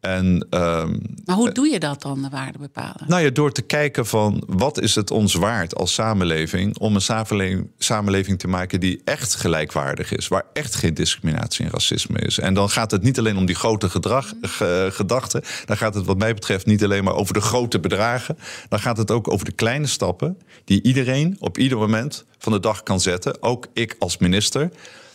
En, 0.00 0.46
um, 0.50 1.00
maar 1.24 1.36
hoe 1.36 1.52
doe 1.52 1.68
je 1.68 1.78
dat 1.78 2.02
dan, 2.02 2.22
de 2.22 2.28
waarde 2.28 2.58
bepalen? 2.58 3.04
Nou 3.06 3.22
ja, 3.22 3.30
door 3.30 3.52
te 3.52 3.62
kijken 3.62 4.06
van 4.06 4.42
wat 4.46 4.80
is 4.80 4.94
het 4.94 5.10
ons 5.10 5.34
waard 5.34 5.74
als 5.74 5.94
samenleving 5.94 6.78
om 6.78 6.94
een 6.94 7.00
samenleving, 7.00 7.70
samenleving 7.78 8.38
te 8.38 8.48
maken 8.48 8.80
die 8.80 9.00
echt 9.04 9.34
gelijkwaardig 9.34 10.12
is, 10.12 10.28
waar 10.28 10.44
echt 10.52 10.74
geen 10.74 10.94
discriminatie 10.94 11.64
en 11.64 11.70
racisme 11.70 12.18
is. 12.18 12.38
En 12.38 12.54
dan 12.54 12.70
gaat 12.70 12.90
het 12.90 13.02
niet 13.02 13.18
alleen 13.18 13.36
om 13.36 13.46
die 13.46 13.54
grote 13.54 13.90
gedrag, 13.90 14.32
ge, 14.42 14.88
gedachten, 14.92 15.42
dan 15.64 15.76
gaat 15.76 15.94
het 15.94 16.06
wat 16.06 16.18
mij 16.18 16.34
betreft 16.34 16.66
niet 16.66 16.84
alleen 16.84 17.04
maar 17.04 17.14
over 17.14 17.34
de 17.34 17.40
grote 17.40 17.80
bedragen, 17.80 18.38
dan 18.68 18.78
gaat 18.78 18.96
het 18.96 19.10
ook 19.10 19.32
over 19.32 19.44
de 19.44 19.52
kleine 19.52 19.86
stappen 19.86 20.38
die 20.64 20.82
iedereen 20.82 21.36
op 21.38 21.58
ieder 21.58 21.78
moment 21.78 22.24
van 22.38 22.52
de 22.52 22.60
dag 22.60 22.82
kan 22.82 23.00
zetten, 23.00 23.42
ook 23.42 23.66
ik 23.72 23.96
als 23.98 24.18
minister. 24.18 24.70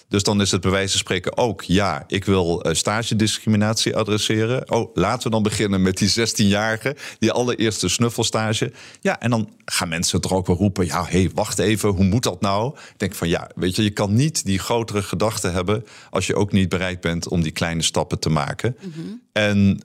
Dus 0.08 0.24
dan 0.24 0.42
is 0.42 0.52
het 0.52 0.62
bij 0.62 0.72
wijze 0.72 0.90
van 0.90 1.00
spreken 1.00 1.38
ook, 1.38 1.62
ja, 1.62 2.04
ik 2.08 2.26
wil 2.26 2.68
uh, 2.68 2.74
stagediscriminatie 2.74 3.96
adresseren. 3.96 4.72
Oh, 4.72 4.96
laten 4.96 5.24
we 5.24 5.30
dan 5.30 5.44
beginnen 5.44 5.82
met 5.82 5.98
die 5.98 6.10
16-jarige, 6.10 6.96
die 7.20 7.32
allereerste 7.32 7.90
snuffelstage. 7.90 8.72
Ja, 9.02 9.20
en 9.20 9.30
dan 9.30 9.50
gaan 9.66 9.90
mensen 9.90 10.22
toch 10.22 10.34
ook 10.34 10.48
wel 10.48 10.56
roepen, 10.56 10.86
ja, 10.86 11.06
hé, 11.06 11.20
hey, 11.20 11.32
wacht 11.34 11.60
even, 11.60 11.90
hoe 11.90 12.06
moet 12.06 12.24
dat 12.24 12.42
nou? 12.42 12.76
Ik 12.76 13.00
denk 13.00 13.16
van, 13.16 13.28
ja, 13.28 13.50
weet 13.56 13.76
je, 13.76 13.84
je 13.84 13.90
kan 13.90 14.14
niet 14.14 14.46
die 14.46 14.60
grotere 14.60 15.02
gedachten 15.02 15.54
hebben 15.54 15.86
als 16.10 16.28
je 16.28 16.36
ook 16.36 16.52
niet 16.52 16.70
bereid 16.70 17.02
bent 17.02 17.28
om 17.28 17.42
die 17.42 17.52
kleine 17.52 17.82
stappen 17.82 18.20
te 18.20 18.30
maken. 18.30 18.78
Mm 18.82 18.92
-hmm. 18.96 19.22
En 19.32 19.82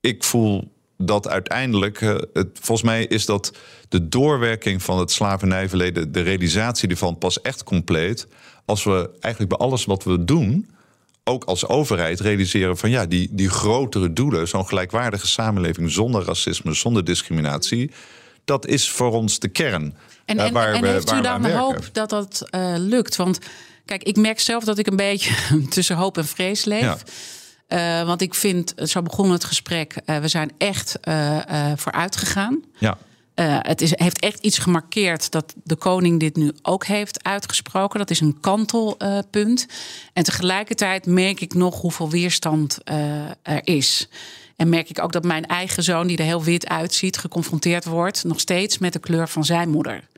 ik 0.00 0.24
voel 0.24 0.76
dat 0.96 1.28
uiteindelijk, 1.28 2.00
uh, 2.00 2.16
het, 2.32 2.48
volgens 2.52 2.88
mij 2.88 3.04
is 3.04 3.26
dat 3.26 3.56
de 3.88 4.08
doorwerking 4.08 4.82
van 4.82 4.98
het 4.98 5.10
slavernijverleden, 5.10 6.12
de 6.12 6.20
realisatie 6.20 6.88
ervan 6.88 7.18
pas 7.18 7.40
echt 7.40 7.62
compleet 7.62 8.26
als 8.68 8.84
we 8.84 9.10
eigenlijk 9.20 9.56
bij 9.56 9.66
alles 9.66 9.84
wat 9.84 10.04
we 10.04 10.24
doen, 10.24 10.70
ook 11.24 11.44
als 11.44 11.66
overheid 11.66 12.20
realiseren 12.20 12.76
van 12.76 12.90
ja, 12.90 13.06
die, 13.06 13.28
die 13.30 13.48
grotere 13.48 14.12
doelen, 14.12 14.48
zo'n 14.48 14.66
gelijkwaardige 14.66 15.26
samenleving 15.26 15.90
zonder 15.90 16.24
racisme, 16.24 16.74
zonder 16.74 17.04
discriminatie, 17.04 17.90
dat 18.44 18.66
is 18.66 18.90
voor 18.90 19.12
ons 19.12 19.38
de 19.38 19.48
kern. 19.48 19.96
En, 20.24 20.38
en, 20.38 20.52
waar 20.52 20.72
en 20.72 20.80
we, 20.80 20.88
heeft 20.88 21.10
waar 21.10 21.18
u 21.18 21.22
dan 21.22 21.46
aan 21.46 21.50
hoop 21.50 21.88
dat 21.92 22.10
dat 22.10 22.48
uh, 22.50 22.74
lukt? 22.76 23.16
Want 23.16 23.38
kijk, 23.84 24.02
ik 24.02 24.16
merk 24.16 24.40
zelf 24.40 24.64
dat 24.64 24.78
ik 24.78 24.86
een 24.86 24.96
beetje 24.96 25.34
tussen 25.74 25.96
hoop 25.96 26.18
en 26.18 26.26
vrees 26.26 26.64
leef. 26.64 27.02
Ja. 27.68 28.00
Uh, 28.00 28.06
want 28.06 28.22
ik 28.22 28.34
vind, 28.34 28.74
zo 28.76 29.02
begon 29.02 29.30
het 29.30 29.44
gesprek, 29.44 29.94
uh, 30.06 30.18
we 30.18 30.28
zijn 30.28 30.52
echt 30.58 30.98
vooruit 31.76 32.16
gegaan. 32.16 32.64
Ja. 32.78 32.98
Uh, 33.38 33.58
het 33.60 33.80
is, 33.80 33.98
heeft 33.98 34.20
echt 34.20 34.44
iets 34.44 34.58
gemarkeerd 34.58 35.30
dat 35.30 35.54
de 35.64 35.76
koning 35.76 36.20
dit 36.20 36.36
nu 36.36 36.52
ook 36.62 36.86
heeft 36.86 37.24
uitgesproken. 37.24 37.98
Dat 37.98 38.10
is 38.10 38.20
een 38.20 38.40
kantelpunt. 38.40 39.66
En 40.12 40.22
tegelijkertijd 40.22 41.06
merk 41.06 41.40
ik 41.40 41.54
nog 41.54 41.80
hoeveel 41.80 42.10
weerstand 42.10 42.78
uh, 42.84 43.24
er 43.42 43.60
is. 43.66 44.08
En 44.56 44.68
merk 44.68 44.90
ik 44.90 45.02
ook 45.02 45.12
dat 45.12 45.24
mijn 45.24 45.46
eigen 45.46 45.82
zoon, 45.82 46.06
die 46.06 46.16
er 46.16 46.24
heel 46.24 46.42
wit 46.42 46.68
uitziet, 46.68 47.18
geconfronteerd 47.18 47.84
wordt 47.84 48.24
nog 48.24 48.40
steeds 48.40 48.78
met 48.78 48.92
de 48.92 48.98
kleur 48.98 49.28
van 49.28 49.44
zijn 49.44 49.68
moeder. 49.68 50.08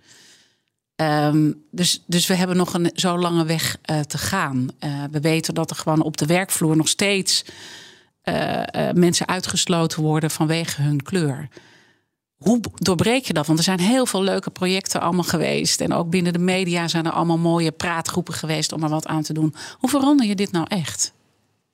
Um, 0.96 1.64
dus, 1.70 2.02
dus 2.06 2.26
we 2.26 2.34
hebben 2.34 2.56
nog 2.56 2.74
een 2.74 2.90
zo 2.94 3.18
lange 3.18 3.44
weg 3.44 3.76
te 4.06 4.18
gaan. 4.18 4.68
we 5.10 5.20
weten 5.20 5.54
dat 5.54 5.70
er 5.70 5.76
gewoon 5.76 6.02
op 6.02 6.16
de 6.16 6.26
werkvloer 6.26 6.76
nog 6.76 6.88
steeds 6.88 7.44
mensen 8.94 9.28
uitgesloten 9.28 10.02
worden 10.02 10.30
vanwege 10.30 10.82
hun 10.82 11.02
kleur 11.02 11.48
hoe 12.40 12.60
doorbreek 12.74 13.24
je 13.24 13.32
dat? 13.32 13.46
Want 13.46 13.58
er 13.58 13.64
zijn 13.64 13.80
heel 13.80 14.06
veel 14.06 14.22
leuke 14.22 14.50
projecten 14.50 15.00
allemaal 15.00 15.24
geweest. 15.24 15.80
En 15.80 15.92
ook 15.92 16.10
binnen 16.10 16.32
de 16.32 16.38
media 16.38 16.88
zijn 16.88 17.06
er 17.06 17.12
allemaal 17.12 17.38
mooie 17.38 17.72
praatgroepen 17.72 18.34
geweest 18.34 18.72
om 18.72 18.82
er 18.82 18.88
wat 18.88 19.06
aan 19.06 19.22
te 19.22 19.32
doen. 19.32 19.54
Hoe 19.78 19.90
verander 19.90 20.26
je 20.26 20.34
dit 20.34 20.52
nou 20.52 20.66
echt? 20.68 21.12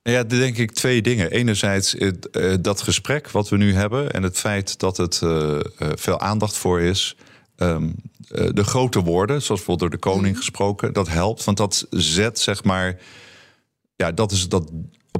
Ja, 0.02 0.24
denk 0.24 0.56
ik 0.56 0.70
twee 0.70 1.02
dingen. 1.02 1.30
Enerzijds 1.30 1.92
het, 1.92 2.28
uh, 2.32 2.54
dat 2.60 2.82
gesprek 2.82 3.30
wat 3.30 3.48
we 3.48 3.56
nu 3.56 3.74
hebben 3.74 4.10
en 4.10 4.22
het 4.22 4.38
feit 4.38 4.78
dat 4.78 4.96
het 4.96 5.20
uh, 5.24 5.58
veel 5.78 6.20
aandacht 6.20 6.56
voor 6.56 6.80
is. 6.80 7.16
Um, 7.56 7.94
de 8.28 8.64
grote 8.64 9.00
woorden, 9.02 9.42
zoals 9.42 9.64
bijvoorbeeld 9.64 9.90
door 9.90 10.00
de 10.00 10.06
koning 10.08 10.34
mm. 10.34 10.40
gesproken, 10.40 10.92
dat 10.92 11.08
helpt. 11.08 11.44
Want 11.44 11.56
dat 11.56 11.86
zet, 11.90 12.38
zeg 12.38 12.64
maar, 12.64 12.98
ja, 13.96 14.12
dat 14.12 14.32
is 14.32 14.48
dat 14.48 14.70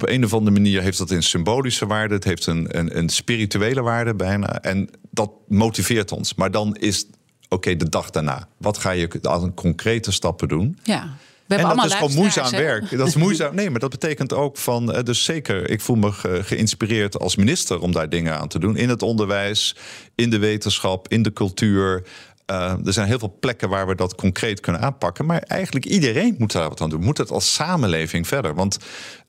op 0.03 0.09
een 0.09 0.25
of 0.25 0.35
andere 0.35 0.57
manier 0.57 0.83
heeft 0.83 0.99
dat 0.99 1.11
een 1.11 1.23
symbolische 1.23 1.87
waarde. 1.87 2.15
Het 2.15 2.25
heeft 2.25 2.47
een, 2.47 2.79
een, 2.79 2.99
een 2.99 3.09
spirituele 3.09 3.83
waarde 3.83 4.15
bijna. 4.15 4.61
En 4.63 4.91
dat 5.11 5.31
motiveert 5.49 6.13
ons. 6.13 6.35
Maar 6.35 6.51
dan 6.51 6.77
is, 6.77 7.07
oké, 7.45 7.55
okay, 7.55 7.77
de 7.77 7.89
dag 7.89 8.11
daarna. 8.11 8.49
Wat 8.57 8.79
ga 8.79 8.91
je 8.91 9.19
aan 9.23 9.55
concrete 9.55 10.13
stappen 10.13 10.49
doen? 10.49 10.79
Ja. 10.83 11.17
We 11.47 11.55
en 11.55 11.77
dat 11.77 11.85
is 11.85 11.95
gewoon 11.95 12.15
moeizaam 12.15 12.51
werk. 12.51 12.97
Dat 12.97 13.07
is 13.07 13.17
moeizaam. 13.27 13.55
Nee, 13.55 13.71
maar 13.71 13.81
dat 13.81 13.91
betekent 13.91 14.33
ook 14.33 14.57
van. 14.57 14.87
Dus 14.87 15.25
zeker, 15.25 15.71
ik 15.71 15.81
voel 15.81 15.97
me 15.97 16.13
ge 16.13 16.41
geïnspireerd 16.43 17.19
als 17.19 17.37
minister 17.37 17.81
om 17.81 17.93
daar 17.93 18.09
dingen 18.09 18.39
aan 18.39 18.49
te 18.49 18.59
doen. 18.59 18.77
In 18.77 18.89
het 18.89 19.03
onderwijs, 19.03 19.77
in 20.15 20.31
de 20.31 20.39
wetenschap, 20.39 21.09
in 21.09 21.23
de 21.23 21.33
cultuur. 21.33 22.07
Uh, 22.51 22.87
er 22.87 22.93
zijn 22.93 23.07
heel 23.07 23.19
veel 23.19 23.37
plekken 23.41 23.69
waar 23.69 23.87
we 23.87 23.95
dat 23.95 24.15
concreet 24.15 24.61
kunnen 24.61 24.81
aanpakken. 24.81 25.27
Maar 25.27 25.39
eigenlijk 25.39 25.85
iedereen 25.85 26.35
moet 26.39 26.53
daar 26.53 26.69
wat 26.69 26.81
aan 26.81 26.91
doen. 26.91 27.05
Moet 27.05 27.19
het 27.19 27.31
als 27.31 27.55
samenleving 27.55 28.27
verder. 28.27 28.55
Want 28.55 28.79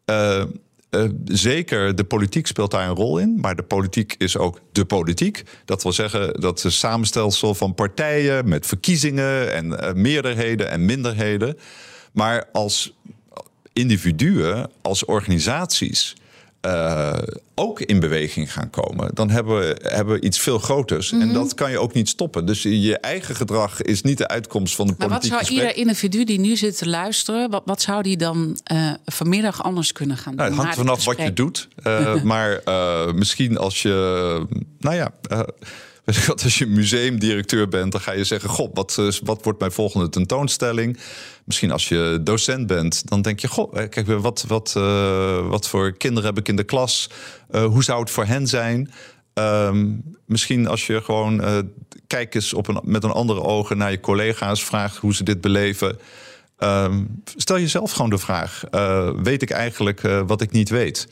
uh, 0.10 0.44
uh, 0.92 1.10
zeker, 1.26 1.96
de 1.96 2.04
politiek 2.04 2.48
speelt 2.48 2.72
daar 2.72 2.90
een 2.90 2.96
rol 2.96 3.18
in. 3.18 3.38
Maar 3.42 3.56
de 3.56 3.64
politiek 3.64 4.16
is 4.18 4.38
ook 4.38 4.60
de 4.72 4.86
politiek. 4.86 5.44
Dat 5.66 5.84
wil 5.84 5.92
zeggen 5.92 6.42
dat 6.42 6.60
de 6.60 6.70
samenstelsel 6.70 7.56
van 7.56 7.76
partijen 7.76 8.48
met 8.48 8.66
verkiezingen 8.66 9.54
en 9.54 9.66
uh, 9.66 9.94
meerderheden 9.94 10.70
en 10.70 10.86
minderheden. 10.86 11.58
Maar 12.12 12.46
als 12.52 12.94
individuen, 13.74 14.70
als 14.82 15.06
organisaties 15.06 16.16
uh, 16.62 17.18
ook 17.56 17.82
in 17.82 18.00
beweging 18.00 18.54
gaan 18.54 18.70
komen, 18.70 19.10
dan 19.14 19.30
hebben 19.30 19.60
we, 19.60 19.78
hebben 19.82 20.20
we 20.20 20.22
iets 20.22 20.40
veel 20.40 20.60
groters. 20.60 21.12
En 21.12 21.18
mhm. 21.18 21.34
dat 21.34 21.54
kan 21.54 21.72
je 21.72 21.80
ook 21.80 21.94
niet 21.94 22.10
stoppen. 22.10 22.46
Dus 22.46 22.64
je 22.64 22.98
eigen 22.98 23.36
gedrag 23.36 23.82
is 23.82 24.02
niet 24.02 24.18
de 24.18 24.28
uitkomst 24.28 24.76
van 24.76 24.88
de 24.88 24.94
maar 24.98 25.08
politieke 25.08 25.36
Maar 25.36 25.44
wat 25.44 25.54
zou 25.54 25.62
ieder 25.62 25.82
individu 25.82 26.24
die 26.24 26.40
nu 26.40 26.56
zit 26.56 26.78
te 26.78 26.90
luisteren, 26.90 27.50
wat, 27.50 27.62
wat 27.66 27.82
zou 27.82 28.04
die 28.04 28.18
dan 28.18 28.60
uh, 28.72 28.92
vanmiddag 29.06 29.64
anders 29.64 29.92
kunnen 29.92 30.18
gaan 30.18 30.36
doen? 30.36 30.46
Nou, 30.46 30.50
het 30.50 30.60
hangt 30.60 30.78
vanaf 30.78 31.06
wat 31.06 31.18
je 31.18 31.34
doet. 31.34 31.68
Uh, 31.84 32.22
maar 32.34 32.62
misschien 33.16 33.58
als 33.58 33.82
je, 33.82 34.46
nou 34.80 34.96
ja 34.96 35.12
als 36.44 36.58
je 36.58 36.66
museumdirecteur 36.66 37.68
bent, 37.68 37.92
dan 37.92 38.02
ga 38.02 38.12
je 38.12 38.24
zeggen: 38.24 38.50
God, 38.50 38.70
wat, 38.74 38.96
eh, 39.00 39.08
wat 39.24 39.44
wordt 39.44 39.60
mijn 39.60 39.72
volgende 39.72 40.10
tentoonstelling? 40.10 41.00
Misschien 41.44 41.72
als 41.72 41.88
je 41.88 42.20
docent 42.24 42.68
bent, 42.68 43.08
dan 43.10 43.22
denk 43.22 43.40
je: 43.40 43.48
Goh, 43.48 43.80
eh, 43.80 43.90
kijk, 43.90 44.08
wat, 44.08 44.46
wat, 44.48 44.74
uh, 44.78 45.48
wat 45.48 45.68
voor 45.68 45.98
kinderen 45.98 46.30
heb 46.30 46.38
ik 46.38 46.48
in 46.48 46.56
de 46.56 46.64
klas? 46.64 47.10
Hoe 47.52 47.84
zou 47.84 48.00
het 48.00 48.10
voor 48.10 48.26
hen 48.26 48.48
zijn? 48.48 48.92
Um, 49.34 50.04
misschien 50.26 50.68
als 50.68 50.88
je 50.88 51.02
gewoon 51.02 51.42
uh, 51.42 51.58
kijk 52.08 52.36
eens 52.36 52.54
op 52.54 52.68
een, 52.68 52.80
met 52.84 53.04
een 53.04 53.12
andere 53.12 53.42
ogen 53.42 53.78
naar 53.78 53.92
je 53.92 54.00
collega's, 54.00 54.64
vraagt 54.64 54.98
hoe 54.98 55.16
ze 55.16 55.24
dit 55.24 55.42
beleven. 55.42 56.00
Um, 56.60 57.22
stel 57.36 57.60
jezelf 57.60 57.92
gewoon 57.92 58.10
de 58.10 58.18
vraag: 58.18 58.64
weet 59.24 59.42
ik 59.42 59.50
eigenlijk 59.50 60.02
wat 60.02 60.42
ik 60.42 60.52
niet 60.52 60.70
weet? 60.70 61.08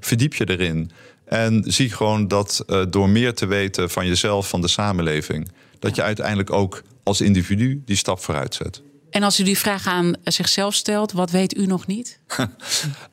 verdiep 0.00 0.34
je 0.34 0.50
erin. 0.50 0.90
En 1.32 1.64
zie 1.66 1.90
gewoon 1.90 2.28
dat 2.28 2.64
uh, 2.66 2.82
door 2.90 3.08
meer 3.08 3.34
te 3.34 3.46
weten 3.46 3.90
van 3.90 4.06
jezelf, 4.06 4.48
van 4.48 4.60
de 4.60 4.68
samenleving, 4.68 5.50
dat 5.78 5.96
je 5.96 6.02
uiteindelijk 6.02 6.52
ook 6.52 6.82
als 7.02 7.20
individu 7.20 7.82
die 7.84 7.96
stap 7.96 8.20
vooruit 8.20 8.54
zet. 8.54 8.82
En 9.10 9.22
als 9.22 9.40
u 9.40 9.42
die 9.42 9.58
vraag 9.58 9.86
aan 9.86 10.14
zichzelf 10.24 10.74
stelt, 10.74 11.12
wat 11.12 11.30
weet 11.30 11.56
u 11.56 11.66
nog 11.66 11.86
niet? 11.86 12.18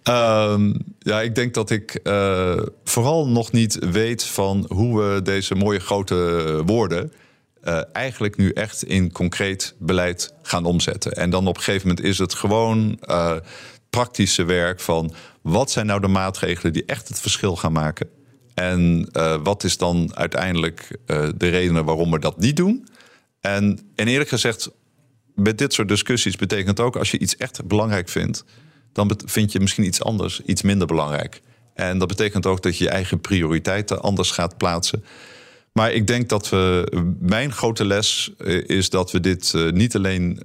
um, 0.03 0.75
ja, 0.99 1.21
ik 1.21 1.35
denk 1.35 1.53
dat 1.53 1.69
ik 1.69 1.99
uh, 2.03 2.61
vooral 2.83 3.27
nog 3.27 3.51
niet 3.51 3.77
weet 3.91 4.23
van 4.23 4.65
hoe 4.69 5.01
we 5.01 5.21
deze 5.21 5.55
mooie 5.55 5.79
grote 5.79 6.61
woorden 6.65 7.13
uh, 7.63 7.81
eigenlijk 7.93 8.37
nu 8.37 8.51
echt 8.51 8.83
in 8.83 9.11
concreet 9.11 9.75
beleid 9.77 10.33
gaan 10.41 10.65
omzetten. 10.65 11.11
En 11.11 11.29
dan 11.29 11.47
op 11.47 11.57
een 11.57 11.63
gegeven 11.63 11.87
moment 11.87 12.05
is 12.05 12.17
het 12.17 12.33
gewoon 12.33 12.99
praktische 13.89 14.43
werk 14.43 14.79
van 14.79 15.13
wat 15.41 15.71
zijn 15.71 15.85
nou 15.85 16.01
de 16.01 16.07
maatregelen 16.07 16.73
die 16.73 16.85
echt 16.85 17.07
het 17.07 17.19
verschil 17.19 17.55
gaan 17.55 17.71
maken? 17.71 18.09
En 18.53 19.09
uh, 19.13 19.35
wat 19.43 19.63
is 19.63 19.77
dan 19.77 20.15
uiteindelijk 20.15 20.97
uh, 21.07 21.29
de 21.37 21.49
redenen 21.49 21.85
waarom 21.85 22.11
we 22.11 22.19
dat 22.19 22.39
niet 22.39 22.55
doen? 22.55 22.87
En, 23.41 23.79
en 23.95 24.07
eerlijk 24.07 24.29
gezegd, 24.29 24.71
met 25.35 25.57
dit 25.57 25.73
soort 25.73 25.87
discussies 25.87 26.35
betekent 26.35 26.79
ook 26.79 26.95
als 26.95 27.11
je 27.11 27.19
iets 27.19 27.37
echt 27.37 27.65
belangrijk 27.65 28.09
vindt, 28.09 28.43
dan 28.93 29.19
vind 29.25 29.51
je 29.51 29.59
misschien 29.59 29.85
iets 29.85 30.03
anders, 30.03 30.41
iets 30.41 30.61
minder 30.61 30.87
belangrijk. 30.87 31.41
En 31.73 31.97
dat 31.97 32.07
betekent 32.07 32.45
ook 32.45 32.61
dat 32.61 32.77
je 32.77 32.83
je 32.83 32.89
eigen 32.89 33.21
prioriteiten 33.21 34.01
anders 34.01 34.31
gaat 34.31 34.57
plaatsen. 34.57 35.03
Maar 35.73 35.91
ik 35.91 36.07
denk 36.07 36.29
dat 36.29 36.49
we. 36.49 36.91
Mijn 37.19 37.51
grote 37.51 37.85
les 37.85 38.31
uh, 38.37 38.63
is 38.67 38.89
dat 38.89 39.11
we 39.11 39.19
dit 39.19 39.53
niet 39.71 39.95
alleen 39.95 40.41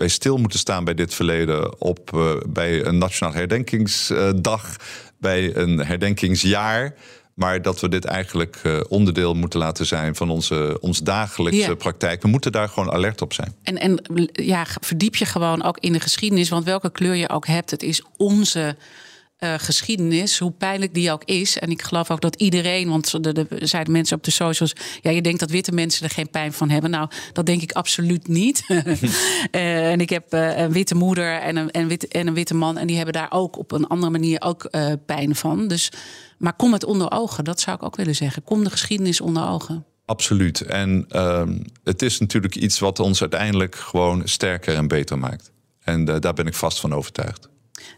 bij 0.00 0.08
stil 0.08 0.36
moeten 0.36 0.58
staan 0.58 0.84
bij 0.84 0.94
dit 0.94 1.14
verleden 1.14 1.80
op, 1.80 2.10
uh, 2.14 2.32
bij 2.48 2.84
een 2.84 2.98
nationaal 2.98 3.34
herdenkingsdag, 3.34 4.76
bij 5.18 5.56
een 5.56 5.78
herdenkingsjaar. 5.78 6.94
Maar 7.34 7.62
dat 7.62 7.80
we 7.80 7.88
dit 7.88 8.04
eigenlijk 8.04 8.60
uh, 8.62 8.80
onderdeel 8.88 9.34
moeten 9.34 9.58
laten 9.58 9.86
zijn 9.86 10.14
van 10.14 10.30
onze, 10.30 10.78
onze 10.80 11.04
dagelijkse 11.04 11.76
praktijk. 11.76 12.22
We 12.22 12.28
moeten 12.28 12.52
daar 12.52 12.68
gewoon 12.68 12.92
alert 12.92 13.22
op 13.22 13.32
zijn. 13.32 13.54
En, 13.62 13.78
en 13.78 14.00
ja, 14.32 14.66
verdiep 14.80 15.16
je 15.16 15.24
gewoon 15.24 15.62
ook 15.62 15.78
in 15.78 15.92
de 15.92 16.00
geschiedenis. 16.00 16.48
Want 16.48 16.64
welke 16.64 16.90
kleur 16.90 17.14
je 17.14 17.28
ook 17.28 17.46
hebt, 17.46 17.70
het 17.70 17.82
is 17.82 18.02
onze 18.16 18.76
uh, 19.44 19.54
geschiedenis, 19.56 20.38
hoe 20.38 20.50
pijnlijk 20.50 20.94
die 20.94 21.12
ook 21.12 21.24
is. 21.24 21.58
En 21.58 21.70
ik 21.70 21.82
geloof 21.82 22.10
ook 22.10 22.20
dat 22.20 22.34
iedereen, 22.34 22.88
want 22.88 23.26
er 23.26 23.46
zeiden 23.58 23.92
mensen 23.92 24.16
op 24.16 24.24
de 24.24 24.30
socials, 24.30 24.72
ja, 25.00 25.10
je 25.10 25.22
denkt 25.22 25.40
dat 25.40 25.50
witte 25.50 25.72
mensen 25.72 26.04
er 26.04 26.10
geen 26.10 26.30
pijn 26.30 26.52
van 26.52 26.70
hebben. 26.70 26.90
Nou, 26.90 27.08
dat 27.32 27.46
denk 27.46 27.62
ik 27.62 27.72
absoluut 27.72 28.28
niet. 28.28 28.64
uh, 28.68 29.90
en 29.92 30.00
ik 30.00 30.10
heb 30.10 30.34
uh, 30.34 30.58
een 30.58 30.72
witte 30.72 30.94
moeder 30.94 31.40
en 31.40 31.56
een, 31.56 31.70
en, 31.70 31.88
wit, 31.88 32.08
en 32.08 32.26
een 32.26 32.34
witte 32.34 32.54
man, 32.54 32.78
en 32.78 32.86
die 32.86 32.96
hebben 32.96 33.14
daar 33.14 33.30
ook 33.30 33.58
op 33.58 33.72
een 33.72 33.86
andere 33.86 34.12
manier 34.12 34.40
ook 34.42 34.70
pijn 35.06 35.34
van. 35.34 35.68
Dus, 35.68 35.92
maar 36.38 36.56
kom 36.56 36.72
het 36.72 36.84
onder 36.84 37.10
ogen, 37.10 37.44
dat 37.44 37.60
zou 37.60 37.76
ik 37.76 37.82
ook 37.82 37.96
willen 37.96 38.14
zeggen. 38.14 38.44
Kom 38.44 38.64
de 38.64 38.70
geschiedenis 38.70 39.20
onder 39.20 39.48
ogen. 39.48 39.84
Absoluut. 40.04 40.60
En 40.60 41.04
ehm, 41.08 41.58
het 41.84 42.02
is 42.02 42.18
natuurlijk 42.18 42.56
iets 42.56 42.78
wat 42.78 42.98
ons 42.98 43.20
uiteindelijk 43.20 43.74
gewoon 43.74 44.22
sterker 44.24 44.74
en 44.74 44.88
beter 44.88 45.18
maakt. 45.18 45.50
En 45.80 46.04
daar 46.04 46.34
ben 46.34 46.46
ik 46.46 46.54
vast 46.54 46.80
van 46.80 46.94
overtuigd. 46.94 47.49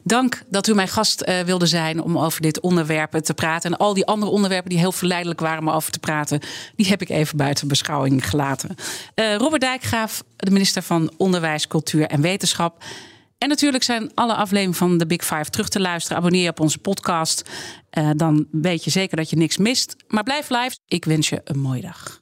Dank 0.05 0.43
dat 0.49 0.67
u 0.67 0.75
mijn 0.75 0.89
gast 0.89 1.23
uh, 1.29 1.41
wilde 1.41 1.67
zijn 1.67 2.03
om 2.03 2.19
over 2.19 2.41
dit 2.41 2.61
onderwerp 2.61 3.13
te 3.13 3.35
praten. 3.35 3.71
En 3.71 3.79
al 3.79 3.95
die 3.95 4.07
andere 4.07 4.33
onderwerpen 4.33 4.71
die 4.71 4.79
heel 4.79 4.93
verleidelijk 4.93 5.41
waren 5.41 5.61
om 5.61 5.71
over 5.71 5.93
te 5.93 5.99
praten, 5.99 6.41
die 6.77 6.87
heb 6.87 7.03
ik 7.03 7.09
even 7.09 7.37
buiten 7.37 7.69
beschouwing 7.69 8.29
gelaten. 8.29 8.75
Uh, 9.15 9.37
Robert 9.37 9.61
Dijkgraaf, 9.61 10.23
de 10.37 10.51
minister 10.51 10.83
van 10.83 11.13
Onderwijs, 11.17 11.67
Cultuur 11.67 12.07
en 12.07 12.21
Wetenschap. 12.21 12.85
En 13.39 13.49
natuurlijk 13.49 13.83
zijn 13.83 14.11
alle 14.15 14.35
afleveringen 14.35 14.77
van 14.77 14.99
de 14.99 15.07
Big 15.07 15.25
Five 15.25 15.51
terug 15.51 15.69
te 15.69 15.81
luisteren. 15.81 16.19
Abonneer 16.19 16.43
je 16.43 16.49
op 16.49 16.61
onze 16.61 16.79
podcast. 16.79 17.51
Uh, 17.99 18.11
dan 18.17 18.47
weet 18.51 18.85
je 18.85 18.91
zeker 18.91 19.17
dat 19.17 19.31
je 19.31 19.37
niks 19.37 19.57
mist. 19.57 19.97
Maar 20.09 20.23
blijf 20.23 20.49
live. 20.49 20.77
Ik 20.87 21.05
wens 21.05 21.29
je 21.29 21.41
een 21.45 21.59
mooie 21.59 21.81
dag. 21.81 22.22